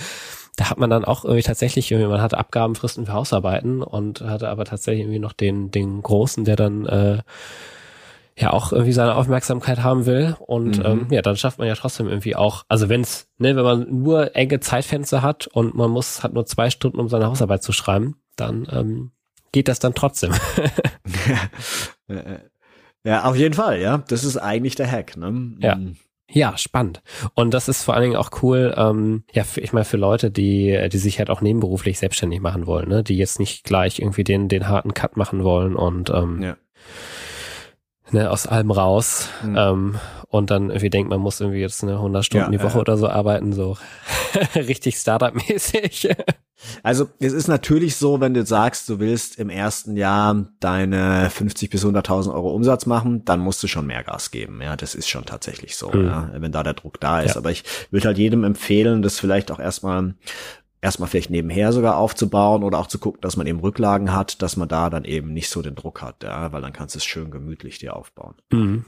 da 0.61 0.69
hat 0.69 0.79
man 0.79 0.91
dann 0.91 1.07
auch 1.07 1.25
irgendwie 1.25 1.43
tatsächlich, 1.43 1.91
man 1.91 2.21
hatte 2.21 2.37
Abgabenfristen 2.37 3.07
für 3.07 3.15
Hausarbeiten 3.15 3.83
und 3.83 4.21
hatte 4.21 4.51
aber 4.51 4.67
tatsächlich 4.67 5.05
irgendwie 5.05 5.19
noch 5.19 5.33
den, 5.33 5.71
den 5.71 6.03
Großen, 6.03 6.45
der 6.45 6.57
dann 6.57 6.85
äh, 6.85 7.23
ja 8.37 8.53
auch 8.53 8.71
irgendwie 8.71 8.93
seine 8.93 9.15
Aufmerksamkeit 9.15 9.83
haben 9.83 10.05
will. 10.05 10.37
Und 10.39 10.77
mhm. 10.77 10.85
ähm, 10.85 11.07
ja, 11.09 11.23
dann 11.23 11.39
schafft 11.39 11.59
man 11.59 11.67
ja 11.67 11.75
trotzdem 11.77 12.09
irgendwie 12.09 12.37
auch, 12.37 12.65
also 12.69 12.91
wenn's, 12.91 13.27
ne, 13.39 13.57
wenn 13.57 13.65
man 13.65 14.03
nur 14.03 14.37
enge 14.37 14.61
Zeitfenster 14.61 15.23
hat 15.23 15.47
und 15.47 15.75
man 15.75 15.91
muss, 15.91 16.23
hat 16.23 16.35
nur 16.35 16.45
zwei 16.45 16.69
Stunden, 16.69 17.01
um 17.01 17.09
seine 17.09 17.27
Hausarbeit 17.27 17.63
zu 17.63 17.73
schreiben, 17.73 18.21
dann 18.37 18.69
ähm, 18.71 19.13
geht 19.53 19.67
das 19.67 19.79
dann 19.79 19.95
trotzdem. 19.95 20.35
ja, 23.03 23.25
auf 23.25 23.37
jeden 23.37 23.55
Fall, 23.55 23.81
ja. 23.81 24.05
Das 24.09 24.25
ist 24.25 24.37
eigentlich 24.37 24.75
der 24.75 24.91
Hack, 24.91 25.17
ne? 25.17 25.55
Ja. 25.61 25.81
Ja, 26.33 26.57
spannend. 26.57 27.03
Und 27.35 27.55
das 27.55 27.69
ist 27.69 27.83
vor 27.83 27.95
allen 27.95 28.05
Dingen 28.05 28.17
auch 28.17 28.31
cool, 28.43 28.75
ähm, 28.77 29.25
ja, 29.33 29.45
für, 29.45 29.61
ich 29.61 29.73
meine, 29.73 29.85
für 29.85 29.97
Leute, 29.97 30.31
die, 30.31 30.89
die 30.91 30.99
sich 30.99 31.19
halt 31.19 31.31
auch 31.31 31.41
nebenberuflich 31.41 31.99
selbstständig 31.99 32.41
machen 32.41 32.67
wollen, 32.67 32.89
ne, 32.89 33.03
die 33.03 33.17
jetzt 33.17 33.39
nicht 33.41 33.65
gleich 33.65 33.99
irgendwie 33.99 34.25
den, 34.25 34.49
den 34.49 34.69
harten 34.69 34.95
Cut 34.95 35.17
machen 35.17 35.45
wollen 35.45 35.75
und 35.75 36.11
ähm, 36.11 36.43
ja. 36.43 36.57
Ne, 38.13 38.31
aus 38.31 38.47
allem 38.47 38.71
raus 38.71 39.29
mhm. 39.43 39.57
ähm, 39.57 39.99
und 40.29 40.51
dann 40.51 40.71
irgendwie 40.71 40.91
denkt, 40.91 41.11
man 41.11 41.21
muss 41.21 41.41
irgendwie 41.41 41.61
jetzt 41.61 41.83
eine 41.83 41.95
100 41.95 42.25
Stunden 42.25 42.53
ja, 42.53 42.59
die 42.59 42.65
Woche 42.65 42.79
äh, 42.79 42.81
oder 42.81 42.97
so 42.97 43.09
arbeiten, 43.09 43.53
so 43.53 43.77
richtig 44.55 44.97
Startup-mäßig. 44.97 46.09
Also 46.83 47.09
es 47.19 47.33
ist 47.33 47.49
natürlich 47.49 47.97
so, 47.97 48.21
wenn 48.21 48.35
du 48.35 48.45
sagst, 48.45 48.89
du 48.89 48.99
willst 48.99 49.39
im 49.39 49.49
ersten 49.49 49.97
Jahr 49.97 50.47
deine 50.61 51.31
50 51.31 51.71
bis 51.71 51.85
100.000 51.85 52.33
Euro 52.33 52.55
Umsatz 52.55 52.87
machen, 52.87 53.25
dann 53.25 53.41
musst 53.41 53.63
du 53.63 53.67
schon 53.67 53.87
mehr 53.87 54.05
Gas 54.05 54.31
geben. 54.31 54.61
Ja, 54.63 54.77
das 54.77 54.95
ist 54.95 55.09
schon 55.09 55.25
tatsächlich 55.25 55.77
so, 55.77 55.91
mhm. 55.91 56.07
ja, 56.07 56.31
wenn 56.35 56.53
da 56.53 56.63
der 56.63 56.75
Druck 56.75 57.01
da 57.01 57.23
ist. 57.23 57.35
Ja. 57.35 57.37
Aber 57.39 57.51
ich 57.51 57.65
würde 57.91 58.09
halt 58.09 58.19
jedem 58.19 58.45
empfehlen, 58.45 59.03
das 59.03 59.19
vielleicht 59.19 59.51
auch 59.51 59.59
erstmal 59.59 60.15
erstmal 60.81 61.09
vielleicht 61.09 61.31
nebenher 61.31 61.73
sogar 61.73 61.97
aufzubauen 61.97 62.63
oder 62.63 62.79
auch 62.79 62.87
zu 62.87 62.99
gucken, 62.99 63.21
dass 63.21 63.37
man 63.37 63.47
eben 63.47 63.61
Rücklagen 63.61 64.13
hat, 64.13 64.43
dass 64.43 64.57
man 64.57 64.69
da 64.69 64.91
dann 64.91 65.05
eben 65.05 65.33
nicht 65.33 65.51
so 65.51 65.63
den 65.63 65.75
Druck 65.75 66.03
hat, 66.03 66.23
ja, 66.23 66.53
weil 66.53 66.63
dann 66.63 66.73
kannst 66.73 66.95
du 66.95 66.99
es 66.99 67.05
schön 67.05 67.31
gemütlich 67.31 67.79
dir 67.79 67.97
aufbauen. 67.97 68.35
Mhm. 68.51 68.85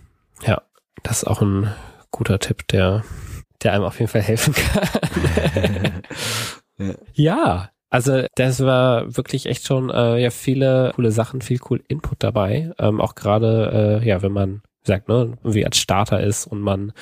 Ja, 0.46 0.62
das 1.02 1.18
ist 1.18 1.24
auch 1.24 1.42
ein 1.42 1.72
guter 2.10 2.38
Tipp, 2.38 2.66
der 2.68 3.04
der 3.62 3.74
einem 3.74 3.84
auf 3.84 3.98
jeden 4.00 4.10
Fall 4.10 4.22
helfen 4.22 4.54
kann. 4.54 6.02
Ja, 7.14 7.70
also 7.90 8.24
das 8.34 8.60
war 8.60 9.16
wirklich 9.16 9.46
echt 9.46 9.66
schon 9.66 9.90
äh, 9.90 10.18
ja 10.18 10.30
viele 10.30 10.92
coole 10.96 11.12
Sachen, 11.12 11.42
viel 11.42 11.60
cool 11.70 11.82
Input 11.86 12.22
dabei. 12.22 12.72
Ähm, 12.78 13.00
auch 13.00 13.14
gerade 13.14 14.00
äh, 14.02 14.08
ja, 14.08 14.22
wenn 14.22 14.32
man 14.32 14.62
sagt, 14.82 15.08
ne, 15.08 15.38
wie 15.44 15.64
als 15.64 15.76
Starter 15.76 16.20
ist 16.20 16.46
und 16.46 16.60
man 16.60 16.92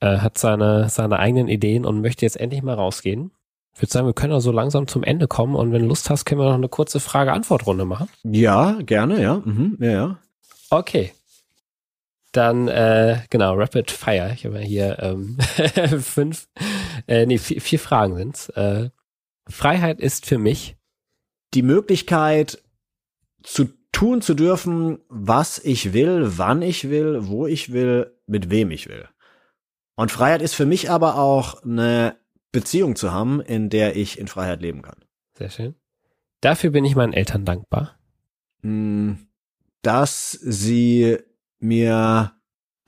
äh, 0.00 0.18
hat 0.18 0.38
seine 0.38 0.88
seine 0.88 1.18
eigenen 1.18 1.48
Ideen 1.48 1.84
und 1.84 2.00
möchte 2.00 2.26
jetzt 2.26 2.36
endlich 2.36 2.62
mal 2.62 2.74
rausgehen. 2.74 3.32
Ich 3.74 3.82
würde 3.82 3.92
sagen, 3.92 4.06
wir 4.06 4.14
können 4.14 4.32
also 4.32 4.52
langsam 4.52 4.86
zum 4.86 5.02
Ende 5.02 5.26
kommen 5.26 5.56
und 5.56 5.72
wenn 5.72 5.82
du 5.82 5.88
Lust 5.88 6.08
hast, 6.08 6.24
können 6.24 6.40
wir 6.40 6.46
noch 6.46 6.54
eine 6.54 6.68
kurze 6.68 7.00
Frage-Antwort-Runde 7.00 7.84
machen. 7.84 8.08
Ja, 8.22 8.78
gerne, 8.82 9.20
ja. 9.20 9.42
Mhm, 9.44 9.78
ja, 9.80 9.90
ja. 9.90 10.18
Okay. 10.70 11.12
Dann, 12.30 12.68
äh, 12.68 13.18
genau, 13.30 13.54
Rapid 13.54 13.90
Fire. 13.90 14.32
Ich 14.34 14.44
habe 14.44 14.60
ja 14.60 14.64
hier 14.64 14.98
ähm, 15.00 15.38
fünf, 16.00 16.48
äh, 17.08 17.26
nee, 17.26 17.38
vier, 17.38 17.60
vier 17.60 17.78
Fragen 17.78 18.16
sind's. 18.16 18.48
Äh, 18.50 18.90
Freiheit 19.48 20.00
ist 20.00 20.26
für 20.26 20.38
mich 20.38 20.76
die 21.54 21.62
Möglichkeit 21.62 22.62
zu 23.42 23.68
tun 23.92 24.22
zu 24.22 24.34
dürfen, 24.34 24.98
was 25.08 25.58
ich 25.58 25.92
will, 25.92 26.38
wann 26.38 26.62
ich 26.62 26.90
will, 26.90 27.26
wo 27.28 27.46
ich 27.46 27.72
will, 27.72 28.12
mit 28.26 28.50
wem 28.50 28.70
ich 28.70 28.88
will. 28.88 29.08
Und 29.96 30.10
Freiheit 30.10 30.42
ist 30.42 30.54
für 30.54 30.66
mich 30.66 30.90
aber 30.90 31.18
auch 31.18 31.62
eine 31.62 32.16
Beziehung 32.54 32.94
zu 32.94 33.12
haben, 33.12 33.40
in 33.40 33.68
der 33.68 33.96
ich 33.96 34.18
in 34.18 34.28
Freiheit 34.28 34.62
leben 34.62 34.80
kann. 34.80 34.96
Sehr 35.36 35.50
schön. 35.50 35.74
Dafür 36.40 36.70
bin 36.70 36.84
ich 36.84 36.94
meinen 36.94 37.12
Eltern 37.12 37.44
dankbar. 37.44 37.98
Hm, 38.62 39.26
dass 39.82 40.30
sie 40.30 41.18
mir, 41.58 42.32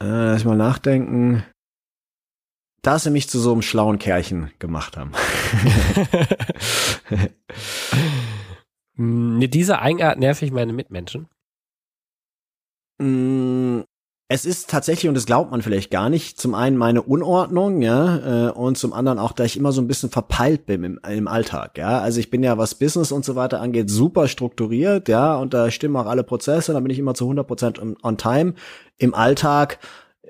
äh, 0.01 0.05
lass 0.05 0.41
ich 0.41 0.47
mal 0.47 0.57
nachdenken, 0.57 1.43
dass 2.81 3.03
sie 3.03 3.11
mich 3.11 3.29
zu 3.29 3.41
so 3.41 3.53
einem 3.53 3.63
schlauen 3.63 3.99
Kerlchen 3.99 4.53
gemacht 4.61 4.97
haben. 4.97 5.11
Mit 9.39 9.53
dieser 9.53 9.83
Eigenart 9.83 10.21
nerv 10.21 10.41
ich 10.43 10.53
meine 10.53 10.73
Mitmenschen. 10.73 11.29
Es 14.29 14.45
ist 14.45 14.69
tatsächlich, 14.69 15.09
und 15.09 15.15
das 15.15 15.27
glaubt 15.27 15.53
man 15.53 15.63
vielleicht 15.63 15.93
gar 15.93 16.11
nicht, 16.11 16.41
zum 16.41 16.57
einen 16.57 16.77
meine 16.77 17.03
Unordnung, 17.03 17.81
ja, 17.81 18.49
äh, 18.49 18.51
und 18.51 18.77
zum 18.77 18.93
anderen 18.93 19.21
auch, 19.21 19.31
da 19.31 19.45
ich 19.45 19.57
immer 19.57 19.71
so 19.71 19.81
ein 19.81 19.87
bisschen 19.87 20.11
verpeilt 20.11 20.67
bin 20.67 20.83
im, 20.83 21.01
im 21.09 21.29
Alltag, 21.29 21.79
ja. 21.79 22.01
Also 22.01 22.19
ich 22.19 22.29
bin 22.29 22.43
ja, 22.43 22.59
was 22.59 22.75
Business 22.75 23.13
und 23.13 23.25
so 23.25 23.37
weiter 23.37 23.61
angeht, 23.61 23.89
super 23.89 24.27
strukturiert, 24.27 25.09
ja, 25.09 25.37
und 25.37 25.55
da 25.55 25.71
stimmen 25.71 25.95
auch 25.95 26.07
alle 26.07 26.25
Prozesse, 26.25 26.73
da 26.73 26.81
bin 26.81 26.91
ich 26.91 26.99
immer 26.99 27.15
zu 27.15 27.31
100% 27.31 28.03
on 28.03 28.17
time. 28.17 28.55
Im 28.99 29.15
Alltag 29.15 29.79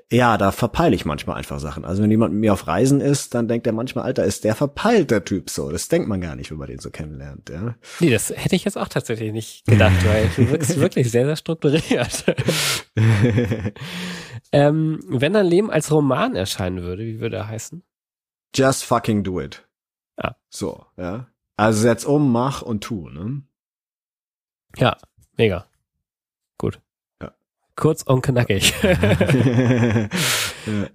ja, 0.09 0.37
da 0.37 0.51
verpeile 0.51 0.95
ich 0.95 1.03
manchmal 1.03 1.35
einfach 1.35 1.59
Sachen. 1.59 1.83
Also 1.83 2.01
wenn 2.01 2.09
jemand 2.09 2.33
mit 2.33 2.39
mir 2.39 2.53
auf 2.53 2.65
Reisen 2.65 3.01
ist, 3.01 3.35
dann 3.35 3.49
denkt 3.49 3.67
er 3.67 3.73
manchmal, 3.73 4.05
Alter, 4.05 4.23
ist 4.23 4.45
der 4.45 4.55
verpeilt, 4.55 5.11
der 5.11 5.25
Typ 5.25 5.49
so. 5.49 5.69
Das 5.69 5.89
denkt 5.89 6.07
man 6.07 6.21
gar 6.21 6.37
nicht, 6.37 6.49
wenn 6.49 6.57
man 6.57 6.69
den 6.69 6.79
so 6.79 6.91
kennenlernt, 6.91 7.49
ja. 7.49 7.75
Nee, 7.99 8.09
das 8.09 8.29
hätte 8.29 8.55
ich 8.55 8.63
jetzt 8.63 8.77
auch 8.77 8.87
tatsächlich 8.87 9.33
nicht 9.33 9.65
gedacht, 9.65 10.05
weil 10.05 10.29
du 10.37 10.49
wirkst 10.49 10.77
wirklich 10.79 11.11
sehr, 11.11 11.25
sehr 11.25 11.35
strukturiert. 11.35 12.23
ähm, 14.53 14.99
wenn 15.09 15.33
dein 15.33 15.45
Leben 15.45 15.69
als 15.69 15.91
Roman 15.91 16.35
erscheinen 16.35 16.83
würde, 16.83 17.03
wie 17.03 17.19
würde 17.19 17.35
er 17.35 17.47
heißen? 17.49 17.83
Just 18.55 18.85
fucking 18.85 19.25
do 19.25 19.41
it. 19.41 19.67
Ah. 20.15 20.35
So, 20.49 20.85
ja. 20.95 21.27
Also 21.57 21.81
setz 21.81 22.05
um, 22.05 22.31
mach 22.31 22.61
und 22.61 22.81
tu, 22.81 23.09
ne? 23.09 23.41
Ja, 24.77 24.95
mega. 25.35 25.67
Gut. 26.57 26.79
Kurz 27.77 28.01
und 28.01 28.23
knackig. 28.23 28.73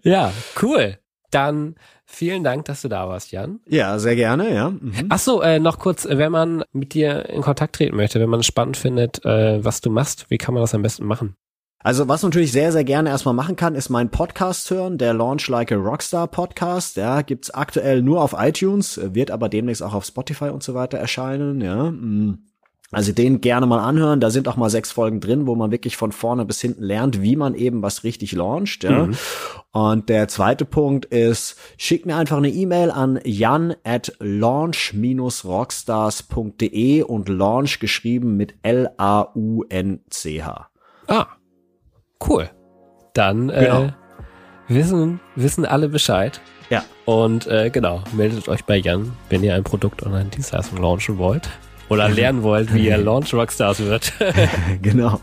ja, 0.03 0.33
cool. 0.61 0.99
Dann 1.31 1.77
vielen 2.05 2.43
Dank, 2.43 2.65
dass 2.65 2.83
du 2.83 2.89
da 2.89 3.09
warst, 3.09 3.31
Jan. 3.31 3.61
Ja, 3.69 4.01
sehr 4.01 4.17
gerne, 4.17 4.53
ja. 4.53 4.71
Mhm. 4.71 5.07
Ach 5.09 5.21
so, 5.21 5.41
äh, 5.41 5.61
noch 5.61 5.79
kurz, 5.79 6.07
wenn 6.11 6.33
man 6.33 6.65
mit 6.73 6.93
dir 6.95 7.29
in 7.29 7.41
Kontakt 7.41 7.77
treten 7.77 7.97
möchte, 7.97 8.19
wenn 8.19 8.29
man 8.29 8.41
es 8.41 8.47
spannend 8.47 8.77
findet, 8.77 9.25
äh, 9.25 9.65
was 9.65 9.81
du 9.81 9.91
machst, 9.91 10.27
wie 10.29 10.39
kann 10.39 10.55
man 10.55 10.63
das 10.63 10.75
am 10.75 10.83
besten 10.83 11.07
machen? 11.07 11.37
Also 11.79 12.09
was 12.09 12.23
man 12.23 12.31
natürlich 12.31 12.53
sehr, 12.53 12.73
sehr 12.73 12.85
gerne 12.85 13.11
erstmal 13.11 13.35
machen 13.35 13.55
kann, 13.55 13.77
ist 13.77 13.89
meinen 13.89 14.11
Podcast 14.11 14.69
hören, 14.71 14.99
der 14.99 15.15
Launch 15.15 15.49
Like 15.49 15.71
a 15.71 15.77
Rockstar 15.77 16.27
Podcast. 16.27 16.97
Ja, 16.97 17.23
gibt's 17.23 17.51
aktuell 17.51 18.03
nur 18.03 18.23
auf 18.23 18.35
iTunes, 18.37 19.01
wird 19.03 19.31
aber 19.31 19.49
demnächst 19.49 19.85
auch 19.85 19.95
auf 19.95 20.05
Spotify 20.05 20.51
und 20.51 20.65
so 20.65 20.75
weiter 20.75 20.99
erscheinen. 20.99 21.61
Ja, 21.61 21.91
mm. 21.91 22.39
Also 22.93 23.11
den 23.13 23.41
gerne 23.41 23.67
mal 23.67 23.81
anhören. 23.81 24.21
Da 24.21 24.31
sind 24.31 24.47
auch 24.47 24.57
mal 24.57 24.71
sechs 24.71 24.93
Folgen 24.93 25.19
drin, 25.21 25.49
wo 25.49 25.57
man 25.57 25.73
wirklich 25.73 25.97
von 25.97 26.13
vorne 26.13 26.45
bis 26.45 26.61
hinten 26.61 26.85
lernt, 26.85 27.23
wie 27.23 27.35
man 27.35 27.55
eben 27.55 27.83
was 27.83 28.05
richtig 28.05 28.31
launcht. 28.33 28.85
Ja. 28.85 29.07
Mhm. 29.07 29.17
Und 29.73 30.09
der 30.09 30.29
zweite 30.29 30.65
Punkt 30.65 31.07
ist, 31.07 31.57
schick 31.77 32.07
mir 32.07 32.15
einfach 32.17 32.37
eine 32.37 32.51
E-Mail 32.51 32.93
an 32.93 33.19
jan 33.25 33.75
at 33.83 34.13
launch-rockstars.de 34.21 37.03
und 37.03 37.29
launch 37.29 37.81
geschrieben 37.81 38.37
mit 38.37 38.55
L-A-U-N-C-H. 38.63 40.69
Ah, 41.09 41.27
Cool. 42.29 42.51
Dann 43.15 43.51
äh, 43.51 43.65
genau. 43.65 43.89
wissen, 44.69 45.21
wissen 45.35 45.67
alle 45.67 45.89
Bescheid. 45.89 46.41
Ja. 46.71 46.85
Und 47.05 47.47
äh, 47.47 47.71
genau, 47.71 48.03
meldet 48.13 48.49
euch 48.49 48.65
bei 48.65 48.77
Jan, 48.77 49.13
wenn 49.29 49.43
ihr 49.43 49.55
ein 49.55 49.65
Produkt 49.65 50.03
oder 50.03 50.17
eine 50.17 50.31
Dienstleistung 50.31 50.79
launchen 50.79 51.19
wollt. 51.19 51.49
Oder 51.93 52.09
lernen 52.09 52.43
wollt, 52.43 52.73
wie 52.75 52.87
ihr 52.87 52.97
Launch 52.97 53.35
Rockstars 53.35 53.81
wird. 53.81 54.13
genau. 54.83 55.21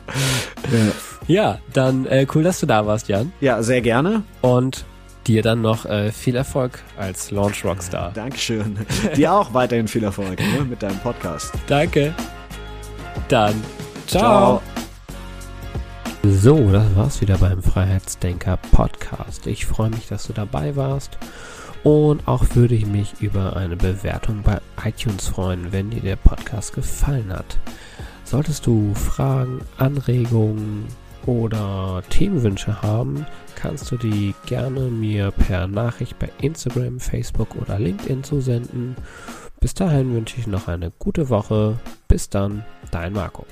Ja, 1.28 1.28
ja 1.28 1.59
dann 1.74 2.05
äh, 2.05 2.26
cool, 2.34 2.43
dass 2.43 2.59
du 2.59 2.65
da 2.65 2.86
warst, 2.86 3.07
Jan. 3.07 3.34
Ja, 3.41 3.63
sehr 3.63 3.82
gerne. 3.82 4.24
Und 4.41 4.86
dir 5.26 5.41
dann 5.41 5.61
noch 5.61 5.86
äh, 5.86 6.11
viel 6.11 6.36
Erfolg 6.36 6.80
als 6.97 7.32
Launch 7.32 7.65
Rockstar. 7.65 8.11
Dankeschön. 8.13 8.78
dir 9.15 9.34
auch 9.34 9.53
weiterhin 9.53 9.88
viel 9.88 10.03
Erfolg 10.03 10.39
ne, 10.39 10.65
mit 10.67 10.82
deinem 10.82 10.99
Podcast. 10.99 11.53
Danke. 11.67 12.13
Dann 13.28 13.55
ciao. 14.07 14.61
ciao. 14.61 14.61
So, 16.24 16.72
das 16.72 16.95
war's 16.95 17.22
wieder 17.22 17.38
beim 17.38 17.63
Freiheitsdenker 17.63 18.57
Podcast. 18.72 19.47
Ich 19.47 19.65
freue 19.65 19.89
mich, 19.89 20.07
dass 20.07 20.28
du 20.28 20.34
dabei 20.34 20.76
warst. 20.76 21.17
Und 21.84 22.27
auch 22.27 22.43
würde 22.55 22.75
ich 22.75 22.86
mich 22.86 23.21
über 23.21 23.55
eine 23.55 23.77
Bewertung 23.77 24.41
bei 24.43 24.59
iTunes 24.84 25.27
freuen, 25.27 25.71
wenn 25.71 25.89
dir 25.89 26.01
der 26.01 26.17
Podcast 26.17 26.73
gefallen 26.73 27.32
hat. 27.32 27.57
Solltest 28.25 28.67
du 28.67 28.93
Fragen, 28.93 29.61
Anregungen 29.77 30.86
oder 31.25 32.03
Themenwünsche 32.09 32.82
haben, 32.82 33.25
kannst 33.55 33.91
du 33.91 33.97
die 33.97 34.36
gerne 34.45 34.82
mir 34.82 35.32
per 35.32 35.67
Nachricht 35.67 36.19
bei 36.19 36.30
Instagram, 36.41 36.99
Facebook 36.99 37.55
oder 37.55 37.80
LinkedIn 37.80 38.23
zusenden. 38.23 38.95
Bis 39.59 39.73
dahin 39.73 40.13
wünsche 40.13 40.38
ich 40.38 40.47
noch 40.47 40.67
eine 40.67 40.91
gute 40.99 41.30
Woche. 41.30 41.80
Bis 42.07 42.30
dann, 42.30 42.63
dein 42.91 43.13
Marco. 43.13 43.45